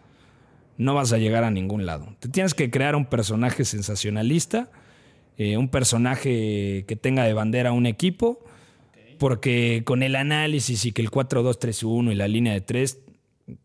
no 0.77 0.95
vas 0.95 1.13
a 1.13 1.17
llegar 1.17 1.43
a 1.43 1.51
ningún 1.51 1.85
lado. 1.85 2.15
Te 2.19 2.27
tienes 2.27 2.53
que 2.53 2.69
crear 2.69 2.95
un 2.95 3.05
personaje 3.05 3.65
sensacionalista, 3.65 4.69
eh, 5.37 5.55
un 5.57 5.69
personaje 5.69 6.85
que 6.87 6.95
tenga 6.99 7.23
de 7.23 7.33
bandera 7.33 7.71
un 7.71 7.85
equipo, 7.85 8.43
porque 9.17 9.83
con 9.85 10.03
el 10.03 10.15
análisis 10.15 10.85
y 10.85 10.91
que 10.91 11.01
el 11.01 11.11
4-2-3-1 11.11 12.11
y 12.11 12.15
la 12.15 12.27
línea 12.27 12.53
de 12.53 12.61
3 12.61 12.99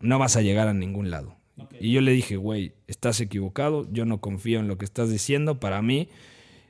no 0.00 0.18
vas 0.18 0.36
a 0.36 0.42
llegar 0.42 0.68
a 0.68 0.74
ningún 0.74 1.10
lado. 1.10 1.36
Y 1.80 1.92
yo 1.92 2.00
le 2.00 2.12
dije, 2.12 2.36
güey, 2.36 2.72
estás 2.86 3.20
equivocado, 3.20 3.86
yo 3.90 4.04
no 4.04 4.20
confío 4.20 4.60
en 4.60 4.68
lo 4.68 4.78
que 4.78 4.84
estás 4.84 5.10
diciendo, 5.10 5.58
para 5.58 5.82
mí 5.82 6.08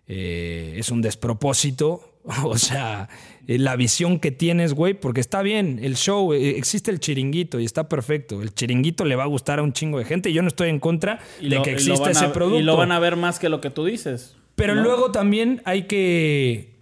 eh, 0.07 0.75
es 0.77 0.91
un 0.91 1.03
despropósito, 1.03 2.13
o 2.45 2.59
sea, 2.59 3.09
eh, 3.47 3.59
la 3.59 3.77
visión 3.77 4.21
que 4.21 4.31
tienes, 4.31 4.75
güey, 4.75 4.95
porque 4.95 5.21
está 5.21 5.43
bien, 5.43 5.79
el 5.83 5.97
show, 5.97 6.33
eh, 6.33 6.57
existe 6.57 6.91
el 6.91 7.01
chiringuito 7.01 7.61
y 7.61 7.65
está 7.65 7.89
perfecto, 7.89 8.43
el 8.43 8.55
chiringuito 8.55 9.05
le 9.05 9.17
va 9.17 9.25
a 9.25 9.29
gustar 9.29 9.59
a 9.59 9.63
un 9.63 9.73
chingo 9.73 9.99
de 9.99 10.05
gente, 10.05 10.33
yo 10.33 10.43
no 10.43 10.49
estoy 10.49 10.69
en 10.69 10.81
contra 10.81 11.21
de 11.41 11.61
que 11.63 11.73
exista 11.73 12.11
ese 12.11 12.29
producto. 12.29 12.61
Y 12.61 12.63
lo 12.63 12.77
van 12.77 12.93
a 12.93 12.99
ver 12.99 13.17
más 13.17 13.39
que 13.39 13.49
lo 13.49 13.61
que 13.61 13.71
tú 13.71 13.85
dices. 13.85 14.37
Pero 14.55 14.75
luego 14.75 15.13
también 15.13 15.61
hay 15.65 15.83
que 15.83 16.76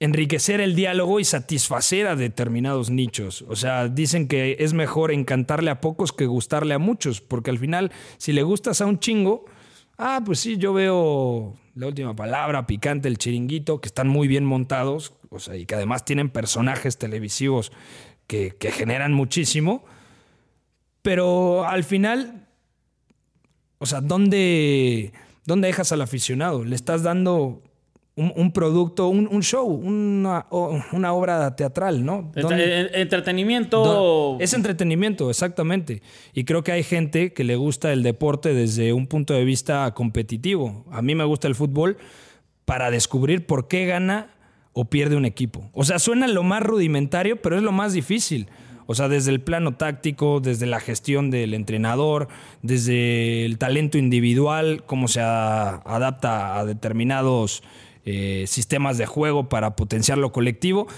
enriquecer 0.00 0.62
el 0.62 0.74
diálogo 0.74 1.20
y 1.20 1.24
satisfacer 1.24 2.06
a 2.06 2.16
determinados 2.16 2.90
nichos. 2.90 3.44
O 3.48 3.54
sea, 3.54 3.88
dicen 3.88 4.28
que 4.28 4.56
es 4.58 4.72
mejor 4.72 5.12
encantarle 5.12 5.70
a 5.70 5.82
pocos 5.82 6.12
que 6.12 6.26
gustarle 6.26 6.72
a 6.72 6.78
muchos, 6.78 7.20
porque 7.20 7.50
al 7.50 7.58
final, 7.58 7.92
si 8.16 8.32
le 8.32 8.42
gustas 8.42 8.80
a 8.80 8.86
un 8.86 8.98
chingo, 8.98 9.44
ah, 9.98 10.22
pues 10.24 10.40
sí, 10.40 10.56
yo 10.56 10.72
veo 10.72 11.54
la 11.74 11.86
última 11.86 12.16
palabra, 12.16 12.66
picante, 12.66 13.08
el 13.08 13.18
chiringuito, 13.18 13.82
que 13.82 13.88
están 13.88 14.08
muy 14.08 14.26
bien 14.26 14.44
montados, 14.44 15.12
o 15.28 15.38
sea, 15.38 15.54
y 15.56 15.66
que 15.66 15.74
además 15.74 16.06
tienen 16.06 16.30
personajes 16.30 16.96
televisivos 16.96 17.70
que, 18.26 18.56
generan 18.72 19.12
muchísimo, 19.12 19.84
pero 21.02 21.66
al 21.66 21.84
final, 21.84 22.48
o 23.78 23.86
sea, 23.86 24.00
¿dónde, 24.00 25.12
¿dónde 25.44 25.68
dejas 25.68 25.92
al 25.92 26.00
aficionado? 26.00 26.64
Le 26.64 26.74
estás 26.74 27.02
dando 27.02 27.62
un, 28.20 28.52
producto, 28.52 29.08
un, 29.08 29.42
show, 29.42 29.66
una, 29.66 30.46
una, 30.50 31.12
obra 31.12 31.56
teatral, 31.56 32.04
¿no? 32.04 32.30
entretenimiento. 32.34 34.36
Es 34.40 34.52
entretenimiento, 34.52 35.30
exactamente. 35.30 36.02
Y 36.34 36.44
creo 36.44 36.62
que 36.62 36.72
hay 36.72 36.82
gente 36.82 37.32
que 37.32 37.44
le 37.44 37.56
gusta 37.56 37.92
el 37.92 38.02
deporte 38.02 38.52
desde 38.52 38.92
un 38.92 39.06
punto 39.06 39.34
de 39.34 39.44
vista 39.44 39.92
competitivo. 39.94 40.84
A 40.90 41.02
mí 41.02 41.14
me 41.14 41.24
gusta 41.24 41.48
el 41.48 41.54
fútbol 41.54 41.96
para 42.64 42.90
descubrir 42.90 43.46
por 43.46 43.68
qué 43.68 43.86
gana 43.86 44.34
o 44.72 44.84
pierde 44.84 45.16
un 45.16 45.24
equipo. 45.24 45.70
O 45.72 45.84
sea, 45.84 45.98
suena 45.98 46.28
lo 46.28 46.42
más 46.42 46.62
rudimentario, 46.62 47.40
pero 47.40 47.56
es 47.56 47.62
lo 47.62 47.72
más 47.72 47.92
difícil. 47.92 48.48
O 48.86 48.94
sea, 48.94 49.08
desde 49.08 49.30
el 49.30 49.40
plano 49.40 49.76
táctico, 49.76 50.40
desde 50.40 50.66
la 50.66 50.80
gestión 50.80 51.30
del 51.30 51.54
entrenador, 51.54 52.26
desde 52.62 53.44
el 53.44 53.56
talento 53.56 53.98
individual, 53.98 54.82
cómo 54.84 55.06
se 55.06 55.20
adapta 55.20 56.58
a 56.58 56.64
determinados 56.64 57.62
eh, 58.12 58.46
sistemas 58.46 58.98
de 58.98 59.06
juego 59.06 59.48
para 59.48 59.76
potenciar 59.76 60.18
lo 60.18 60.32
colectivo. 60.32 60.88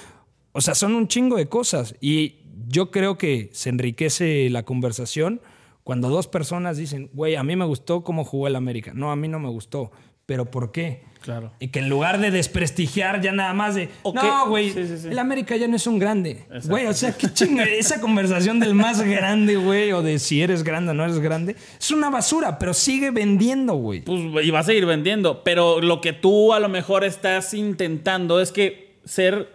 O 0.52 0.60
sea, 0.60 0.74
son 0.74 0.94
un 0.94 1.08
chingo 1.08 1.36
de 1.36 1.48
cosas. 1.48 1.94
Y 2.00 2.36
yo 2.68 2.90
creo 2.90 3.18
que 3.18 3.50
se 3.52 3.68
enriquece 3.68 4.48
la 4.50 4.64
conversación 4.64 5.40
cuando 5.84 6.08
dos 6.08 6.26
personas 6.26 6.76
dicen, 6.76 7.10
güey, 7.12 7.34
a 7.36 7.42
mí 7.42 7.54
me 7.54 7.64
gustó 7.64 8.02
cómo 8.02 8.24
jugó 8.24 8.46
el 8.46 8.56
América. 8.56 8.92
No, 8.94 9.10
a 9.10 9.16
mí 9.16 9.28
no 9.28 9.38
me 9.38 9.48
gustó. 9.48 9.90
¿Pero 10.26 10.50
por 10.50 10.72
qué? 10.72 11.02
Claro. 11.22 11.52
Y 11.60 11.68
que 11.68 11.78
en 11.78 11.88
lugar 11.88 12.20
de 12.20 12.30
desprestigiar 12.30 13.20
ya 13.20 13.32
nada 13.32 13.54
más 13.54 13.74
de, 13.74 13.88
no, 14.04 14.48
güey, 14.48 14.74
el 14.76 15.18
América 15.18 15.56
ya 15.56 15.68
no 15.68 15.76
es 15.76 15.86
un 15.86 15.98
grande. 15.98 16.44
Güey, 16.64 16.86
o 16.86 16.92
sea, 16.92 17.12
qué 17.12 17.32
chinga, 17.32 17.64
esa 17.64 18.00
conversación 18.00 18.60
del 18.60 18.74
más 18.74 19.00
grande, 19.02 19.56
güey, 19.56 19.92
o 19.92 20.02
de 20.02 20.18
si 20.18 20.42
eres 20.42 20.64
grande 20.64 20.90
o 20.90 20.94
no 20.94 21.04
eres 21.04 21.20
grande, 21.20 21.56
es 21.78 21.90
una 21.90 22.10
basura, 22.10 22.58
pero 22.58 22.74
sigue 22.74 23.10
vendiendo, 23.10 23.74
güey. 23.74 24.02
Pues, 24.02 24.44
y 24.44 24.50
va 24.50 24.60
a 24.60 24.64
seguir 24.64 24.84
vendiendo. 24.84 25.42
Pero 25.44 25.80
lo 25.80 26.00
que 26.00 26.12
tú 26.12 26.52
a 26.52 26.60
lo 26.60 26.68
mejor 26.68 27.04
estás 27.04 27.54
intentando 27.54 28.40
es 28.40 28.52
que 28.52 28.96
ser 29.04 29.48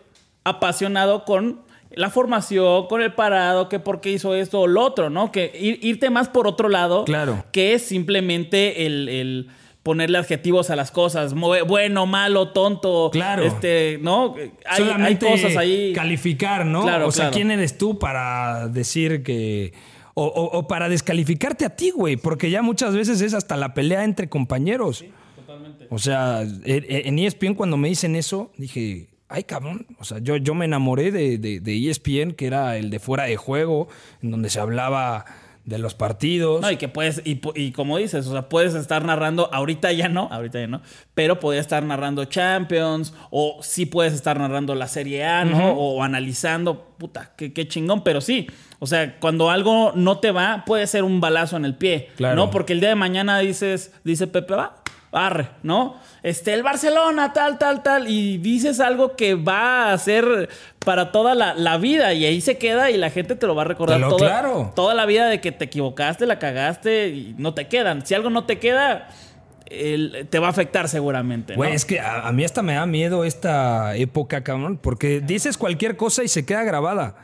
apasionado 0.43 1.25
con 1.25 1.61
la 1.91 2.09
formación, 2.09 2.87
con 2.87 3.01
el 3.01 3.13
parado, 3.13 3.69
que 3.69 3.79
por 3.79 4.01
qué 4.01 4.11
hizo 4.11 4.35
esto 4.35 4.61
o 4.61 4.67
lo 4.67 4.81
otro, 4.81 5.09
¿no? 5.09 5.31
Que 5.31 5.51
irte 5.81 6.09
más 6.09 6.29
por 6.29 6.47
otro 6.47 6.69
lado. 6.69 7.05
Claro. 7.05 7.43
Que 7.51 7.73
es 7.73 7.81
simplemente 7.81 8.85
el 8.85 9.49
ponerle 9.87 10.17
adjetivos 10.17 10.69
a 10.69 10.75
las 10.75 10.91
cosas, 10.91 11.33
bueno, 11.33 12.05
malo, 12.07 12.49
tonto. 12.49 13.09
Claro. 13.09 13.45
Este, 13.45 13.99
¿no? 14.01 14.35
Hay, 14.65 14.83
hay 14.83 15.15
cosas 15.15 15.55
ahí. 15.55 15.93
Calificar, 15.93 16.65
¿no? 16.65 16.83
Claro, 16.83 17.07
o 17.07 17.11
sea, 17.13 17.31
¿quién 17.31 17.51
eres 17.51 17.77
tú 17.77 17.97
para 17.97 18.67
decir 18.67 19.23
que. 19.23 19.71
O, 20.13 20.67
para 20.67 20.89
descalificarte 20.89 21.63
a 21.63 21.69
ti, 21.69 21.91
güey, 21.91 22.17
porque 22.17 22.49
ya 22.49 22.61
muchas 22.61 22.93
veces 22.93 23.21
es 23.21 23.33
hasta 23.33 23.55
la 23.55 23.73
pelea 23.73 24.03
entre 24.03 24.27
compañeros. 24.27 24.97
Sí, 24.97 25.11
totalmente. 25.37 25.87
O 25.89 25.99
sea, 25.99 26.41
en 26.43 27.19
ESPN 27.19 27.53
cuando 27.53 27.77
me 27.77 27.87
dicen 27.87 28.17
eso, 28.17 28.51
dije, 28.57 29.07
ay 29.29 29.43
cabrón, 29.43 29.85
o 29.99 30.03
sea, 30.03 30.17
yo, 30.19 30.35
yo 30.35 30.53
me 30.53 30.65
enamoré 30.65 31.13
de, 31.13 31.37
de, 31.37 31.61
de 31.61 31.89
ESPN, 31.89 32.33
que 32.33 32.47
era 32.47 32.75
el 32.75 32.89
de 32.89 32.99
fuera 32.99 33.23
de 33.23 33.37
juego, 33.37 33.87
en 34.21 34.31
donde 34.31 34.49
se 34.49 34.59
hablaba 34.59 35.23
de 35.67 35.77
los 35.77 35.93
partidos. 35.95 36.61
No, 36.61 36.71
y 36.71 36.77
que 36.77 36.87
puedes, 36.87 37.21
y, 37.25 37.41
y, 37.55 37.73
como 37.73 37.97
dices, 37.97 38.25
o 38.25 38.31
sea, 38.31 38.47
puedes 38.47 38.73
estar 38.73 39.03
narrando, 39.03 39.49
ahorita 39.53 39.91
ya 39.91 40.07
no, 40.07 40.29
ahorita 40.31 40.61
ya 40.61 40.67
no, 40.67 40.81
pero 41.13 41.41
podías 41.41 41.65
estar 41.65 41.83
narrando 41.83 42.23
Champions, 42.23 43.13
o 43.31 43.59
sí 43.61 43.85
puedes 43.85 44.13
estar 44.13 44.39
narrando 44.39 44.75
la 44.75 44.87
Serie 44.87 45.25
A, 45.25 45.43
¿no? 45.43 45.73
o, 45.73 46.01
analizando, 46.03 46.95
puta, 46.97 47.33
qué, 47.35 47.51
qué, 47.51 47.67
chingón, 47.67 48.01
pero 48.01 48.21
sí, 48.21 48.47
o 48.79 48.87
sea, 48.87 49.19
cuando 49.19 49.49
algo 49.49 49.91
no 49.93 50.19
te 50.19 50.31
va, 50.31 50.63
puede 50.65 50.87
ser 50.87 51.03
un 51.03 51.19
balazo 51.19 51.57
en 51.57 51.65
el 51.65 51.75
pie, 51.75 52.11
claro. 52.15 52.37
¿no? 52.37 52.49
Porque 52.49 52.71
el 52.71 52.79
día 52.79 52.89
de 52.89 52.95
mañana 52.95 53.37
dices, 53.39 53.91
dice 54.05 54.27
Pepe, 54.27 54.55
va, 54.55 54.76
arre, 55.11 55.49
¿no? 55.63 55.95
Este, 56.23 56.53
el 56.53 56.63
Barcelona, 56.63 57.33
tal, 57.33 57.57
tal, 57.57 57.83
tal, 57.83 58.07
y 58.07 58.37
dices 58.37 58.79
algo 58.79 59.15
que 59.15 59.35
va 59.35 59.91
a 59.91 59.97
ser 59.97 60.49
para 60.79 61.11
toda 61.11 61.35
la, 61.35 61.77
vida 61.77 62.13
y 62.13 62.25
ahí 62.25 62.41
se 62.41 62.57
queda 62.57 62.91
y 62.91 62.97
la 62.97 63.09
gente 63.09 63.35
te 63.35 63.47
lo 63.47 63.55
va 63.55 63.63
a 63.63 63.65
recordar 63.65 64.01
toda, 64.01 64.73
toda 64.73 64.93
la 64.93 65.05
vida 65.05 65.27
de 65.27 65.41
que 65.41 65.51
te 65.51 65.65
equivocaste, 65.65 66.25
la 66.25 66.39
cagaste 66.39 67.09
y 67.09 67.35
no 67.37 67.53
te 67.53 67.67
quedan. 67.67 68.05
Si 68.05 68.13
algo 68.13 68.29
no 68.29 68.45
te 68.45 68.59
queda, 68.59 69.09
el- 69.65 70.27
te 70.29 70.39
va 70.39 70.47
a 70.47 70.49
afectar 70.49 70.87
seguramente. 70.89 71.53
¿no? 71.53 71.57
Güey, 71.57 71.73
es 71.73 71.85
que 71.85 71.99
a, 71.99 72.27
a 72.27 72.31
mí 72.31 72.43
hasta 72.43 72.61
me 72.61 72.73
da 72.73 72.85
miedo 72.85 73.23
esta 73.23 73.95
época, 73.95 74.43
cabrón, 74.43 74.77
porque 74.77 75.21
dices 75.21 75.57
cualquier 75.57 75.97
cosa 75.97 76.23
y 76.23 76.27
se 76.27 76.45
queda 76.45 76.63
grabada. 76.63 77.15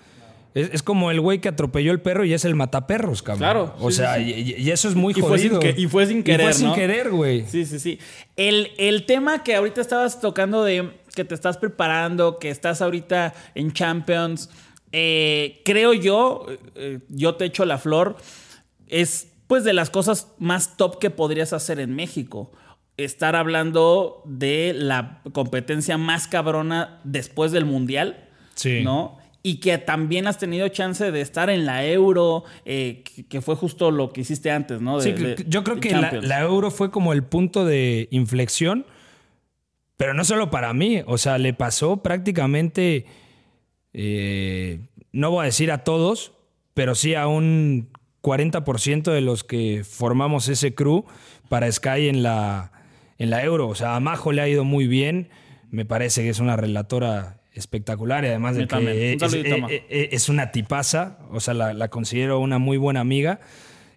Es, 0.53 0.69
es 0.73 0.83
como 0.83 1.09
el 1.11 1.19
güey 1.19 1.39
que 1.41 1.49
atropelló 1.49 1.91
el 1.91 1.99
perro 2.01 2.25
y 2.25 2.33
es 2.33 2.45
el 2.45 2.55
mataperros, 2.55 3.23
cabrón. 3.23 3.39
Claro, 3.39 3.75
O 3.79 3.89
sí, 3.91 3.97
sea, 3.97 4.15
sí. 4.15 4.55
Y, 4.57 4.61
y 4.61 4.71
eso 4.71 4.87
es 4.87 4.95
muy 4.95 5.13
Y 5.15 5.19
fue 5.21 5.29
jodido. 5.29 5.59
que- 5.59 5.73
y 5.77 5.87
fue 5.87 6.05
sin 6.05 6.23
querer, 6.23 6.41
Y 6.41 6.43
fue 6.43 6.53
sin 6.53 6.67
¿no? 6.67 6.75
querer, 6.75 7.09
güey. 7.11 7.45
Sí, 7.47 7.65
sí, 7.65 7.79
sí. 7.79 7.99
El, 8.35 8.71
el 8.77 9.05
tema 9.05 9.43
que 9.43 9.55
ahorita 9.55 9.81
estabas 9.81 10.21
tocando 10.21 10.63
de 10.63 10.91
que 11.15 11.23
te 11.25 11.33
estás 11.35 11.57
preparando, 11.57 12.37
que 12.39 12.49
estás 12.49 12.81
ahorita 12.81 13.33
en 13.55 13.71
Champions, 13.73 14.49
eh, 14.91 15.61
creo 15.65 15.93
yo, 15.93 16.45
eh, 16.75 16.99
yo 17.09 17.35
te 17.35 17.45
echo 17.45 17.65
la 17.65 17.77
flor, 17.79 18.17
es 18.87 19.29
pues 19.47 19.63
de 19.63 19.73
las 19.73 19.89
cosas 19.89 20.27
más 20.39 20.77
top 20.77 20.99
que 20.99 21.09
podrías 21.09 21.51
hacer 21.53 21.79
en 21.79 21.95
México. 21.95 22.51
Estar 22.97 23.35
hablando 23.35 24.21
de 24.25 24.73
la 24.75 25.21
competencia 25.31 25.97
más 25.97 26.27
cabrona 26.27 26.99
después 27.03 27.51
del 27.51 27.65
Mundial. 27.65 28.29
Sí. 28.55 28.81
¿No? 28.83 29.17
Y 29.45 29.59
que 29.59 29.77
también 29.77 30.25
has 30.27 30.37
tenido 30.37 30.67
chance 30.69 31.11
de 31.11 31.19
estar 31.19 31.49
en 31.49 31.65
la 31.65 31.85
Euro, 31.85 32.45
eh, 32.63 33.03
que, 33.29 33.41
fue 33.41 33.55
justo 33.55 33.91
lo 33.91 34.13
que 34.13 34.21
hiciste 34.21 34.49
antes, 34.49 34.79
¿no? 34.79 34.99
De- 34.99 35.03
Sí, 35.03 35.11
de- 35.11 35.45
yo 35.49 35.65
creo 35.65 35.81
que 35.81 35.89
la 35.93 36.39
euro 36.41 36.71
fue 36.71 36.91
como 36.91 37.11
el 37.11 37.23
punto 37.23 37.65
de 37.65 38.07
inflexión, 38.11 38.85
pero 39.97 40.13
no 40.13 40.23
solo 40.23 40.49
para 40.49 40.73
mí, 40.73 41.01
o 41.05 41.17
sea, 41.17 41.37
le 41.37 41.53
pasó 41.53 41.97
prácticamente, 41.97 43.05
eh, 43.91 44.79
no 45.11 45.29
voy 45.31 45.43
a 45.43 45.45
decir 45.45 45.71
a 45.71 45.83
todos, 45.83 46.31
pero 46.73 46.95
sí 46.95 47.13
a 47.15 47.27
un 47.27 47.89
40% 48.21 49.11
de 49.11 49.21
los 49.21 49.43
que 49.43 49.83
formamos 49.83 50.47
ese 50.47 50.73
crew 50.73 51.05
para 51.49 51.69
Sky 51.71 52.07
en 52.07 52.23
la, 52.23 52.71
en 53.17 53.29
la 53.29 53.43
euro. 53.43 53.67
O 53.67 53.75
sea, 53.75 53.95
a 53.95 53.99
Majo 53.99 54.31
le 54.31 54.41
ha 54.41 54.47
ido 54.47 54.63
muy 54.63 54.87
bien, 54.87 55.29
me 55.69 55.83
parece 55.85 56.23
que 56.23 56.29
es 56.29 56.39
una 56.39 56.55
relatora 56.55 57.41
espectacular 57.53 58.23
y 58.23 58.27
además 58.27 58.55
de 58.55 58.67
que 58.67 59.13
es, 59.13 59.33
eh, 59.33 60.09
es 60.11 60.29
una 60.29 60.51
tipaza, 60.51 61.19
o 61.31 61.39
sea, 61.39 61.53
la, 61.53 61.73
la 61.73 61.89
considero 61.89 62.39
una 62.39 62.57
muy 62.59 62.77
buena 62.77 62.99
amiga. 62.99 63.39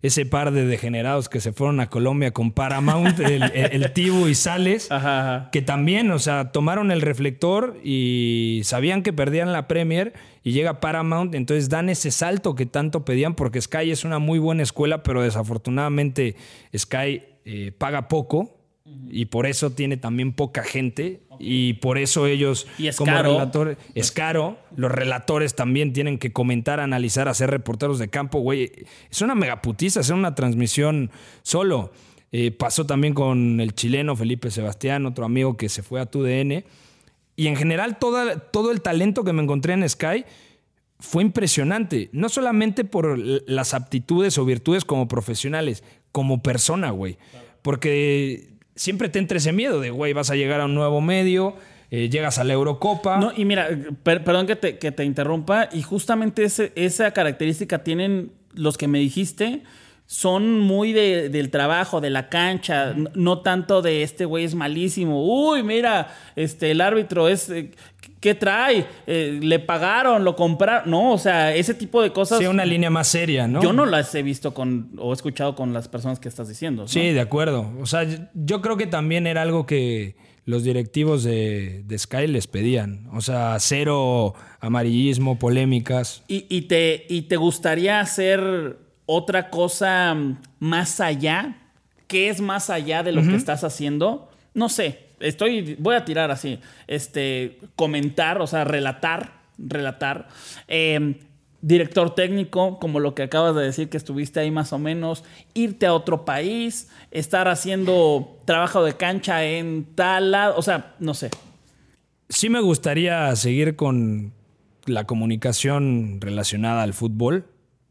Ese 0.02 0.26
par 0.26 0.52
de 0.52 0.66
degenerados 0.66 1.28
que 1.28 1.40
se 1.40 1.52
fueron 1.52 1.80
a 1.80 1.88
Colombia 1.88 2.30
con 2.30 2.52
Paramount, 2.52 3.18
el, 3.18 3.42
el, 3.42 3.82
el 3.82 3.92
Tibu 3.92 4.28
y 4.28 4.34
Sales, 4.34 4.88
Ajá, 4.92 5.20
ajá. 5.20 5.50
que 5.50 5.62
también, 5.62 6.10
o 6.10 6.18
sea, 6.18 6.52
tomaron 6.52 6.90
el 6.92 7.00
reflector 7.00 7.76
y 7.82 8.60
sabían 8.62 9.02
que 9.02 9.12
perdían 9.14 9.52
la 9.52 9.66
Premier 9.66 10.12
y 10.44 10.52
llega 10.52 10.80
Paramount, 10.80 11.34
entonces 11.34 11.70
dan 11.70 11.88
ese 11.88 12.10
salto 12.10 12.54
que 12.54 12.66
tanto 12.66 13.04
pedían 13.04 13.34
porque 13.34 13.60
Sky 13.60 13.90
es 13.90 14.04
una 14.04 14.18
muy 14.18 14.38
buena 14.38 14.62
escuela, 14.62 15.02
pero 15.02 15.22
desafortunadamente 15.22 16.36
Sky 16.76 17.22
eh, 17.46 17.72
paga 17.76 18.06
poco 18.06 18.55
y 19.08 19.26
por 19.26 19.46
eso 19.46 19.70
tiene 19.70 19.96
también 19.96 20.32
poca 20.32 20.62
gente 20.62 21.20
y 21.38 21.74
por 21.74 21.98
eso 21.98 22.26
ellos 22.26 22.66
Y 22.78 22.86
es 22.88 22.96
como 22.96 23.12
caro. 23.12 23.32
relatores 23.32 23.76
es 23.94 24.10
caro, 24.12 24.58
los 24.76 24.90
relatores 24.90 25.54
también 25.54 25.92
tienen 25.92 26.18
que 26.18 26.32
comentar, 26.32 26.80
analizar, 26.80 27.28
hacer 27.28 27.50
reporteros 27.50 27.98
de 27.98 28.08
campo, 28.08 28.40
güey, 28.40 28.72
es 29.10 29.20
una 29.22 29.34
megaputiza 29.34 30.00
hacer 30.00 30.14
una 30.14 30.34
transmisión 30.34 31.10
solo. 31.42 31.92
Eh, 32.32 32.50
pasó 32.50 32.84
también 32.86 33.14
con 33.14 33.60
el 33.60 33.74
chileno 33.74 34.16
Felipe 34.16 34.50
Sebastián, 34.50 35.06
otro 35.06 35.24
amigo 35.24 35.56
que 35.56 35.68
se 35.68 35.82
fue 35.82 36.00
a 36.00 36.06
TUDN. 36.06 36.64
Y 37.36 37.46
en 37.46 37.56
general 37.56 37.98
toda- 37.98 38.38
todo 38.50 38.72
el 38.72 38.82
talento 38.82 39.22
que 39.24 39.32
me 39.32 39.42
encontré 39.42 39.74
en 39.74 39.88
Sky 39.88 40.24
fue 40.98 41.22
impresionante. 41.22 42.08
No 42.12 42.28
solamente 42.28 42.84
por 42.84 43.16
las 43.18 43.74
aptitudes 43.74 44.36
o 44.38 44.44
virtudes 44.44 44.84
como 44.84 45.06
profesionales, 45.06 45.84
como 46.12 46.42
persona, 46.42 46.90
güey. 46.90 47.16
Porque 47.62 48.48
siempre 48.76 49.08
te 49.08 49.18
entra 49.18 49.38
ese 49.38 49.52
miedo 49.52 49.80
de, 49.80 49.90
güey, 49.90 50.12
vas 50.12 50.30
a 50.30 50.36
llegar 50.36 50.60
a 50.60 50.66
un 50.66 50.74
nuevo 50.74 51.00
medio, 51.00 51.56
eh, 51.90 52.08
llegas 52.08 52.38
a 52.38 52.44
la 52.44 52.52
Eurocopa. 52.52 53.18
No, 53.18 53.32
y 53.36 53.44
mira, 53.44 53.68
per- 54.02 54.22
perdón 54.24 54.46
que 54.46 54.56
te, 54.56 54.78
que 54.78 54.92
te 54.92 55.04
interrumpa, 55.04 55.68
y 55.72 55.82
justamente 55.82 56.44
ese- 56.44 56.72
esa 56.76 57.10
característica 57.12 57.82
tienen 57.82 58.30
los 58.54 58.76
que 58.78 58.88
me 58.88 58.98
dijiste, 58.98 59.62
son 60.06 60.60
muy 60.60 60.92
de- 60.92 61.28
del 61.30 61.50
trabajo, 61.50 62.00
de 62.00 62.10
la 62.10 62.28
cancha, 62.28 62.94
no 63.14 63.40
tanto 63.40 63.82
de 63.82 64.02
este 64.02 64.24
güey 64.24 64.44
es 64.44 64.54
malísimo. 64.54 65.24
Uy, 65.50 65.62
mira, 65.62 66.14
este, 66.36 66.70
el 66.70 66.80
árbitro 66.80 67.28
es. 67.28 67.50
eh, 67.50 67.70
¿Qué 68.20 68.34
trae? 68.34 68.86
Eh, 69.06 69.38
le 69.42 69.58
pagaron, 69.58 70.24
lo 70.24 70.34
compraron. 70.36 70.90
No, 70.90 71.12
o 71.12 71.18
sea, 71.18 71.54
ese 71.54 71.74
tipo 71.74 72.02
de 72.02 72.12
cosas. 72.12 72.38
Sí, 72.38 72.46
una 72.46 72.64
línea 72.64 72.88
más 72.88 73.08
seria, 73.08 73.46
¿no? 73.46 73.60
Yo 73.62 73.72
no 73.72 73.84
las 73.84 74.14
he 74.14 74.22
visto 74.22 74.54
con 74.54 74.90
o 74.98 75.12
he 75.12 75.14
escuchado 75.14 75.54
con 75.54 75.72
las 75.72 75.88
personas 75.88 76.18
que 76.18 76.28
estás 76.28 76.48
diciendo. 76.48 76.82
¿no? 76.82 76.88
Sí, 76.88 77.10
de 77.12 77.20
acuerdo. 77.20 77.70
O 77.80 77.86
sea, 77.86 78.04
yo- 78.04 78.18
yo 78.34 78.62
creo 78.62 78.76
que 78.76 78.86
también 78.86 79.26
era 79.26 79.42
algo 79.42 79.66
que 79.66 80.16
los 80.44 80.62
directivos 80.64 81.24
de, 81.24 81.82
de 81.84 81.98
Sky 81.98 82.26
les 82.28 82.46
pedían. 82.46 83.08
O 83.12 83.20
sea, 83.20 83.56
cero 83.60 84.34
amarillismo, 84.60 85.38
polémicas. 85.38 86.22
¿Y, 86.28 86.46
y 86.48 86.62
te, 86.62 87.06
¿Y 87.08 87.22
te 87.22 87.36
gustaría 87.36 88.00
hacer 88.00 88.78
otra 89.06 89.50
cosa 89.50 90.14
mm, 90.14 90.38
más 90.58 91.00
allá? 91.00 91.56
¿Qué 92.06 92.28
es 92.28 92.40
más 92.40 92.70
allá 92.70 93.02
de 93.02 93.12
lo 93.12 93.22
que 93.22 93.34
estás 93.34 93.64
haciendo? 93.64 94.30
No 94.54 94.68
sé, 94.68 95.06
estoy, 95.18 95.74
voy 95.80 95.96
a 95.96 96.04
tirar 96.04 96.30
así, 96.30 96.60
este, 96.86 97.58
comentar, 97.74 98.40
o 98.40 98.46
sea, 98.46 98.62
relatar, 98.64 99.32
relatar. 99.58 100.28
Eh, 100.68 101.16
director 101.66 102.14
técnico, 102.14 102.78
como 102.78 103.00
lo 103.00 103.16
que 103.16 103.24
acabas 103.24 103.56
de 103.56 103.62
decir 103.62 103.88
que 103.88 103.96
estuviste 103.96 104.38
ahí 104.38 104.52
más 104.52 104.72
o 104.72 104.78
menos, 104.78 105.24
irte 105.52 105.86
a 105.86 105.94
otro 105.94 106.24
país, 106.24 106.88
estar 107.10 107.48
haciendo 107.48 108.38
trabajo 108.44 108.84
de 108.84 108.96
cancha 108.96 109.44
en 109.44 109.84
tal 109.96 110.30
lado, 110.30 110.54
o 110.56 110.62
sea, 110.62 110.94
no 111.00 111.12
sé. 111.12 111.30
Sí 112.28 112.48
me 112.48 112.60
gustaría 112.60 113.34
seguir 113.34 113.74
con 113.74 114.32
la 114.84 115.04
comunicación 115.04 116.20
relacionada 116.20 116.84
al 116.84 116.94
fútbol. 116.94 117.46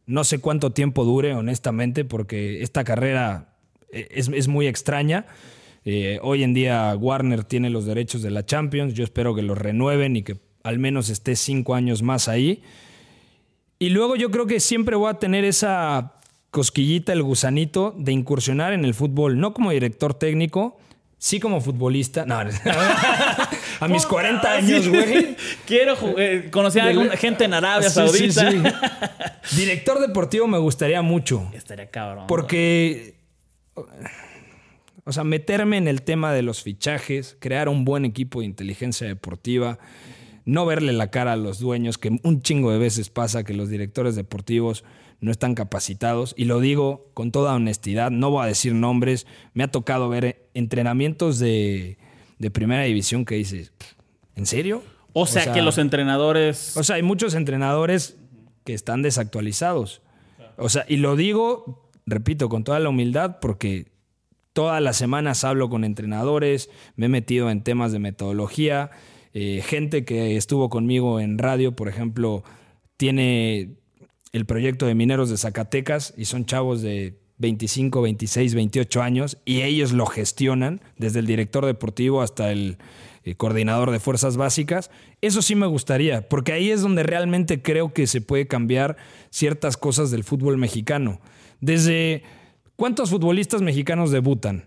No 0.08 0.24
sé 0.24 0.40
cuánto 0.40 0.72
tiempo 0.72 1.04
dure, 1.04 1.34
honestamente, 1.34 2.06
porque 2.06 2.62
esta 2.62 2.84
carrera 2.84 3.56
eh, 3.92 4.08
es, 4.12 4.48
muy 4.48 4.68
extraña. 4.68 5.26
Eh, 5.84 6.20
hoy 6.22 6.44
en 6.44 6.54
día 6.54 6.96
Warner 6.96 7.44
tiene 7.44 7.70
los 7.70 7.86
derechos 7.86 8.22
de 8.22 8.32
la 8.32 8.46
Champions. 8.46 8.94
Yo 8.94 9.04
espero 9.04 9.34
que 9.34 9.42
los 9.42 9.58
renueven 9.58 10.16
y 10.16 10.24
que 10.24 10.38
al 10.64 10.80
menos 10.80 11.10
esté 11.10 11.36
cinco 11.36 11.76
años 11.76 12.02
más 12.02 12.28
ahí. 12.28 12.62
Y 13.80 13.90
luego 13.90 14.16
yo 14.16 14.32
creo 14.32 14.48
que 14.48 14.60
siempre 14.60 14.96
voy 14.96 15.10
a 15.10 15.16
tener 15.16 15.44
esa 15.44 16.14
cosquillita, 16.50 17.12
el 17.12 17.22
gusanito 17.22 17.94
de 17.98 18.14
incursionar 18.14 18.74
en 18.74 18.86
el 18.86 18.94
fútbol, 18.94 19.40
no 19.40 19.54
como 19.54 19.72
director 19.72 20.14
técnico, 20.14 20.78
sí 21.18 21.40
como 21.40 21.60
futbolista. 21.62 22.26
No, 22.26 22.40
a 23.80 23.88
mis 23.88 24.06
40 24.06 24.52
años, 24.52 24.88
güey. 24.88 25.36
Quiero 25.66 25.96
eh, 26.18 26.50
conocer 26.52 26.82
a 26.84 26.88
alguna 26.88 27.18
gente 27.18 27.46
en 27.46 27.54
Arabia 27.54 27.90
Sí, 27.90 27.96
Saudita. 28.32 28.52
sí. 28.52 29.56
Director 29.58 30.00
deportivo 30.00 30.48
me 30.48 30.58
gustaría 30.58 31.02
mucho. 31.02 31.50
Estaría 31.54 31.90
cabrón. 31.90 32.26
Porque, 32.28 33.16
o 35.04 35.12
sea, 35.12 35.24
meterme 35.24 35.78
en 35.78 35.88
el 35.88 36.02
tema 36.02 36.34
de 36.34 36.42
los 36.42 36.64
fichajes, 36.64 37.38
crear 37.40 37.70
un 37.70 37.86
buen 37.86 38.06
equipo 38.06 38.40
de 38.40 38.46
inteligencia 38.46 39.08
deportiva, 39.08 39.78
no 40.46 40.66
verle 40.66 40.94
la 40.94 41.12
cara 41.12 41.34
a 41.34 41.38
los 41.38 41.60
dueños, 41.60 41.98
que 41.98 42.20
un 42.24 42.42
chingo 42.42 42.72
de 42.72 42.78
veces 42.78 43.10
pasa 43.10 43.44
que 43.44 43.54
los 43.54 43.70
directores 43.70 44.16
deportivos 44.16 44.84
no 45.20 45.32
están 45.32 45.56
capacitados. 45.56 46.34
Y 46.38 46.46
lo 46.46 46.60
digo 46.60 47.10
con 47.14 47.32
toda 47.32 47.56
honestidad, 47.56 48.12
no 48.12 48.30
voy 48.30 48.44
a 48.44 48.48
decir 48.48 48.74
nombres. 48.74 49.26
Me 49.54 49.64
ha 49.64 49.68
tocado 49.70 50.10
ver 50.10 50.50
entrenamientos 50.54 51.40
de, 51.40 51.98
de 52.40 52.52
primera 52.52 52.84
división 52.84 53.26
que 53.26 53.36
dices, 53.36 53.72
¿en 54.36 54.46
serio? 54.46 54.84
O 55.14 55.26
sea, 55.26 55.54
que 55.54 55.62
los 55.62 55.78
entrenadores. 55.78 56.76
O 56.76 56.84
sea, 56.84 56.98
hay 56.98 57.04
muchos 57.04 57.36
entrenadores 57.36 58.18
que 58.66 58.74
están 58.74 59.02
desactualizados. 59.02 60.02
O 60.58 60.70
sea, 60.70 60.86
y 60.88 60.98
lo 60.98 61.16
digo, 61.16 61.90
repito, 62.06 62.50
con 62.50 62.64
toda 62.64 62.80
la 62.80 62.90
humildad, 62.90 63.38
porque 63.40 63.92
todas 64.54 64.82
las 64.82 64.98
semanas 64.98 65.44
hablo 65.44 65.70
con 65.70 65.84
entrenadores, 65.84 66.70
me 66.96 67.06
he 67.08 67.10
metido 67.10 67.50
en 67.50 67.64
temas 67.64 67.92
de 67.92 68.00
metodología. 68.00 68.92
eh, 69.34 69.62
gente 69.66 70.06
que 70.06 70.38
estuvo 70.38 70.70
conmigo 70.70 71.20
en 71.20 71.38
radio, 71.38 71.76
por 71.76 71.90
ejemplo, 71.90 72.44
tiene 72.96 73.76
el 74.32 74.46
proyecto 74.46 74.86
de 74.86 74.96
Mineros 74.96 75.30
de 75.30 75.38
Zacatecas 75.38 76.14
y 76.18 76.26
son 76.26 76.46
chavos 76.46 76.82
de 76.82 77.20
25, 77.46 78.02
26, 78.02 78.56
28 78.56 79.02
años 79.04 79.38
y 79.46 79.62
ellos 79.62 79.92
lo 79.92 80.08
gestionan, 80.08 80.82
desde 80.98 81.20
el 81.20 81.28
director 81.28 81.64
deportivo 81.64 82.24
hasta 82.24 82.52
el 82.52 82.80
eh, 83.24 83.36
coordinador 83.36 83.92
de 83.92 84.00
fuerzas 84.00 84.36
básicas. 84.36 84.90
Eso 85.22 85.44
sí 85.44 85.54
me 85.54 85.68
gustaría, 85.68 86.28
porque 86.28 86.54
ahí 86.54 86.72
es 86.72 86.82
donde 86.82 87.04
realmente 87.04 87.62
creo 87.62 87.94
que 87.94 88.08
se 88.08 88.20
puede 88.20 88.48
cambiar 88.48 88.98
ciertas 89.30 89.78
cosas 89.78 90.10
del 90.10 90.24
fútbol 90.24 90.58
mexicano. 90.58 91.20
Desde 91.62 92.24
cuántos 92.76 93.12
futbolistas 93.12 93.62
mexicanos 93.62 94.10
debutan. 94.10 94.66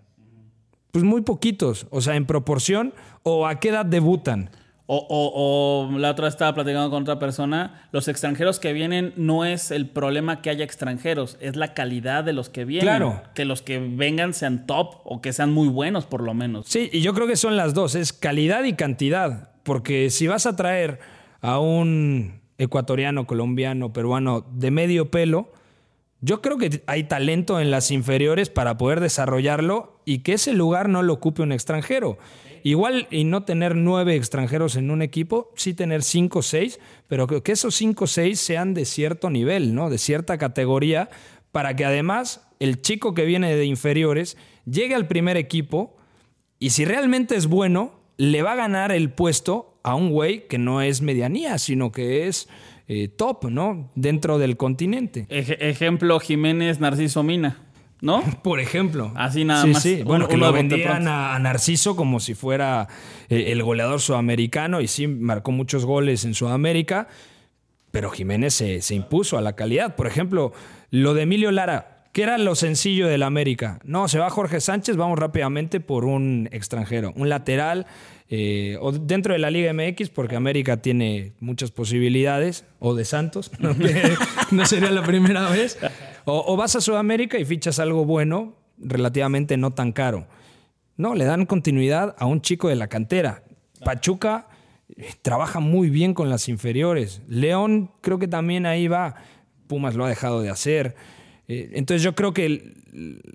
Pues 0.93 1.03
muy 1.03 1.23
poquitos, 1.23 1.89
o 1.91 2.01
sea, 2.01 2.15
en 2.15 2.27
proporción, 2.27 2.95
o 3.25 3.49
a 3.49 3.59
qué 3.59 3.71
edad 3.71 3.87
debutan. 3.87 4.51
O, 4.91 4.97
o- 4.97 5.87
o 5.93 5.99
la 5.99 6.13
otra 6.13 6.25
vez 6.25 6.33
estaba 6.35 6.55
platicando 6.55 6.89
con 6.89 7.03
otra 7.03 7.19
persona, 7.19 7.87
los 7.93 8.09
extranjeros 8.09 8.59
que 8.59 8.73
vienen 8.73 9.13
no 9.17 9.45
es 9.45 9.71
el 9.71 9.87
problema 9.87 10.41
que 10.41 10.49
haya 10.49 10.65
extranjeros, 10.65 11.37
es 11.41 11.57
la 11.57 11.75
calidad 11.75 12.25
de 12.25 12.33
los 12.33 12.49
que 12.49 12.65
vienen. 12.65 12.87
Claro. 12.87 13.23
Que 13.35 13.45
los 13.45 13.61
que 13.61 13.79
vengan 13.81 14.33
sean 14.33 14.67
top 14.67 14.95
o 15.05 15.21
que 15.21 15.35
sean 15.35 15.53
muy 15.53 15.69
buenos 15.69 16.07
por 16.07 16.23
lo 16.23 16.33
menos. 16.33 16.67
Sí, 16.69 16.89
y 16.91 17.03
yo 17.03 17.13
creo 17.13 17.27
que 17.27 17.37
son 17.37 17.57
las 17.59 17.75
dos, 17.75 17.95
es 17.95 18.15
calidad 18.15 18.65
y 18.65 18.73
cantidad. 18.73 19.51
Porque 19.63 20.09
si 20.09 20.27
vas 20.27 20.47
a 20.47 20.57
traer 20.57 21.01
a 21.43 21.59
un 21.59 22.41
ecuatoriano, 22.57 23.27
colombiano, 23.27 23.93
peruano 23.93 24.47
de 24.55 24.71
medio 24.71 25.11
pelo, 25.11 25.53
yo 26.23 26.41
creo 26.41 26.57
que 26.57 26.83
hay 26.87 27.05
talento 27.05 27.61
en 27.61 27.71
las 27.71 27.91
inferiores 27.91 28.49
para 28.49 28.79
poder 28.79 29.01
desarrollarlo 29.01 30.01
y 30.07 30.21
que 30.21 30.33
ese 30.33 30.55
lugar 30.55 30.89
no 30.89 31.03
lo 31.03 31.13
ocupe 31.13 31.43
un 31.43 31.53
extranjero. 31.53 32.17
Igual 32.65 33.07
y 33.11 33.25
no 33.25 33.45
tener 33.45 33.75
nueve 33.77 34.15
extranjeros 34.17 34.77
en 34.77 34.91
un 34.91 35.03
equipo, 35.03 35.53
sí 35.57 35.75
tener 35.75 36.03
cinco 36.03 36.41
o 36.41 36.43
seis, 36.43 36.79
pero 37.07 37.27
que 37.27 37.53
esos 37.53 37.75
cinco 37.75 38.05
o 38.05 38.07
seis 38.07 38.41
sean 38.41 38.75
de 38.75 38.85
cierto 38.85 39.31
nivel, 39.31 39.75
¿no? 39.75 39.91
De 39.91 39.99
cierta 39.99 40.39
categoría, 40.39 41.09
para 41.53 41.75
que 41.77 41.85
además 41.85 42.47
el 42.61 42.81
chico 42.83 43.15
que 43.15 43.25
viene 43.25 43.55
de 43.55 43.65
inferiores 43.65 44.37
llegue 44.65 44.95
al 44.95 45.07
primer 45.07 45.37
equipo 45.37 45.97
y 46.59 46.71
si 46.71 46.85
realmente 46.85 47.37
es 47.37 47.47
bueno, 47.47 47.93
le 48.17 48.43
va 48.43 48.53
a 48.53 48.57
ganar 48.57 48.91
el 48.93 49.11
puesto 49.11 49.79
a 49.85 49.95
un 49.95 50.11
güey 50.11 50.47
que 50.49 50.59
no 50.59 50.83
es 50.83 51.01
medianía, 51.03 51.57
sino 51.59 51.93
que 51.93 52.27
es 52.27 52.49
eh, 52.89 53.07
top, 53.09 53.45
¿no? 53.51 53.91
Dentro 53.95 54.39
del 54.39 54.57
continente. 54.57 55.27
Ej- 55.31 55.57
ejemplo, 55.61 56.19
Jiménez 56.21 56.81
Narciso 56.81 57.23
Mina, 57.23 57.68
¿no? 58.01 58.23
Por 58.43 58.61
ejemplo. 58.61 59.13
Así 59.17 59.45
nada 59.45 59.63
Sí, 59.65 59.69
más. 59.71 59.83
Sí, 59.83 60.03
bueno, 60.03 60.29
que 60.29 60.37
lo 60.37 60.53
vendían 60.53 61.09
a, 61.09 61.35
a 61.35 61.39
Narciso 61.39 61.97
como 61.97 62.21
si 62.21 62.35
fuera 62.35 62.89
eh, 63.29 63.47
el 63.49 63.63
goleador 63.63 64.01
sudamericano 64.01 64.81
y 64.81 64.89
sí 64.89 65.07
marcó 65.07 65.51
muchos 65.53 65.85
goles 65.85 66.25
en 66.25 66.35
Sudamérica, 66.35 67.09
pero 67.91 68.11
Jiménez 68.11 68.55
se, 68.55 68.81
se 68.83 68.95
impuso 68.95 69.39
a 69.39 69.41
la 69.41 69.55
calidad. 69.55 69.97
Por 69.97 70.07
ejemplo, 70.07 70.53
lo 70.91 71.15
de 71.15 71.23
Emilio 71.23 71.51
Lara, 71.51 72.05
que 72.13 72.23
era 72.23 72.39
lo 72.39 72.55
sencillo 72.55 73.07
del 73.07 73.23
América. 73.23 73.79
No, 73.85 74.09
se 74.09 74.19
va 74.19 74.31
Jorge 74.31 74.61
Sánchez, 74.61 74.97
vamos 74.97 75.19
rápidamente 75.19 75.81
por 75.81 76.05
un 76.05 76.49
extranjero, 76.53 77.13
un 77.17 77.29
lateral. 77.29 77.87
eh, 78.31 78.77
o 78.81 78.93
dentro 78.93 79.33
de 79.33 79.39
la 79.39 79.51
Liga 79.51 79.73
MX, 79.73 80.11
porque 80.11 80.37
América 80.37 80.77
tiene 80.79 81.33
muchas 81.41 81.71
posibilidades, 81.71 82.65
o 82.79 82.95
de 82.95 83.05
Santos, 83.07 83.51
no 84.51 84.67
sería 84.67 84.91
la 84.91 85.03
primera 85.03 85.49
vez. 85.49 85.79
O, 86.31 86.53
o 86.53 86.57
vas 86.57 86.77
a 86.77 86.81
Sudamérica 86.83 87.39
y 87.39 87.45
fichas 87.47 87.79
algo 87.79 88.05
bueno, 88.05 88.55
relativamente 88.79 89.57
no 89.57 89.73
tan 89.73 89.93
caro. 89.93 90.27
No, 90.99 91.15
le 91.15 91.25
dan 91.25 91.47
continuidad 91.47 92.15
a 92.19 92.27
un 92.27 92.43
chico 92.43 92.69
de 92.69 92.77
la 92.77 92.89
cantera. 92.89 93.45
Pachuca 93.83 94.49
eh, 94.97 95.13
trabaja 95.23 95.59
muy 95.61 95.89
bien 95.89 96.13
con 96.13 96.29
las 96.29 96.49
inferiores. 96.49 97.23
León 97.29 97.91
creo 98.03 98.19
que 98.19 98.29
también 98.29 98.67
ahí 98.67 98.89
va. 98.89 99.15
Pumas 99.69 99.95
lo 99.95 100.05
ha 100.05 100.09
dejado 100.09 100.43
de 100.43 100.51
hacer. 100.51 100.97
Eh, 101.47 101.71
Entonces 101.73 102.03
yo 102.03 102.15
creo 102.15 102.35
que 102.35 102.75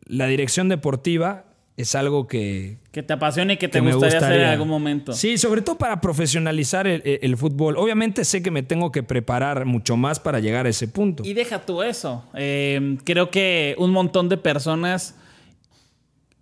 la 0.05 0.27
dirección 0.27 0.69
deportiva 0.69 1.45
es 1.76 1.95
algo 1.95 2.28
que, 2.28 2.78
Que 2.91 3.01
te 3.01 3.13
apasione 3.13 3.53
y 3.53 3.57
que 3.57 3.67
te 3.67 3.82
que 3.82 3.91
gustaría, 3.91 4.17
hacer 4.19 4.41
en 4.41 4.47
algún 4.47 4.67
momento. 4.67 5.13
Sí, 5.13 5.38
sobre 5.39 5.61
todo 5.63 5.78
para 5.78 5.99
profesionalizar 6.01 6.86
el, 6.88 7.01
el- 7.03 7.19
el 7.24 7.38
fútbol. 7.38 7.78
Obviamente 7.78 8.26
sé 8.26 8.43
que 8.43 8.51
me 8.51 8.61
tengo 8.61 8.91
que 8.91 9.01
preparar 9.01 9.65
mucho 9.65 9.97
más 9.97 10.19
para 10.19 10.39
llegar 10.39 10.65
a 10.67 10.69
ese 10.69 10.88
punto. 10.88 11.24
Y 11.26 11.34
deja 11.34 11.65
tú 11.65 11.82
eso. 11.82 12.24
Eh, 12.36 12.97
creo 13.05 13.32
que 13.32 13.76
un 13.80 13.89
montón 13.91 14.30
de 14.30 14.38
personas 14.38 15.15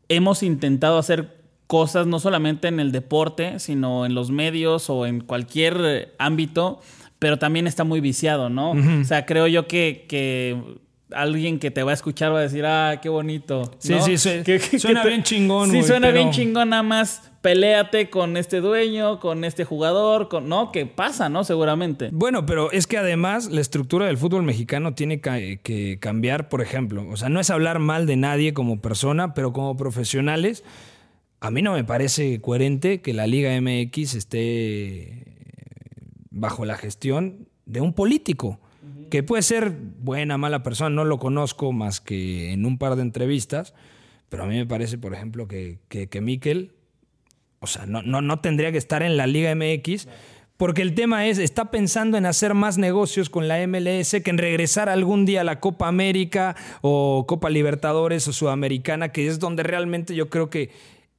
hemos 0.10 0.44
intentado 0.44 0.98
hacer 0.98 1.40
cosas 1.68 2.06
no 2.08 2.20
solamente 2.20 2.68
en 2.68 2.80
el 2.82 2.92
deporte, 2.92 3.60
sino 3.60 4.06
en 4.06 4.14
los 4.14 4.30
medios 4.32 4.90
o 4.90 5.06
en 5.06 5.22
cualquier 5.22 5.78
eh, 5.82 6.08
ámbito, 6.20 6.82
pero 7.20 7.40
también 7.40 7.66
está 7.68 7.86
muy 7.86 8.02
viciado, 8.02 8.50
¿no? 8.50 8.72
O 8.72 9.04
sea, 9.06 9.26
creo 9.26 9.48
yo 9.48 9.68
que, 9.68 10.06
que 10.10 10.58
alguien 11.14 11.60
que 11.60 11.72
te 11.72 11.84
va 11.84 11.92
a 11.92 11.94
escuchar 11.94 12.34
va 12.34 12.40
a 12.40 12.42
decir, 12.44 12.66
ah, 12.66 13.00
qué 13.02 13.10
bonito. 13.10 13.72
Sí, 13.80 13.96
sí, 14.02 14.18
sí. 14.18 14.80
Suena 14.80 15.04
bien 15.06 15.24
chingón, 15.24 15.72
Sí, 15.72 15.84
suena 15.84 16.08
pero- 16.08 16.20
bien 16.20 16.32
chingón, 16.32 16.70
nada 16.70 16.84
más 16.84 17.32
peléate 17.42 18.10
con 18.10 18.38
este 18.38 18.62
dueño, 18.62 19.20
con 19.20 19.44
este 19.44 19.64
jugador, 19.66 20.30
con, 20.30 20.48
¿no? 20.48 20.72
Que 20.72 20.86
pasa, 20.86 21.28
¿no? 21.30 21.44
Seguramente. 21.44 22.10
Bueno, 22.12 22.46
pero 22.46 22.72
es 22.72 22.86
que 22.86 22.98
además 22.98 23.50
la 23.50 23.62
estructura 23.62 24.06
del 24.06 24.18
fútbol 24.18 24.44
mexicano 24.44 24.94
tiene 24.94 25.22
ca- 25.22 25.40
que 25.64 25.98
cambiar, 26.00 26.50
por 26.50 26.62
ejemplo. 26.62 27.08
O 27.10 27.18
sea, 27.18 27.30
no 27.30 27.40
es 27.40 27.50
hablar 27.50 27.80
mal 27.80 28.06
de 28.06 28.16
nadie 28.16 28.54
como 28.54 28.80
persona, 28.82 29.34
pero 29.34 29.54
como 29.54 29.76
profesionales, 29.76 30.64
a 31.40 31.50
mí 31.50 31.64
no 31.64 31.74
me 31.74 31.84
parece 31.84 32.40
coherente 32.42 33.02
que 33.02 33.14
la 33.14 33.26
Liga 33.26 33.60
MX 33.60 34.14
esté 34.14 35.26
bajo 36.30 36.66
la 36.66 36.76
gestión 36.78 37.48
de 37.66 37.82
un 37.82 37.94
político, 37.94 38.60
que 39.12 39.22
puede 39.22 39.44
ser 39.44 39.70
buena, 39.70 40.40
mala 40.40 40.64
persona, 40.64 40.90
no 40.90 41.06
lo 41.06 41.20
conozco 41.20 41.72
más 41.72 42.02
que 42.02 42.52
en 42.52 42.66
un 42.66 42.80
par 42.80 42.96
de 42.96 43.04
entrevistas, 43.04 43.76
pero 44.30 44.44
a 44.44 44.48
mí 44.48 44.56
me 44.56 44.66
parece, 44.66 44.98
por 44.98 45.14
ejemplo, 45.14 45.48
que, 45.48 45.78
que, 45.88 46.08
que 46.10 46.22
Miquel 46.22 46.72
o 47.64 47.68
sea, 47.68 47.86
no, 47.86 48.02
no, 48.02 48.22
no 48.22 48.40
tendría 48.40 48.72
que 48.72 48.80
estar 48.80 49.04
en 49.04 49.18
la 49.18 49.28
Liga 49.28 49.54
MX. 49.56 50.08
Porque 50.58 50.82
el 50.82 50.94
tema 50.94 51.28
es, 51.28 51.38
está 51.38 51.72
pensando 51.72 52.18
en 52.18 52.26
hacer 52.26 52.54
más 52.54 52.78
negocios 52.78 53.30
con 53.30 53.48
la 53.48 53.66
MLS 53.68 54.16
que 54.24 54.30
en 54.30 54.38
regresar 54.38 54.90
algún 54.90 55.26
día 55.26 55.42
a 55.42 55.44
la 55.44 55.60
Copa 55.60 55.88
América 55.88 56.56
o 56.82 57.26
Copa 57.28 57.50
Libertadores 57.50 58.28
o 58.28 58.34
Sudamericana, 58.34 59.10
que 59.10 59.28
es 59.28 59.40
donde 59.40 59.64
realmente 59.64 60.14
yo 60.16 60.30
creo 60.30 60.50
que 60.50 60.72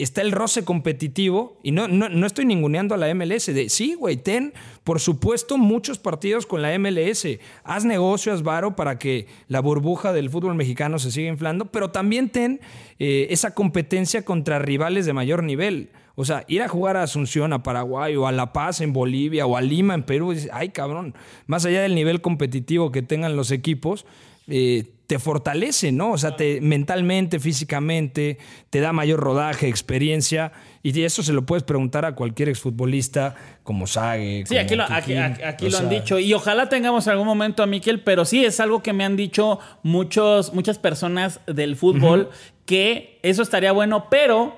está 0.03 0.23
el 0.23 0.33
roce 0.33 0.65
competitivo. 0.65 1.59
Y 1.63 1.73
no, 1.73 1.89
no, 1.89 2.09
no 2.09 2.27
estoy 2.27 2.45
ninguneando 2.45 2.95
a 2.95 2.99
la 2.99 3.13
MLS. 3.15 3.47
De, 3.47 3.69
sí, 3.69 3.95
güey, 3.95 4.17
ten, 4.17 4.53
por 4.85 5.01
supuesto, 5.01 5.59
muchos 5.59 5.99
partidos 5.99 6.47
con 6.47 6.63
la 6.63 6.79
MLS. 6.79 7.27
Haz 7.65 7.85
negocio, 7.85 8.33
haz 8.33 8.43
varo 8.43 8.77
para 8.77 8.99
que 8.99 9.27
la 9.49 9.61
burbuja 9.61 10.13
del 10.13 10.31
fútbol 10.31 10.55
mexicano 10.55 10.99
se 10.99 11.11
siga 11.11 11.29
inflando, 11.29 11.67
pero 11.67 11.91
también 11.91 12.31
ten 12.31 12.61
eh, 12.99 13.29
esa 13.31 13.55
competencia 13.55 14.25
contra 14.25 14.59
rivales 14.59 15.07
de 15.07 15.13
mayor 15.13 15.43
nivel. 15.43 15.91
O 16.15 16.25
sea, 16.25 16.45
ir 16.47 16.63
a 16.63 16.69
jugar 16.69 16.97
a 16.97 17.05
Asunción, 17.05 17.53
a 17.53 17.63
Paraguay, 17.63 18.17
o 18.17 18.27
a 18.27 18.33
La 18.33 18.53
Paz 18.53 18.81
en 18.81 18.93
Bolivia, 18.93 19.47
o 19.47 19.57
a 19.57 19.63
Lima 19.63 19.95
en 19.95 20.03
Perú, 20.03 20.35
ay 20.53 20.69
cabrón, 20.69 21.15
más 21.47 21.65
allá 21.65 21.83
del 21.83 21.95
nivel 21.95 22.21
competitivo 22.21 22.93
que 22.93 23.03
tengan 23.03 23.35
los 23.35 23.51
equipos, 23.51 24.05
eh, 24.49 24.85
te 25.07 25.19
fortalece, 25.19 25.93
¿no? 25.93 26.13
O 26.13 26.19
sea, 26.19 26.37
te, 26.37 26.61
mentalmente, 26.63 27.39
físicamente, 27.39 28.39
te 28.71 28.81
da 28.81 28.93
mayor 28.95 29.21
rodaje, 29.21 29.69
experiencia, 29.69 30.53
y 30.83 30.99
eso 31.03 31.23
se 31.23 31.33
lo 31.35 31.45
puedes 31.45 31.65
preguntar 31.65 32.05
a 32.07 32.15
cualquier 32.15 32.49
exfutbolista 32.49 33.35
como 33.63 33.87
Sague. 33.87 34.45
Sí, 34.47 34.55
como 34.55 34.61
aquí 34.61 34.75
lo, 34.77 34.83
aquí, 34.85 34.95
Kikín. 35.03 35.19
aquí- 35.19 35.43
aquí 35.43 35.67
O 35.67 35.69
lo 35.71 35.79
han 35.79 35.89
dicho. 35.91 36.19
Y 36.19 36.33
ojalá 36.33 36.69
tengamos 36.71 37.09
algún 37.09 37.27
momento 37.27 37.63
a 37.63 37.67
Miquel, 37.67 38.01
pero 38.01 38.25
sí 38.25 38.45
es 38.45 38.59
algo 38.59 38.83
que 38.83 38.93
me 38.95 39.05
han 39.05 39.17
dicho 39.17 39.59
muchos, 39.83 40.55
muchas 40.55 40.79
personas 40.79 41.41
del 41.47 41.77
fútbol, 41.77 42.31
que 42.65 43.19
eso 43.23 43.43
estaría 43.43 43.73
bueno, 43.73 44.07
pero 44.11 44.57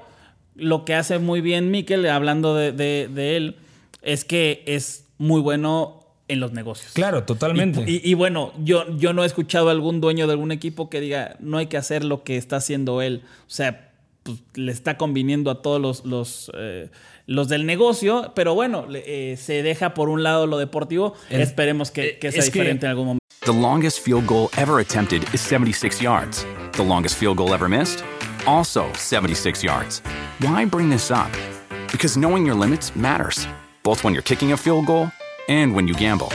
lo 0.55 0.85
que 0.85 0.95
hace 0.95 1.19
muy 1.19 1.41
bien 1.41 1.73
Miquel, 1.73 2.07
hablando 2.09 2.55
de, 2.55 2.71
de- 2.71 3.09
de 3.13 3.37
él, 3.37 3.57
es 4.03 4.25
que 4.25 4.63
es 4.67 5.05
muy 5.19 5.41
bueno 5.41 6.04
en 6.29 6.41
los 6.41 6.53
negocios. 6.53 6.93
Claro, 6.95 7.25
totalmente. 7.25 7.85
Y, 7.87 7.97
y- 7.97 8.11
y 8.11 8.15
bueno, 8.15 8.53
yo, 8.63 8.85
yo 8.97 9.13
no 9.13 9.23
he 9.25 9.27
escuchado 9.27 9.69
a 9.69 9.73
algún 9.73 10.01
dueño 10.01 10.27
de 10.27 10.33
algún 10.33 10.53
equipo 10.53 10.89
que 10.91 11.01
diga, 11.01 11.37
no 11.41 11.59
hay 11.59 11.67
que 11.67 11.77
hacer 11.77 12.05
lo 12.05 12.23
que 12.25 12.37
está 12.37 12.57
haciendo 12.57 13.03
él. 13.03 13.23
O 13.47 13.51
sea, 13.51 13.91
pues, 14.23 14.39
le 14.55 14.73
está 14.73 14.97
conviniendo 14.97 15.51
a 15.51 15.61
todos 15.61 15.81
los, 15.81 16.05
los, 16.07 16.51
eh, 16.57 16.89
los 17.27 17.49
del 17.49 17.67
negocio, 17.67 18.33
pero 18.35 18.55
bueno, 18.55 18.87
eh, 18.95 19.37
se 19.39 19.63
deja 19.63 19.93
por 19.93 20.09
un 20.09 20.23
lado 20.23 20.47
lo 20.47 20.57
deportivo. 20.59 21.15
El- 21.29 21.43
Esperemos 21.43 21.91
que, 21.91 22.19
que 22.19 22.33
sea 22.33 22.41
es 22.41 22.51
que- 22.51 22.59
diferente 22.59 22.87
en 22.87 22.91
algún 22.91 23.07
momento. 23.07 23.21
The 23.45 23.53
longest 23.53 24.01
field 24.03 24.27
goal 24.27 24.49
ever 24.57 24.81
attempted 24.81 25.23
is 25.35 25.41
76 25.43 26.01
yards. 26.01 26.47
The 26.73 26.83
longest 26.85 27.19
field 27.19 27.37
goal 27.37 27.53
ever 27.53 27.69
missed? 27.69 28.03
Also 28.47 28.87
76 28.95 29.63
yards. 29.63 30.03
Why 30.41 30.65
bring 30.65 30.89
this 30.91 31.11
up? 31.11 31.29
Because 31.93 32.19
knowing 32.19 32.47
your 32.47 32.57
limits 32.59 32.97
matters, 32.97 33.47
both 33.83 34.03
when 34.03 34.15
you're 34.15 34.23
kicking 34.25 34.53
a 34.53 34.57
field 34.57 34.87
goal 34.87 35.09
and 35.49 35.75
when 35.75 35.87
you 35.89 35.95
gamble. 35.95 36.29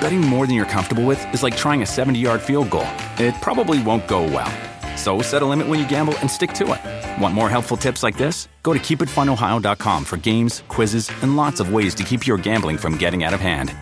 Betting 0.00 0.20
more 0.20 0.46
than 0.46 0.54
you're 0.54 0.64
comfortable 0.66 1.04
with 1.04 1.22
is 1.34 1.42
like 1.42 1.56
trying 1.56 1.82
a 1.82 1.86
70 1.86 2.18
yard 2.18 2.40
field 2.40 2.70
goal, 2.70 2.86
it 3.18 3.34
probably 3.40 3.82
won't 3.82 4.06
go 4.08 4.22
well. 4.22 4.50
So 4.96 5.22
set 5.22 5.42
a 5.42 5.46
limit 5.46 5.66
when 5.68 5.80
you 5.80 5.88
gamble 5.88 6.14
and 6.20 6.30
stick 6.30 6.52
to 6.54 6.72
it. 6.72 7.22
Want 7.22 7.34
more 7.34 7.48
helpful 7.50 7.76
tips 7.76 8.02
like 8.02 8.16
this? 8.16 8.48
Go 8.62 8.72
to 8.72 8.78
keepitfunohio.com 8.78 10.04
for 10.04 10.16
games, 10.18 10.62
quizzes, 10.68 11.10
and 11.22 11.36
lots 11.36 11.60
of 11.60 11.72
ways 11.72 11.94
to 11.96 12.04
keep 12.04 12.26
your 12.26 12.38
gambling 12.38 12.78
from 12.78 12.96
getting 12.96 13.24
out 13.24 13.34
of 13.34 13.40
hand. 13.40 13.72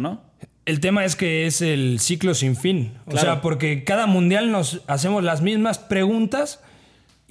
¿no? 0.00 0.20
El 0.64 0.78
tema 0.80 1.04
es 1.04 1.16
que 1.16 1.46
es 1.46 1.60
el 1.60 1.98
ciclo 1.98 2.34
sin 2.34 2.54
fin. 2.56 2.92
O 3.06 3.10
Claro. 3.10 3.26
sea, 3.26 3.40
porque 3.40 3.82
cada 3.84 4.06
mundial 4.06 4.52
nos 4.52 4.82
hacemos 4.86 5.24
las 5.24 5.42
mismas 5.42 5.78
preguntas 5.78 6.60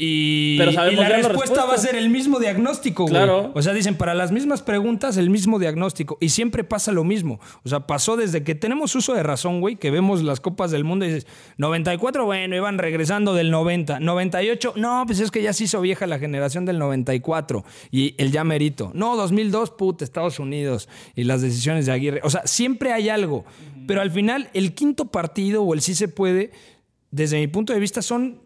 Y, 0.04 0.58
Pero 0.58 0.72
sabemos 0.72 0.94
y 0.94 0.98
la 0.98 1.04
ya 1.04 1.10
la 1.10 1.16
respuesta, 1.18 1.42
respuesta. 1.42 1.66
va 1.66 1.76
a 1.76 1.78
ser 1.78 1.96
el 1.96 2.10
mismo 2.10 2.40
diagnóstico, 2.40 3.04
güey. 3.04 3.14
Claro. 3.14 3.52
O 3.54 3.62
sea, 3.62 3.72
dicen, 3.72 3.96
para 3.98 4.16
las 4.16 4.32
mismas 4.32 4.64
preguntas, 4.64 5.16
el 5.16 5.30
mismo 5.30 5.60
diagnóstico. 5.60 6.18
Y 6.20 6.30
siempre 6.30 6.64
pasa 6.64 6.92
lo 6.92 7.04
mismo. 7.04 7.40
O 7.64 7.70
sea, 7.70 7.86
pasó 7.86 8.18
desde 8.18 8.44
que 8.44 8.56
tenemos 8.56 8.96
uso 8.96 9.14
de 9.14 9.22
razón, 9.22 9.62
güey, 9.62 9.76
que 9.76 9.92
vemos 9.92 10.24
las 10.24 10.40
copas 10.40 10.72
del 10.72 10.86
mundo 10.86 11.06
y 11.06 11.10
dices, 11.10 11.28
94, 11.58 12.26
bueno, 12.26 12.56
iban 12.56 12.80
regresando 12.80 13.36
del 13.36 13.52
90. 13.52 14.00
98, 14.00 14.74
no, 14.76 15.04
pues 15.06 15.20
es 15.20 15.30
que 15.30 15.44
ya 15.44 15.54
se 15.54 15.66
hizo 15.66 15.80
vieja 15.82 16.08
la 16.08 16.18
generación 16.18 16.66
del 16.66 16.80
94. 16.80 17.64
Y 17.92 18.16
el 18.18 18.32
ya 18.32 18.44
merito. 18.44 18.90
No, 18.96 19.16
2002, 19.16 19.70
puta, 19.70 20.04
Estados 20.04 20.40
Unidos. 20.40 20.90
Y 21.16 21.26
las 21.26 21.44
decisiones 21.44 21.86
de 21.86 21.92
Aguirre. 21.92 22.22
O 22.24 22.32
sea, 22.32 22.42
siempre 22.48 22.92
hay 22.92 23.10
algo. 23.10 23.46
Pero 23.86 24.02
al 24.02 24.10
final, 24.10 24.50
el 24.56 24.74
quinto 24.74 25.12
partido 25.12 25.62
o 25.62 25.76
el 25.76 25.82
sí 25.82 25.94
se 25.94 26.08
puede, 26.08 26.50
desde 27.12 27.40
mi 27.40 27.46
punto 27.46 27.72
de 27.72 27.80
vista, 27.80 28.02
son 28.02 28.40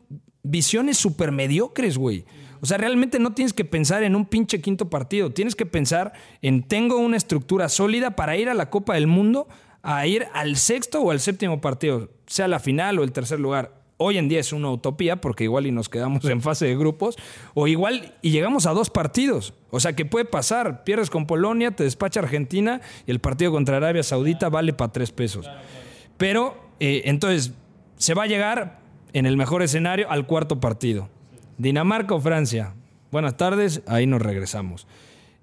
visiones 0.46 0.98
súper 0.98 1.32
mediocres, 1.32 1.98
güey. 1.98 2.26
O 2.62 2.66
sea, 2.66 2.78
realmente 2.78 3.20
no 3.20 3.34
tienes 3.34 3.54
que 3.54 3.66
pensar 3.66 4.04
en 4.04 4.16
un 4.16 4.26
pinche 4.26 4.62
quinto 4.62 4.90
partido. 4.90 5.32
Tienes 5.32 5.56
que 5.56 5.66
pensar 5.66 6.14
en 6.42 6.64
tengo 6.64 6.98
una 6.98 7.18
estructura 7.18 7.70
sólida 7.70 8.16
para 8.16 8.38
ir 8.38 8.50
a 8.50 8.54
la 8.54 8.70
Copa 8.70 8.96
del 8.96 9.08
Mundo, 9.08 9.48
a 9.82 10.08
ir 10.08 10.26
al 10.34 10.56
sexto 10.56 11.02
o 11.02 11.12
al 11.12 11.20
séptimo 11.20 11.62
partido, 11.62 12.10
sea 12.26 12.48
la 12.48 12.60
final 12.60 12.98
o 12.98 13.04
el 13.04 13.12
tercer 13.12 13.40
lugar. 13.40 13.84
Hoy 13.98 14.18
en 14.18 14.28
día 14.28 14.40
es 14.40 14.52
una 14.52 14.72
utopía 14.72 15.22
porque 15.22 15.46
igual 15.46 15.68
y 15.68 15.72
nos 15.72 15.88
quedamos 15.88 16.26
en 16.26 16.42
fase 16.42 16.66
de 16.66 16.76
grupos 16.76 17.16
o 17.54 17.68
igual 17.68 18.14
y 18.22 18.32
llegamos 18.32 18.66
a 18.66 18.72
dos 18.72 18.90
partidos. 18.90 19.54
O 19.70 19.80
sea, 19.80 19.94
que 19.94 20.06
puede 20.06 20.26
pasar. 20.26 20.84
Pierdes 20.84 21.10
con 21.10 21.28
Polonia, 21.28 21.72
te 21.72 21.84
despacha 21.84 22.20
Argentina 22.20 22.82
y 23.06 23.12
el 23.12 23.20
partido 23.20 23.52
contra 23.52 23.78
Arabia 23.78 24.04
Saudita 24.04 24.50
vale 24.50 24.74
para 24.74 24.92
tres 24.92 25.12
pesos. 25.12 25.50
Pero 26.18 26.58
eh, 26.80 27.04
entonces 27.06 27.54
se 27.98 28.14
va 28.14 28.24
a 28.24 28.28
llegar 28.28 28.85
en 29.16 29.26
el 29.26 29.38
mejor 29.38 29.64
escenario 29.64 30.12
al 30.12 30.28
cuarto 30.28 30.60
partido. 30.60 31.08
Dinamarca 31.58 32.14
o 32.14 32.20
Francia. 32.20 32.74
Buenas 33.14 33.38
tardes, 33.38 33.82
ahí 33.88 34.06
nos 34.06 34.22
regresamos. 34.22 34.88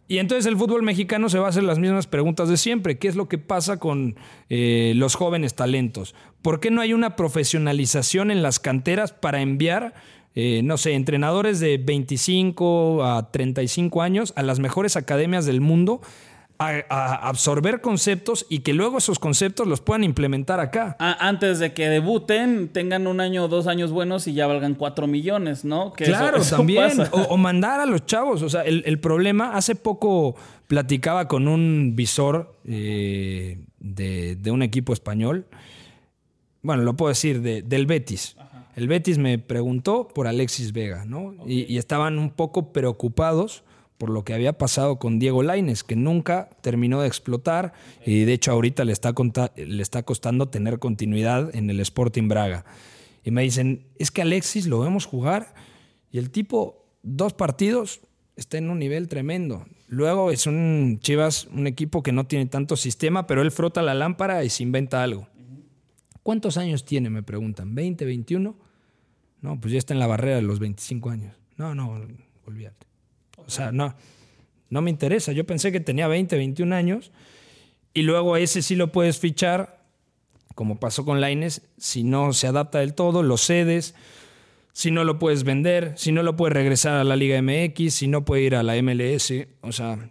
Y 0.09 0.19
entonces 0.19 0.45
el 0.45 0.59
fútbol 0.59 0.83
mexicano 0.83 1.31
se 1.31 1.39
va 1.39 1.47
a 1.47 1.49
hacer 1.49 1.63
las 1.63 1.79
mismas 1.79 2.07
preguntas 2.07 2.51
de 2.51 2.59
siempre. 2.59 2.99
¿Qué 2.99 3.09
es 3.09 3.17
lo 3.17 3.31
que 3.31 3.39
pasa 3.39 3.79
con 3.79 4.17
eh, 4.51 4.93
los 4.95 5.15
jóvenes 5.15 5.55
talentos? 5.55 6.15
¿Por 6.43 6.61
qué 6.61 6.71
no 6.71 6.83
hay 6.83 6.93
una 6.93 7.17
profesionalización 7.17 8.31
en 8.31 8.43
las 8.43 8.61
canteras 8.61 9.15
para 9.15 9.41
enviar, 9.41 9.95
eh, 10.35 10.61
no 10.63 10.77
sé, 10.77 10.93
entrenadores 10.93 11.59
de 11.59 11.79
25 11.79 13.03
a 13.07 13.31
35 13.31 14.03
años 14.03 14.35
a 14.37 14.43
las 14.43 14.61
mejores 14.61 14.97
academias 14.97 15.47
del 15.47 15.63
mundo 15.63 16.03
a, 16.71 16.85
a 16.89 17.29
absorber 17.29 17.81
conceptos 17.81 18.47
y 18.49 18.61
que 18.61 18.73
luego 18.75 18.99
esos 18.99 19.19
conceptos 19.19 19.67
los 19.67 19.81
puedan 19.81 20.05
implementar 20.05 20.61
acá? 20.61 20.97
Antes 20.99 21.59
de 21.59 21.73
que 21.75 21.89
debuten, 21.89 22.69
tengan 22.69 23.07
un 23.07 23.21
año 23.21 23.45
o 23.45 23.49
dos 23.49 23.67
años 23.67 23.91
buenos 23.93 24.27
y 24.27 24.35
ya 24.35 24.47
valgan 24.47 24.75
4 24.75 25.07
millones, 25.07 25.65
¿no? 25.65 25.93
Que 25.93 26.05
claro, 26.05 26.37
eso 26.43 26.57
también. 26.57 27.01
O, 27.13 27.21
o 27.23 27.37
mandar 27.37 27.81
a 27.81 27.87
los 27.87 28.07
chavos. 28.07 28.43
O 28.43 28.49
sea, 28.49 28.63
el, 28.63 28.83
el 28.87 28.99
problema, 29.01 29.57
hace 29.57 29.75
poco 29.75 30.37
platicaba 30.67 31.29
con 31.29 31.49
un 31.49 31.93
visor 31.95 32.57
eh, 32.65 33.59
de, 33.79 34.37
de 34.37 34.51
un 34.51 34.63
equipo 34.63 34.93
español. 34.93 35.47
Bueno, 36.63 36.83
lo 36.83 36.95
puedo 36.97 37.09
decir, 37.09 37.41
de- 37.43 37.63
del 37.63 37.87
Betis. 37.87 38.37
El 38.77 38.89
Betis 38.89 39.19
me 39.19 39.39
preguntó 39.39 40.09
por 40.09 40.27
Alexis 40.27 40.73
Vega, 40.73 41.05
¿no? 41.05 41.35
Y, 41.47 41.71
y 41.71 41.77
estaban 41.77 42.19
un 42.19 42.31
poco 42.31 42.73
preocupados 42.73 43.65
por 44.03 44.11
lo 44.11 44.25
que 44.25 44.35
había 44.35 44.59
pasado 44.59 44.99
con 44.99 45.21
Diego 45.21 45.45
Laines, 45.45 45.85
que 45.85 45.95
nunca 45.95 46.51
terminó 46.61 47.03
de 47.03 47.07
explotar 47.07 47.73
y 48.05 48.25
de 48.25 48.33
hecho 48.33 48.51
ahorita 48.51 48.85
le 48.85 48.93
está, 48.93 49.15
le 49.55 49.81
está 49.81 50.03
costando 50.03 50.49
tener 50.49 50.81
continuidad 50.81 51.55
en 51.55 51.71
el 51.71 51.79
Sporting 51.79 52.27
Braga. 52.27 52.65
Y 53.23 53.31
me 53.31 53.43
dicen, 53.43 53.87
es 54.01 54.11
que 54.11 54.23
Alexis 54.23 54.67
lo 54.67 54.81
vemos 54.81 55.07
jugar 55.07 55.55
y 56.11 56.19
el 56.19 56.33
tipo, 56.33 56.85
dos 57.05 57.33
partidos, 57.33 58.01
está 58.35 58.59
en 58.59 58.71
un 58.71 58.81
nivel 58.81 59.07
tremendo. 59.07 59.67
Luego 59.87 60.33
es 60.33 60.49
un 60.49 60.99
Chivas, 61.01 61.47
un 61.53 61.69
equipo 61.69 62.03
que 62.03 62.11
no 62.11 62.27
tiene 62.27 62.47
tanto 62.47 62.75
sistema, 62.75 63.29
pero 63.29 63.41
él 63.41 63.53
frota 63.53 63.83
la 63.83 63.95
lámpara 63.95 64.43
y 64.43 64.51
se 64.51 64.65
inventa 64.65 65.05
algo. 65.05 65.29
¿Cuántos 66.25 66.57
años 66.57 66.85
tiene? 66.85 67.09
Me 67.09 67.23
preguntan. 67.23 67.77
¿20, 67.77 68.05
21? 68.05 68.57
No, 69.43 69.61
pues 69.61 69.73
ya 69.73 69.79
está 69.79 69.95
en 69.95 70.01
la 70.01 70.09
barrera 70.09 70.35
de 70.35 70.43
los 70.43 70.59
25 70.59 71.09
años. 71.09 71.37
No, 71.57 71.77
no, 71.77 72.05
olvídate. 72.45 72.92
O 73.47 73.51
sea, 73.51 73.73
no, 73.73 73.95
no 74.71 74.83
me 74.83 74.91
interesa. 74.91 75.33
Yo 75.33 75.45
pensé 75.45 75.73
que 75.73 75.81
tenía 75.81 76.09
20, 76.09 76.37
21 76.37 76.75
años 76.75 77.13
y 77.95 78.03
luego 78.03 78.37
ese 78.37 78.63
sí 78.63 78.75
lo 78.77 78.93
puedes 78.93 79.19
fichar, 79.19 79.85
como 80.55 80.79
pasó 80.81 81.05
con 81.05 81.21
Laines, 81.21 81.63
si 81.79 82.05
no 82.05 82.33
se 82.33 82.47
adapta 82.47 82.79
del 82.79 82.95
todo, 82.95 83.23
lo 83.23 83.37
cedes, 83.37 83.95
si 84.73 84.91
no 84.91 85.05
lo 85.05 85.19
puedes 85.19 85.45
vender, 85.45 85.93
si 85.97 86.13
no 86.13 86.23
lo 86.23 86.37
puedes 86.37 86.55
regresar 86.55 86.95
a 86.95 87.05
la 87.05 87.17
Liga 87.17 87.41
MX, 87.43 87.93
si 87.93 88.09
no 88.09 88.25
puede 88.25 88.43
ir 88.43 88.57
a 88.57 88.63
la 88.63 88.81
MLS. 88.83 89.33
O 89.61 89.73
sea, 89.73 90.11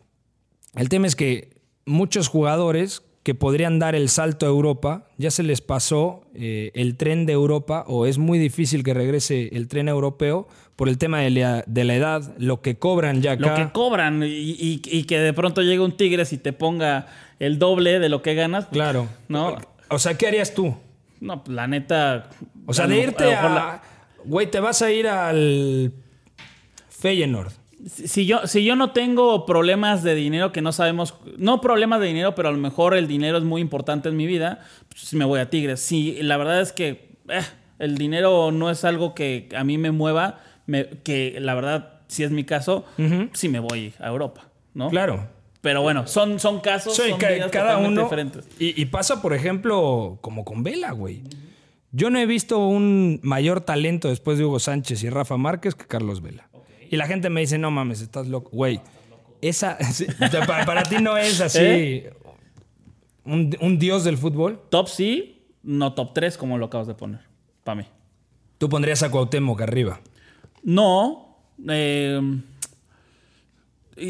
el 0.75 0.89
tema 0.89 1.07
es 1.07 1.15
que 1.15 1.61
muchos 1.85 2.27
jugadores 2.27 3.03
que 3.23 3.35
podrían 3.35 3.77
dar 3.77 3.93
el 3.93 4.09
salto 4.09 4.45
a 4.45 4.49
Europa, 4.49 5.05
ya 5.17 5.29
se 5.29 5.43
les 5.43 5.61
pasó 5.61 6.23
eh, 6.33 6.71
el 6.73 6.97
tren 6.97 7.25
de 7.27 7.33
Europa 7.33 7.83
o 7.87 8.05
es 8.07 8.17
muy 8.17 8.39
difícil 8.39 8.83
que 8.83 8.93
regrese 8.95 9.49
el 9.53 9.67
tren 9.67 9.87
europeo 9.87 10.47
por 10.75 10.89
el 10.89 10.97
tema 10.97 11.19
de 11.19 11.29
la, 11.29 11.63
de 11.67 11.83
la 11.83 11.95
edad, 11.95 12.33
lo 12.39 12.61
que 12.61 12.79
cobran 12.79 13.21
ya 13.21 13.33
acá. 13.33 13.49
Lo 13.49 13.55
que 13.67 13.71
cobran 13.71 14.23
y, 14.23 14.27
y- 14.27 14.81
y 14.83 15.03
que 15.03 15.19
de 15.19 15.33
pronto 15.33 15.61
llegue 15.61 15.79
un 15.81 15.95
Tigres 15.95 16.33
y 16.33 16.39
te 16.39 16.51
ponga 16.53 17.05
el 17.37 17.59
doble 17.59 17.99
de 17.99 18.09
lo 18.09 18.23
que 18.23 18.33
ganas. 18.33 18.65
Claro. 18.71 19.07
¿No? 19.27 19.55
O 19.89 19.99
sea, 19.99 20.17
¿qué 20.17 20.27
harías 20.27 20.55
tú? 20.55 20.73
No, 21.19 21.43
pues, 21.43 21.53
la 21.55 21.67
neta. 21.67 22.29
O 22.65 22.73
sea, 22.73 22.87
de 22.87 22.99
irte 23.01 23.35
a... 23.35 23.49
la- 23.49 23.81
Güey, 24.25 24.49
te 24.49 24.59
vas 24.59 24.81
a 24.81 24.91
ir 24.91 25.07
al 25.07 25.91
Feyenoord. 26.89 27.51
Si 27.87 28.25
yo, 28.25 28.45
si 28.47 28.63
yo 28.63 28.75
no 28.75 28.91
tengo 28.91 29.45
problemas 29.45 30.03
de 30.03 30.15
dinero 30.15 30.51
que 30.51 30.61
no 30.61 30.71
sabemos, 30.71 31.15
no 31.37 31.61
problemas 31.61 31.99
de 32.01 32.07
dinero, 32.07 32.35
pero 32.35 32.49
a 32.49 32.51
lo 32.51 32.57
mejor 32.57 32.95
el 32.95 33.07
dinero 33.07 33.37
es 33.37 33.43
muy 33.43 33.61
importante 33.61 34.09
en 34.09 34.17
mi 34.17 34.27
vida, 34.27 34.59
pues 34.89 35.13
me 35.13 35.25
voy 35.25 35.39
a 35.39 35.49
Tigres. 35.49 35.79
Si 35.81 36.21
la 36.21 36.37
verdad 36.37 36.61
es 36.61 36.73
que 36.73 37.15
eh, 37.29 37.41
el 37.79 37.97
dinero 37.97 38.51
no 38.51 38.69
es 38.69 38.83
algo 38.85 39.15
que 39.15 39.49
a 39.57 39.63
mí 39.63 39.77
me 39.77 39.91
mueva, 39.91 40.39
me- 40.67 40.87
que 41.03 41.37
la 41.39 41.55
verdad, 41.55 42.01
si 42.07 42.23
es 42.23 42.31
mi 42.31 42.43
caso, 42.43 42.85
sí 43.33 43.49
me 43.49 43.59
voy 43.59 43.93
a 43.99 44.07
Europa, 44.09 44.49
¿no? 44.73 44.89
Claro. 44.89 45.27
Pero 45.61 45.81
bueno, 45.83 46.07
son, 46.07 46.39
son 46.39 46.59
casos, 46.59 46.95
Sí, 46.95 47.09
son 47.09 47.19
ca- 47.19 47.49
cada 47.51 47.77
uno. 47.77 48.03
diferentes. 48.03 48.47
Y, 48.59 48.79
y 48.81 48.85
pasa, 48.85 49.21
por 49.21 49.33
ejemplo, 49.33 50.17
como 50.21 50.43
con 50.43 50.63
Vela, 50.63 50.91
güey. 50.91 51.21
Yo 51.91 52.09
no 52.09 52.17
he 52.19 52.25
visto 52.25 52.57
un 52.65 53.19
mayor 53.21 53.61
talento 53.61 54.07
después 54.07 54.37
de 54.37 54.45
Hugo 54.45 54.59
Sánchez 54.59 55.03
y 55.03 55.09
Rafa 55.09 55.37
Márquez 55.37 55.75
que 55.75 55.85
Carlos 55.85 56.21
Vela. 56.21 56.47
Y 56.91 56.97
la 56.97 57.07
gente 57.07 57.29
me 57.31 57.41
dice, 57.41 57.57
no 57.57 57.71
mames, 57.71 58.01
estás 58.01 58.27
loco. 58.27 58.49
Güey, 58.51 58.79
esa. 59.41 59.77
para, 60.47 60.65
para 60.65 60.83
ti 60.83 60.97
no 61.01 61.17
es 61.17 61.41
así. 61.41 61.57
¿Eh? 61.59 62.13
Un, 63.23 63.55
un 63.61 63.79
dios 63.79 64.03
del 64.03 64.17
fútbol. 64.17 64.61
Top 64.69 64.87
sí, 64.87 65.41
no 65.63 65.93
top 65.93 66.13
3 66.13 66.37
como 66.37 66.57
lo 66.59 66.65
acabas 66.67 66.87
de 66.87 66.93
poner, 66.93 67.21
para 67.63 67.75
mí. 67.81 67.85
Tú 68.57 68.69
pondrías 68.69 69.01
a 69.03 69.09
Cuauhtémoc 69.09 69.61
arriba. 69.61 69.99
No. 70.63 71.37
eh, 71.67 72.19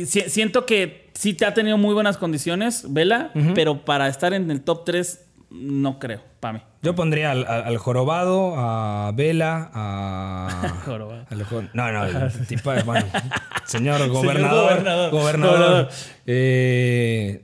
si- 0.06 0.30
siento 0.30 0.66
que 0.66 1.10
sí 1.14 1.34
te 1.34 1.46
ha 1.46 1.54
tenido 1.54 1.78
muy 1.78 1.94
buenas 1.94 2.18
condiciones, 2.18 2.86
Vela, 2.92 3.32
pero 3.56 3.84
para 3.86 4.08
estar 4.08 4.34
en 4.34 4.50
el 4.52 4.62
top 4.62 4.86
3, 4.86 5.26
no 5.52 6.00
creo, 6.00 6.22
para 6.40 6.54
mí. 6.54 6.62
Yo 6.82 6.96
pondría 6.96 7.32
al, 7.32 7.46
al- 7.46 7.64
al 7.64 7.78
jorobado, 7.78 8.54
a 8.58 9.12
Vela, 9.14 9.70
a. 9.74 10.76
Jorobado. 10.86 11.26
al 11.30 11.46
no, 11.74 11.92
no, 11.92 12.06
el 12.06 12.48
tipo, 12.48 12.72
bueno, 12.86 13.06
señor 13.66 14.08
gobernador. 14.10 14.64
gobernador. 14.66 15.12
Gobernador. 15.12 15.58
Gobernador. 15.60 15.90
Eh, 16.26 17.44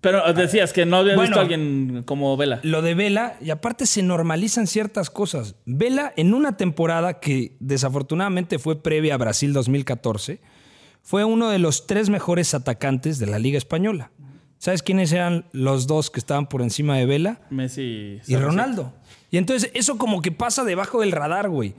Pero 0.00 0.32
decías 0.34 0.72
que 0.72 0.86
no 0.86 1.02
Bueno. 1.02 1.20
visto 1.22 1.38
a 1.38 1.42
alguien 1.42 2.02
como 2.06 2.36
Vela. 2.36 2.60
lo 2.62 2.80
de 2.82 2.94
Vela, 2.94 3.36
y 3.40 3.50
aparte 3.50 3.86
se 3.86 4.02
normalizan 4.02 4.66
ciertas 4.66 5.10
cosas. 5.10 5.56
Vela, 5.66 6.12
en 6.16 6.32
una 6.34 6.56
temporada 6.56 7.20
que 7.20 7.56
desafortunadamente 7.60 8.58
fue 8.58 8.80
previa 8.82 9.14
a 9.14 9.18
Brasil 9.18 9.52
2014, 9.52 10.40
fue 11.02 11.24
uno 11.24 11.50
de 11.50 11.58
los 11.58 11.86
tres 11.86 12.08
mejores 12.08 12.54
atacantes 12.54 13.18
de 13.18 13.26
la 13.26 13.38
Liga 13.38 13.58
Española. 13.58 14.10
¿Sabes 14.64 14.82
quiénes 14.82 15.12
eran 15.12 15.44
los 15.52 15.86
dos 15.86 16.10
que 16.10 16.18
estaban 16.18 16.46
por 16.48 16.62
encima 16.62 16.96
de 16.96 17.04
Vela? 17.04 17.38
Messi 17.50 18.18
y 18.26 18.36
Ronaldo. 18.36 18.94
Y 19.30 19.36
entonces 19.36 19.70
eso 19.74 19.98
como 19.98 20.22
que 20.22 20.32
pasa 20.32 20.64
debajo 20.64 21.02
del 21.02 21.12
radar, 21.12 21.50
güey. 21.50 21.74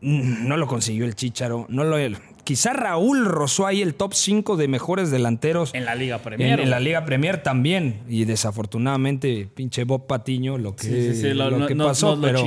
No 0.00 0.56
lo 0.56 0.66
consiguió 0.66 1.04
el 1.04 1.14
Chicharo. 1.14 1.66
No 1.68 1.84
lo, 1.84 1.98
quizá 2.42 2.72
Raúl 2.72 3.26
rozó 3.26 3.66
ahí 3.66 3.82
el 3.82 3.94
top 3.94 4.14
5 4.14 4.56
de 4.56 4.66
mejores 4.66 5.10
delanteros 5.10 5.74
En 5.74 5.84
la 5.84 5.94
Liga 5.94 6.20
Premier. 6.20 6.58
en 6.58 6.70
la 6.70 6.80
Liga 6.80 7.04
Premier 7.04 7.42
también. 7.42 8.00
Y 8.08 8.24
desafortunadamente, 8.24 9.46
pinche 9.54 9.84
Bob 9.84 10.06
Patiño, 10.06 10.56
lo 10.56 10.74
que, 10.74 10.84
Sí, 10.86 11.12
sí, 11.14 11.20
sí, 11.20 11.34
lo, 11.34 11.66
que 11.66 11.74
no- 11.74 11.84
pasó. 11.84 12.18
pero, 12.18 12.42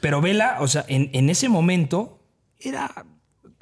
pero 0.00 0.22
Vela, 0.22 0.56
o 0.60 0.68
sea, 0.68 0.86
en, 0.88 1.10
en 1.12 1.28
ese 1.28 1.50
momento 1.50 2.18
era 2.58 3.04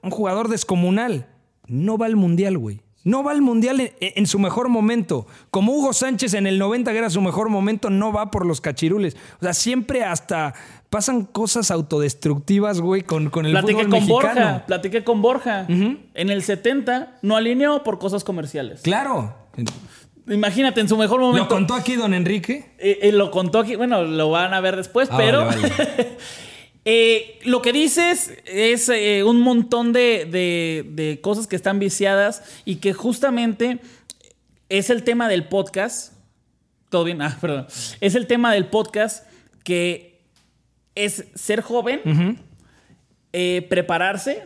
un 0.00 0.12
jugador 0.12 0.46
descomunal. 0.46 1.26
No 1.66 1.98
va 1.98 2.07
al 2.07 2.14
mundial, 2.14 2.57
güey. 2.57 2.84
No 3.05 3.22
va 3.22 3.32
al 3.32 3.42
mundial 3.42 3.80
en, 3.80 3.92
en 4.00 4.26
su 4.26 4.38
mejor 4.38 4.68
momento. 4.68 5.26
Como 5.50 5.72
Hugo 5.72 5.92
Sánchez 5.92 6.34
en 6.34 6.46
el 6.46 6.59
90, 6.59 6.90
que 6.92 6.98
era 6.98 7.11
su 7.11 7.20
mejor 7.20 7.50
momento, 7.50 7.90
no 7.90 8.12
va 8.12 8.30
por 8.30 8.46
los 8.46 8.61
cachirules. 8.61 9.16
O 9.40 9.44
sea, 9.44 9.55
siempre 9.55 10.02
hasta 10.05 10.55
pasan 10.90 11.24
cosas 11.24 11.70
autodestructivas, 11.70 12.80
güey, 12.80 13.02
con, 13.02 13.28
con 13.30 13.46
el 13.46 13.52
Platiqué 13.52 13.72
fútbol 13.84 13.90
con 13.90 14.00
mexicano. 14.00 14.40
Borja, 14.40 14.66
platiqué 14.66 15.05
con 15.05 15.22
Borja. 15.22 15.66
En 15.68 16.30
el 16.30 16.42
70 16.42 17.18
no 17.22 17.36
alineó 17.36 17.82
por 17.82 17.98
cosas 17.98 18.24
comerciales. 18.24 18.80
Claro. 18.82 19.34
Imagínate, 20.26 20.80
en 20.80 20.88
su 20.88 20.96
mejor 20.96 21.20
momento. 21.20 21.44
¿Lo 21.44 21.48
contó 21.48 21.74
aquí 21.74 21.96
don 21.96 22.14
Enrique? 22.14 22.74
Eh, 22.78 23.00
eh, 23.02 23.12
lo 23.12 23.30
contó 23.30 23.59
aquí, 23.59 23.76
bueno, 23.76 24.05
lo 24.05 24.30
van 24.30 24.55
a 24.55 24.61
ver 24.61 24.76
después, 24.76 25.09
Ah, 25.11 25.16
pero 25.18 25.44
vale, 25.44 25.70
eh, 26.85 27.39
lo 27.45 27.62
que 27.62 27.72
dices 27.72 28.32
es 28.45 28.89
eh, 28.89 29.22
un 29.24 29.41
montón 29.41 29.93
de, 29.93 30.26
de- 30.30 30.85
de 30.91 31.20
cosas 31.20 31.47
que 31.47 31.57
están 31.57 31.78
viciadas 31.78 32.43
y 32.64 32.76
que 32.76 32.93
justamente 32.93 33.78
es 34.68 34.91
el 34.91 35.03
tema 35.05 35.28
del 35.28 35.49
podcast. 35.49 36.12
Todo 36.91 37.05
bien, 37.05 37.22
ah, 37.22 37.37
perdón. 37.41 37.66
Es 38.01 38.14
el 38.14 38.26
tema 38.26 38.53
del 38.53 38.66
podcast 38.66 39.26
que 39.64 40.20
es 40.95 41.24
ser 41.35 41.61
joven, 41.62 42.39
eh, 43.32 43.66
prepararse, 43.68 44.45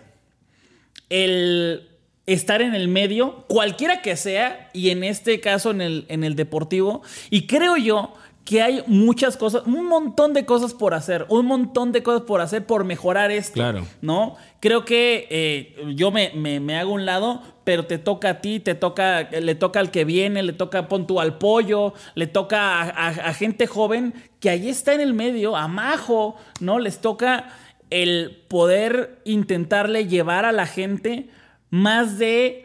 el 1.10 1.88
estar 2.26 2.60
en 2.62 2.74
el 2.74 2.88
medio, 2.88 3.44
cualquiera 3.48 4.02
que 4.02 4.16
sea, 4.16 4.70
y 4.74 4.90
en 4.90 5.02
este 5.02 5.40
caso 5.40 5.70
en 5.70 5.80
el, 5.80 6.04
en 6.08 6.24
el 6.24 6.36
deportivo. 6.36 7.02
Y 7.30 7.46
creo 7.46 7.76
yo 7.76 8.14
que 8.48 8.62
hay 8.62 8.82
muchas 8.86 9.36
cosas, 9.36 9.64
un 9.66 9.84
montón 9.84 10.32
de 10.32 10.46
cosas 10.46 10.72
por 10.72 10.94
hacer, 10.94 11.26
un 11.28 11.44
montón 11.44 11.92
de 11.92 12.02
cosas 12.02 12.22
por 12.22 12.40
hacer 12.40 12.64
por 12.64 12.82
mejorar 12.84 13.30
esto. 13.30 13.52
Claro. 13.52 13.84
¿No? 14.00 14.36
Creo 14.60 14.86
que 14.86 15.26
eh, 15.28 15.76
yo 15.94 16.10
me, 16.10 16.32
me- 16.34 16.58
me 16.58 16.78
hago 16.78 16.94
un 16.94 17.04
lado, 17.04 17.42
pero 17.64 17.84
te 17.84 17.98
toca 17.98 18.30
a 18.30 18.40
ti, 18.40 18.58
te 18.58 18.74
toca, 18.74 19.24
le 19.30 19.54
toca 19.54 19.80
al 19.80 19.90
que 19.90 20.06
viene, 20.06 20.42
le 20.42 20.54
toca 20.54 20.88
pon 20.88 21.06
tú 21.06 21.20
al 21.20 21.36
pollo, 21.36 21.92
le 22.14 22.26
toca 22.26 22.80
a, 22.80 22.88
a- 22.88 23.08
a 23.28 23.34
gente 23.34 23.66
joven 23.66 24.14
que 24.40 24.48
ahí 24.48 24.70
está 24.70 24.94
en 24.94 25.02
el 25.02 25.12
medio, 25.12 25.54
a 25.54 25.68
Majo, 25.68 26.34
¿no? 26.60 26.78
Les 26.78 27.02
toca 27.02 27.50
el 27.90 28.44
poder 28.48 29.20
intentarle 29.26 30.06
llevar 30.06 30.46
a 30.46 30.52
la 30.52 30.64
gente 30.66 31.28
más 31.68 32.18
de 32.18 32.64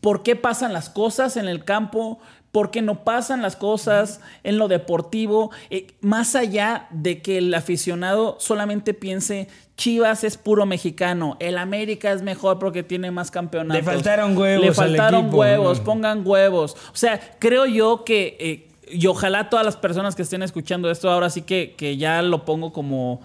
por 0.00 0.24
qué 0.24 0.34
pasan 0.36 0.72
las 0.72 0.90
cosas 0.90 1.36
en 1.36 1.46
el 1.46 1.64
campo, 1.64 2.18
por 2.56 2.70
qué 2.70 2.80
no 2.80 3.04
pasan 3.04 3.42
las 3.42 3.54
cosas 3.54 4.22
en 4.42 4.56
lo 4.56 4.66
deportivo, 4.66 5.50
eh, 5.68 5.88
más 6.00 6.34
allá 6.34 6.86
de 6.88 7.20
que 7.20 7.36
el 7.36 7.52
aficionado 7.52 8.38
solamente 8.40 8.94
piense 8.94 9.48
Chivas 9.76 10.24
es 10.24 10.38
puro 10.38 10.64
mexicano, 10.64 11.36
el 11.38 11.58
América 11.58 12.12
es 12.12 12.22
mejor 12.22 12.58
porque 12.58 12.82
tiene 12.82 13.10
más 13.10 13.30
campeonatos. 13.30 13.84
Le 13.84 13.92
faltaron 13.92 14.38
huevos 14.38 14.62
Le 14.62 14.68
al 14.68 14.74
faltaron 14.74 15.20
equipo, 15.26 15.36
huevos, 15.36 15.78
¿no? 15.80 15.84
pongan 15.84 16.26
huevos. 16.26 16.78
O 16.94 16.96
sea, 16.96 17.20
creo 17.38 17.66
yo 17.66 18.04
que, 18.04 18.38
eh, 18.40 18.68
y 18.90 19.06
ojalá 19.06 19.50
todas 19.50 19.66
las 19.66 19.76
personas 19.76 20.16
que 20.16 20.22
estén 20.22 20.42
escuchando 20.42 20.90
esto 20.90 21.10
ahora 21.10 21.28
sí 21.28 21.42
que, 21.42 21.74
que 21.76 21.98
ya 21.98 22.22
lo 22.22 22.46
pongo 22.46 22.72
como, 22.72 23.20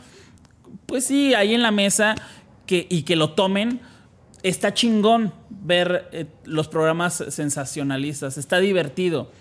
pues 0.88 1.06
sí, 1.06 1.34
ahí 1.36 1.54
en 1.54 1.62
la 1.62 1.72
mesa 1.72 2.16
que, 2.66 2.86
y 2.90 3.04
que 3.04 3.16
lo 3.16 3.30
tomen. 3.30 3.80
Está 4.44 4.74
chingón 4.74 5.34
ver 5.50 6.08
eh, 6.12 6.26
los 6.46 6.68
programas 6.68 7.24
sensacionalistas, 7.30 8.38
está 8.38 8.60
divertido, 8.60 9.32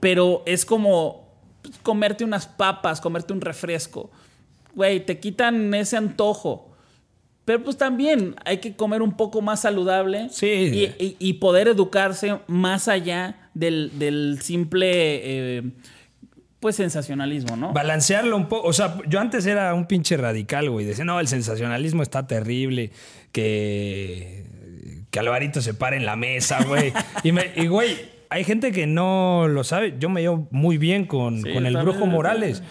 pero 0.00 0.42
es 0.46 0.64
como 0.66 1.28
pues, 1.62 1.78
comerte 1.82 2.24
unas 2.24 2.46
papas, 2.46 3.00
comerte 3.00 3.32
un 3.32 3.40
refresco. 3.40 4.10
Güey, 4.74 5.04
te 5.06 5.18
quitan 5.20 5.72
ese 5.74 5.96
antojo. 5.96 6.68
Pero 7.44 7.64
pues 7.64 7.76
también 7.76 8.36
hay 8.44 8.58
que 8.58 8.76
comer 8.76 9.02
un 9.02 9.16
poco 9.16 9.40
más 9.42 9.60
saludable 9.62 10.28
Sí. 10.30 10.46
y, 10.46 11.04
y- 11.04 11.16
y 11.18 11.32
poder 11.34 11.66
educarse 11.68 12.38
más 12.46 12.86
allá 12.88 13.50
del, 13.54 13.90
del 13.98 14.38
simple 14.42 14.90
eh, 15.58 15.62
pues 16.60 16.76
sensacionalismo, 16.76 17.56
¿no? 17.56 17.72
Balancearlo 17.72 18.36
un 18.36 18.48
poco. 18.48 18.68
O 18.68 18.72
sea, 18.72 18.96
yo 19.08 19.18
antes 19.18 19.44
era 19.46 19.74
un 19.74 19.86
pinche 19.86 20.16
radical, 20.16 20.70
güey. 20.70 20.86
Decía, 20.86 21.04
no, 21.04 21.18
el 21.18 21.26
sensacionalismo 21.26 22.04
está 22.04 22.28
terrible. 22.28 22.92
Que, 23.32 24.44
que 25.10 25.18
Alvarito 25.18 25.60
se 25.62 25.74
pare 25.74 25.96
en 25.96 26.06
la 26.06 26.16
mesa, 26.16 26.62
güey. 26.64 26.92
y, 27.24 27.32
me- 27.32 27.50
y, 27.56 27.66
güey, 27.66 27.96
hay 28.30 28.44
gente 28.44 28.72
que 28.72 28.86
no 28.86 29.48
lo 29.48 29.64
sabe. 29.64 29.94
Yo 29.98 30.08
me 30.08 30.20
llevo 30.22 30.48
muy 30.50 30.78
bien 30.78 31.06
con, 31.06 31.42
Sí, 31.42 31.52
con 31.52 31.66
el 31.66 31.76
Brujo. 31.76 32.06
Morales. 32.06 32.62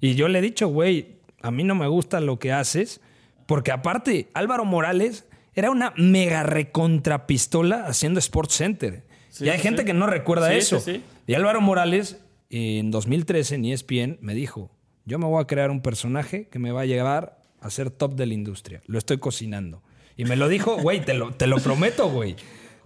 Y 0.00 0.14
yo 0.14 0.28
le 0.28 0.38
he 0.38 0.42
dicho, 0.42 0.68
güey, 0.68 1.16
a 1.42 1.50
mí 1.50 1.64
no 1.64 1.74
me 1.74 1.86
gusta 1.88 2.20
lo 2.20 2.38
que 2.38 2.52
haces. 2.52 3.00
Porque 3.46 3.72
aparte, 3.72 4.28
Álvaro 4.34 4.64
Morales 4.64 5.26
era 5.54 5.70
una 5.70 5.92
mega 5.96 6.42
recontrapistola 6.44 7.86
haciendo 7.86 8.18
Sports 8.20 8.54
Center. 8.54 9.04
Sí, 9.30 9.46
y 9.46 9.48
hay 9.48 9.58
sí, 9.58 9.62
gente 9.64 9.84
que 9.84 9.92
no 9.94 10.06
recuerda 10.06 10.52
eso. 10.54 10.82
Y 11.26 11.34
Álvaro 11.34 11.60
Morales, 11.60 12.20
en 12.50 12.90
2013 12.90 13.56
en 13.56 13.64
ESPN, 13.66 14.18
me 14.20 14.34
dijo, 14.34 14.70
yo 15.04 15.18
me 15.18 15.26
voy 15.26 15.42
a 15.42 15.46
crear 15.46 15.70
un 15.70 15.82
personaje 15.82 16.48
que 16.48 16.58
me 16.58 16.70
va 16.72 16.82
a 16.82 16.86
llevar 16.86 17.40
a 17.60 17.70
ser 17.70 17.90
top 17.90 18.14
de 18.14 18.26
la 18.26 18.34
industria. 18.34 18.82
Lo 18.86 18.98
estoy 18.98 19.18
cocinando. 19.18 19.82
Y 20.20 20.26
me 20.26 20.36
lo 20.36 20.50
dijo, 20.50 20.76
güey, 20.76 21.00
te 21.00 21.14
lo, 21.14 21.32
te 21.32 21.46
lo 21.46 21.56
prometo, 21.56 22.10
güey. 22.10 22.36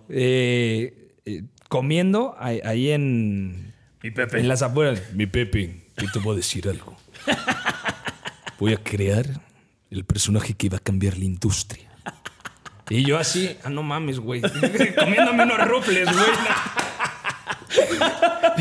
Eh, 0.08 1.10
eh, 1.24 1.42
comiendo 1.68 2.36
ahí, 2.38 2.60
ahí 2.64 2.92
en, 2.92 3.74
en 4.02 4.48
las 4.48 4.62
afueras. 4.62 5.02
Mi 5.14 5.26
Pepe, 5.26 5.88
yo 5.96 6.06
te 6.12 6.20
voy 6.20 6.34
a 6.34 6.36
decir 6.36 6.68
algo. 6.68 6.96
Voy 8.60 8.72
a 8.72 8.76
crear 8.76 9.26
el 9.90 10.04
personaje 10.04 10.54
que 10.54 10.68
va 10.68 10.76
a 10.76 10.80
cambiar 10.80 11.18
la 11.18 11.24
industria. 11.24 11.90
Y 12.88 13.04
yo 13.04 13.18
así, 13.18 13.56
ah, 13.64 13.68
no 13.68 13.82
mames, 13.82 14.20
güey. 14.20 14.40
Comiéndome 14.96 15.42
unos 15.42 15.66
rufles, 15.66 16.04
güey. 16.04 16.26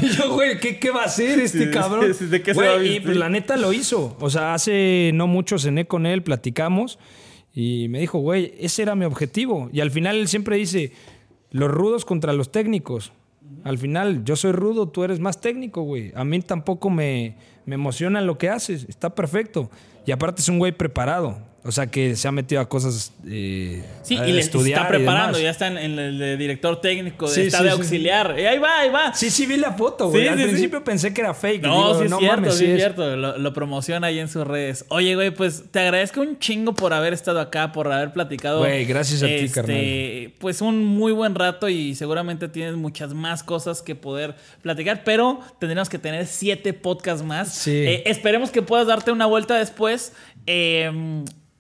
Y 0.02 0.10
yo, 0.10 0.34
güey, 0.34 0.60
¿qué, 0.60 0.80
qué 0.80 0.90
va 0.90 1.04
a 1.04 1.06
hacer 1.06 1.40
este 1.40 1.70
cabrón? 1.70 2.12
¿de 2.20 2.42
qué 2.42 2.56
se 2.56 2.60
Güey, 2.60 2.68
va 2.68 2.82
a 2.82 2.84
Y 2.84 3.00
pues 3.00 3.16
la 3.16 3.30
neta 3.30 3.56
lo 3.56 3.72
hizo. 3.72 4.18
O 4.20 4.32
sea, 4.32 4.56
hace 4.56 5.12
no 5.14 5.28
mucho 5.28 5.60
cené 5.60 5.86
con 5.86 6.08
él, 6.08 6.24
platicamos. 6.24 6.98
Y 7.54 7.88
me 7.90 8.00
dijo, 8.00 8.20
güey, 8.20 8.54
ese 8.60 8.82
era 8.82 8.96
mi 8.96 9.06
objetivo. 9.06 9.70
Y 9.72 9.80
al 9.82 9.92
final 9.92 10.18
él 10.18 10.28
siempre 10.28 10.58
dice, 10.58 10.92
los 11.52 11.70
rudos 11.70 12.04
contra 12.04 12.34
los 12.34 12.52
técnicos. 12.52 13.14
Al 13.64 13.78
final, 13.78 14.24
yo 14.26 14.36
soy 14.36 14.52
rudo, 14.52 14.90
tú 14.90 15.04
eres 15.04 15.20
más 15.20 15.40
técnico, 15.40 15.84
güey. 15.84 16.12
A 16.16 16.24
mí 16.24 16.40
tampoco 16.42 16.90
me, 16.90 17.36
me 17.66 17.76
emociona 17.76 18.22
lo 18.22 18.38
que 18.38 18.50
haces. 18.50 18.86
Está 18.90 19.14
perfecto. 19.14 19.70
Y 20.06 20.12
aparte 20.12 20.42
es 20.42 20.50
un 20.50 20.60
güey 20.60 20.72
preparado. 20.72 21.38
O 21.66 21.72
sea, 21.72 21.88
que 21.88 22.18
se 22.18 22.28
ha 22.28 22.32
metido 22.34 22.60
a 22.60 22.68
cosas. 22.68 23.14
eh, 23.26 23.82
Sí, 24.02 24.18
a 24.18 24.28
y 24.28 24.34
le 24.34 24.42
estudiar 24.42 24.82
está 24.82 24.90
preparando, 24.90 25.40
y 25.40 25.44
ya 25.44 25.50
está 25.50 25.68
en, 25.68 25.78
en 25.78 25.98
el 25.98 26.20
de 26.20 26.36
director 26.36 26.82
técnico, 26.82 27.28
Sí, 27.30 27.42
está 27.44 27.60
sí, 27.60 27.64
de 27.64 27.70
sí. 27.70 27.76
auxiliar. 27.78 28.36
Y 28.38 28.46
ahí 28.46 28.60
va, 28.60 28.80
ahí 28.82 28.90
va. 28.90 29.14
Sí, 29.14 29.30
sí, 29.30 29.46
vi 29.46 29.56
la 29.56 29.72
foto, 29.72 30.10
güey. 30.10 30.24
Sí, 30.24 30.28
Al 30.28 30.36
principio 30.44 30.84
pensé 30.84 31.14
que 31.14 31.22
era 31.22 31.34
fake. 31.34 31.62
No, 31.64 31.76
Digo, 31.76 32.00
sí 32.00 32.06
es 32.06 32.18
cierto, 32.20 32.36
mames, 32.42 32.56
sí 32.58 32.66
es 32.66 32.76
cierto. 32.78 33.16
Lo, 33.16 33.38
lo 33.38 33.54
promociona 33.54 34.08
ahí 34.08 34.20
en 34.20 34.28
sus 34.28 34.46
redes. 34.46 34.84
Oye, 34.90 35.16
güey, 35.16 35.32
pues 35.32 35.64
te 35.72 35.80
agradezco 35.80 36.20
un 36.20 36.38
chingo 36.38 36.74
por 36.74 36.92
haber 36.94 37.14
estado 37.14 37.40
acá, 37.40 37.72
por 37.72 37.90
haber 37.90 38.12
platicado. 38.12 38.60
Güey, 38.60 38.84
gracias 38.84 39.24
a 39.24 39.28
ti, 39.28 39.32
este, 39.34 39.56
carnal. 39.62 40.34
Pues 40.40 40.60
un 40.62 40.84
muy 40.84 41.14
buen 41.14 41.34
rato 41.34 41.70
y 41.70 41.96
seguramente 41.96 42.50
tienes 42.50 42.76
muchas 42.76 43.14
más 43.14 43.42
cosas 43.42 43.82
que 43.82 43.96
poder 43.96 44.36
platicar, 44.62 45.04
pero 45.06 45.40
tendremos 45.60 45.88
que 45.88 45.98
tener 45.98 46.28
siete 46.28 46.74
podcasts 46.74 47.24
más. 47.26 47.54
Sí. 47.54 47.72
Eh, 47.72 48.04
esperemos 48.08 48.52
que 48.52 48.62
puedas 48.62 48.86
darte 48.88 49.14
una 49.14 49.28
vuelta 49.28 49.58
después. 49.58 50.12
eh, 50.46 50.92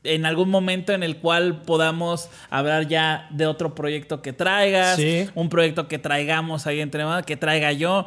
en 0.04 0.26
algún 0.26 0.50
momento 0.50 0.94
en 0.94 1.04
el 1.04 1.18
cual 1.18 1.62
podamos 1.62 2.30
hablar 2.50 2.88
ya 2.88 3.28
de 3.32 3.46
otro 3.48 3.74
proyecto 3.76 4.22
que 4.22 4.34
traigas, 4.34 4.98
Sí. 4.98 5.28
un 5.36 5.50
proyecto 5.50 5.88
que 5.88 6.00
traigamos 6.00 6.68
ahí 6.68 6.82
entre 6.82 7.06
más, 7.06 7.26
que 7.26 7.38
traiga 7.38 7.72
yo. 7.72 8.06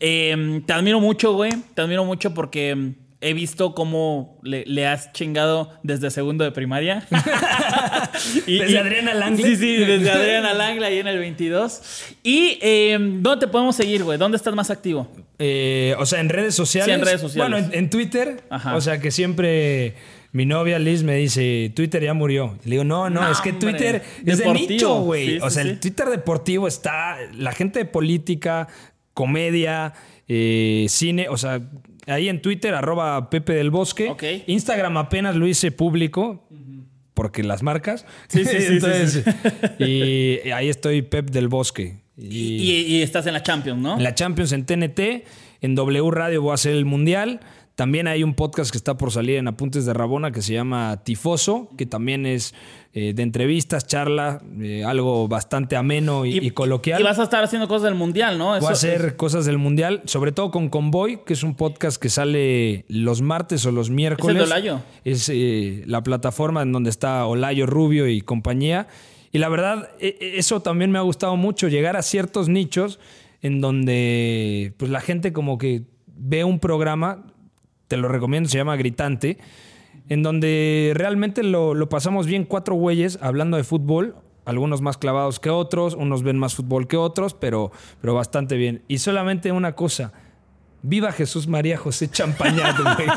Eh, 0.00 0.62
te 0.66 0.72
admiro 0.72 1.00
mucho, 1.00 1.32
güey. 1.34 1.52
Te 1.74 1.82
admiro 1.82 2.04
mucho 2.04 2.34
porque 2.34 2.92
he 3.20 3.32
visto 3.32 3.74
cómo 3.74 4.38
le, 4.42 4.64
le 4.66 4.86
has 4.86 5.12
chingado 5.12 5.70
desde 5.82 6.10
segundo 6.10 6.44
de 6.44 6.50
primaria. 6.52 7.06
Y- 8.46 8.58
¿Desde 8.58 8.72
y- 8.72 8.76
Adriana 8.76 9.14
Langle? 9.14 9.44
Sí, 9.46 9.56
sí, 9.56 9.76
desde 9.76 10.10
Adriana 10.10 10.54
Langle 10.54 10.86
ahí 10.86 10.98
en 10.98 11.06
el 11.08 11.18
22. 11.18 11.80
¿Y 12.22 12.58
eh, 12.60 12.96
dónde 13.00 13.46
te 13.46 13.50
podemos 13.50 13.76
seguir, 13.76 14.02
güey? 14.04 14.18
¿Dónde 14.18 14.36
estás 14.36 14.54
más 14.54 14.70
activo? 14.70 15.08
Eh, 15.38 15.94
o 15.98 16.06
sea, 16.06 16.20
en 16.20 16.28
redes 16.28 16.54
sociales. 16.54 16.86
Sí, 16.94 17.00
en 17.00 17.04
redes 17.06 17.20
sociales. 17.20 17.50
Bueno, 17.50 17.66
en, 17.72 17.78
en 17.78 17.90
Twitter. 17.90 18.44
Ajá. 18.50 18.76
O 18.76 18.80
sea, 18.80 19.00
que 19.00 19.10
siempre 19.10 19.94
mi 20.34 20.46
novia 20.46 20.80
Liz 20.80 21.04
me 21.04 21.14
dice, 21.14 21.70
Twitter 21.76 22.02
ya 22.02 22.12
murió. 22.12 22.58
Le 22.64 22.72
digo, 22.72 22.82
no, 22.82 23.08
no, 23.08 23.20
No, 23.20 23.30
es 23.30 23.40
que 23.40 23.50
hombre. 23.50 23.70
Twitter 23.70 24.02
es 24.26 24.38
de 24.38 24.52
nicho, 24.52 25.02
güey. 25.02 25.26
Sí, 25.26 25.38
o 25.40 25.48
sea, 25.48 25.62
sí. 25.62 25.68
el 25.68 25.78
Twitter 25.78 26.08
deportivo 26.08 26.66
está, 26.66 27.18
la 27.36 27.52
gente 27.52 27.78
de 27.78 27.84
política, 27.84 28.66
comedia, 29.12 29.94
eh, 30.26 30.86
cine, 30.88 31.28
o 31.28 31.36
sea, 31.36 31.62
ahí 32.08 32.28
en 32.28 32.42
Twitter, 32.42 32.74
arroba 32.74 33.30
Pepe 33.30 33.52
del 33.52 33.70
Bosque. 33.70 34.42
Instagram 34.48 34.96
apenas 34.96 35.36
lo 35.36 35.46
hice 35.46 35.70
público. 35.70 36.44
Porque 37.14 37.44
las 37.44 37.62
marcas. 37.62 38.04
Sí, 38.26 38.44
sí, 38.44 38.50
sí, 38.50 38.60
sí, 38.60 38.72
Entonces, 38.72 39.24
y 39.78 40.50
ahí 40.50 40.68
estoy 40.68 41.02
Pep 41.02 41.30
del 41.30 41.46
Bosque. 41.46 42.00
Y, 42.18 42.60
y 42.60 43.02
estás 43.02 43.24
en 43.28 43.34
la 43.34 43.42
Champions, 43.44 43.80
¿no? 43.80 43.96
En 43.98 44.02
la 44.02 44.16
Champions 44.16 44.50
en 44.50 44.66
TNT, 44.66 45.24
en 45.60 45.76
W 45.76 46.10
Radio 46.10 46.42
voy 46.42 46.50
a 46.50 46.54
hacer 46.54 46.72
el 46.72 46.86
Mundial. 46.86 47.38
También 47.74 48.06
hay 48.06 48.22
un 48.22 48.34
podcast 48.34 48.70
que 48.70 48.78
está 48.78 48.96
por 48.96 49.10
salir 49.10 49.36
en 49.36 49.48
Apuntes 49.48 49.84
de 49.84 49.92
Rabona 49.92 50.30
que 50.30 50.42
se 50.42 50.52
llama 50.54 51.02
Tifoso, 51.02 51.68
que 51.76 51.86
también 51.86 52.24
es 52.24 52.54
eh, 52.92 53.14
de 53.14 53.22
entrevistas, 53.24 53.84
charla, 53.88 54.40
eh, 54.60 54.84
algo 54.84 55.26
bastante 55.26 55.74
ameno 55.74 56.24
y, 56.24 56.38
y 56.38 56.50
coloquial. 56.52 57.00
Y 57.00 57.02
vas 57.04 57.18
a 57.18 57.24
estar 57.24 57.42
haciendo 57.42 57.66
cosas 57.66 57.82
del 57.84 57.96
mundial, 57.96 58.38
¿no? 58.38 58.50
Voy 58.50 58.58
Eso- 58.58 58.68
a 58.68 58.72
hacer 58.72 59.16
cosas 59.16 59.44
del 59.44 59.58
mundial, 59.58 60.02
sobre 60.04 60.30
todo 60.30 60.52
con 60.52 60.68
Convoy, 60.68 61.24
que 61.26 61.32
es 61.32 61.42
un 61.42 61.56
podcast 61.56 62.00
que 62.00 62.10
sale 62.10 62.84
los 62.88 63.22
martes 63.22 63.66
o 63.66 63.72
los 63.72 63.90
miércoles. 63.90 64.44
Olayo? 64.44 64.80
Es 65.04 65.28
eh, 65.32 65.82
la 65.86 66.04
plataforma 66.04 66.62
en 66.62 66.70
donde 66.70 66.90
está 66.90 67.26
Olayo 67.26 67.66
Rubio 67.66 68.06
y 68.08 68.20
compañía. 68.20 68.86
Y 69.32 69.38
la 69.38 69.48
verdad, 69.48 69.90
e- 69.98 70.16
e- 70.20 70.38
eso 70.38 70.62
también 70.62 70.92
me 70.92 70.98
ha 70.98 71.02
gustado 71.02 71.34
mucho, 71.36 71.66
llegar 71.66 71.96
a 71.96 72.02
ciertos 72.02 72.48
nichos 72.48 73.00
en 73.42 73.60
donde 73.60 74.74
pues, 74.76 74.92
la 74.92 75.00
gente 75.00 75.32
como 75.32 75.58
que 75.58 75.82
ve 76.06 76.44
un 76.44 76.60
programa, 76.60 77.26
te 77.88 77.96
lo 77.96 78.08
recomiendo, 78.08 78.48
se 78.48 78.58
llama 78.58 78.76
Gritante, 78.76 79.38
en 80.08 80.22
donde 80.22 80.92
realmente 80.94 81.42
lo, 81.42 81.74
lo 81.74 81.88
pasamos 81.88 82.26
bien 82.26 82.44
cuatro 82.44 82.74
güeyes 82.74 83.18
hablando 83.22 83.56
de 83.56 83.64
fútbol, 83.64 84.16
algunos 84.44 84.80
más 84.82 84.98
clavados 84.98 85.40
que 85.40 85.48
otros, 85.50 85.94
unos 85.94 86.22
ven 86.22 86.38
más 86.38 86.54
fútbol 86.54 86.86
que 86.86 86.96
otros, 86.96 87.34
pero, 87.34 87.72
pero 88.00 88.14
bastante 88.14 88.56
bien. 88.56 88.82
Y 88.88 88.98
solamente 88.98 89.52
una 89.52 89.74
cosa, 89.74 90.12
viva 90.82 91.12
Jesús 91.12 91.46
María 91.46 91.78
José 91.78 92.10
Champañat, 92.10 92.76
güey. 92.96 93.08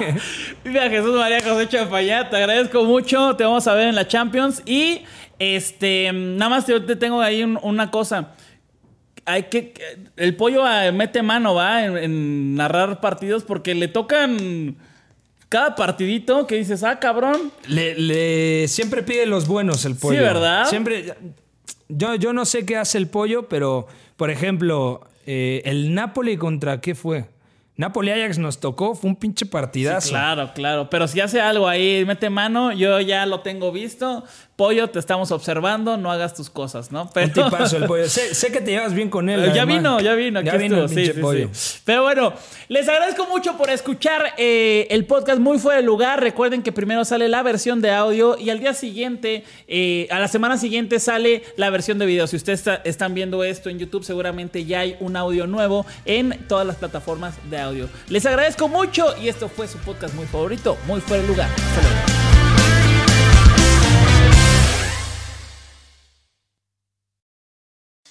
Viva 0.63 0.83
Jesús 0.89 1.15
María 1.17 1.39
José 1.41 1.67
Champañá, 1.67 2.29
te 2.29 2.37
agradezco 2.37 2.85
mucho. 2.85 3.35
Te 3.35 3.43
vamos 3.43 3.67
a 3.67 3.73
ver 3.73 3.89
en 3.89 3.95
la 3.95 4.07
Champions. 4.07 4.63
Y 4.65 5.01
este, 5.37 6.11
nada 6.13 6.49
más 6.49 6.65
te, 6.65 6.79
te 6.79 6.95
tengo 6.95 7.19
ahí 7.19 7.43
un- 7.43 7.59
una 7.61 7.91
cosa. 7.91 8.33
Hay 9.29 9.43
que. 9.43 9.73
El 10.15 10.35
pollo 10.35 10.63
ah, 10.65 10.91
mete 10.91 11.21
mano, 11.21 11.53
va, 11.53 11.83
en, 11.85 11.97
en 11.97 12.55
narrar 12.55 13.01
partidos 13.01 13.43
porque 13.43 13.75
le 13.75 13.87
tocan 13.89 14.77
cada 15.49 15.75
partidito 15.75 16.47
que 16.47 16.55
dices, 16.55 16.81
ah, 16.83 16.97
cabrón. 16.99 17.51
Le, 17.67 17.93
le- 17.99 18.67
siempre 18.67 19.03
pide 19.03 19.25
los 19.25 19.45
buenos 19.47 19.85
el 19.85 19.95
pollo. 19.95 20.21
¿verdad? 20.21 20.65
Siempre. 20.67 21.13
Yo, 21.89 22.15
yo 22.15 22.33
no 22.33 22.45
sé 22.45 22.65
qué 22.65 22.77
hace 22.77 22.97
el 22.97 23.07
pollo, 23.07 23.47
pero, 23.47 23.87
por 24.15 24.29
ejemplo, 24.29 25.01
eh, 25.25 25.61
el 25.65 25.93
Napoli 25.93 26.37
contra 26.37 26.81
qué 26.81 26.95
fue. 26.95 27.25
Napoli 27.77 28.09
Ajax 28.09 28.39
nos 28.39 28.59
tocó, 28.59 28.95
fue 28.95 29.09
un 29.09 29.15
pinche 29.15 29.45
partidazo. 29.45 30.09
Claro, 30.09 30.51
claro. 30.55 30.89
Pero 30.89 31.07
si 31.07 31.19
hace 31.21 31.39
algo 31.39 31.67
ahí, 31.67 32.03
mete 32.05 32.29
mano, 32.29 32.71
yo 32.73 32.99
ya 33.01 33.25
lo 33.27 33.41
tengo 33.41 33.71
visto. 33.71 34.23
Pollo, 34.57 34.89
te 34.89 34.97
estamos 34.97 35.29
observando, 35.31 35.97
no 35.97 36.11
hagas 36.11 36.33
tus 36.33 36.49
cosas, 36.49 36.91
¿no? 36.91 37.03
Un 37.15 37.31
tipazo 37.31 37.77
el 37.77 37.85
pollo. 37.85 38.09
Sé, 38.09 38.33
sé 38.33 38.51
que 38.51 38.59
te 38.59 38.71
llevas 38.71 38.91
bien 38.91 39.07
con 39.11 39.29
él. 39.29 39.53
ya 39.55 39.65
vino, 39.65 39.99
ya 39.99 40.15
vino. 40.15 40.39
Aquí 40.39 40.47
Ya 40.47 40.57
vino 40.57 40.83
estuvo, 40.83 40.99
sí, 40.99 41.05
sí, 41.13 41.21
pollo. 41.21 41.49
sí. 41.53 41.79
Pero 41.85 42.01
bueno, 42.01 42.33
les 42.67 42.89
agradezco 42.89 43.27
mucho 43.27 43.55
por 43.55 43.69
escuchar 43.69 44.33
eh, 44.39 44.87
el 44.89 45.05
podcast 45.05 45.39
muy 45.39 45.59
fuera 45.59 45.77
de 45.79 45.83
lugar. 45.85 46.21
Recuerden 46.23 46.63
que 46.63 46.71
primero 46.71 47.05
sale 47.05 47.27
la 47.29 47.43
versión 47.43 47.81
de 47.83 47.91
audio 47.91 48.35
y 48.35 48.49
al 48.49 48.59
día 48.59 48.73
siguiente, 48.73 49.43
eh, 49.67 50.07
a 50.09 50.17
la 50.17 50.27
semana 50.27 50.57
siguiente 50.57 50.99
sale 50.99 51.43
la 51.55 51.69
versión 51.69 51.99
de 51.99 52.07
video. 52.07 52.25
Si 52.25 52.35
ustedes 52.35 52.61
está- 52.61 52.81
están 52.83 53.13
viendo 53.13 53.43
esto 53.43 53.69
en 53.69 53.77
YouTube, 53.77 54.03
seguramente 54.03 54.65
ya 54.65 54.79
hay 54.79 54.97
un 54.99 55.17
audio 55.17 55.45
nuevo 55.45 55.85
en 56.05 56.35
todas 56.47 56.65
las 56.65 56.77
plataformas 56.77 57.35
de 57.51 57.59
audio. 57.59 57.89
Les 58.09 58.25
agradezco 58.25 58.67
mucho 58.67 59.13
y 59.21 59.27
esto 59.29 59.49
fue 59.49 59.67
su 59.67 59.77
podcast 59.77 60.15
muy 60.15 60.25
favorito, 60.25 60.79
muy 60.87 60.99
fuera 60.99 61.21
de 61.21 61.29
lugar. 61.29 61.47
Hasta 61.47 61.81
luego. 61.83 62.26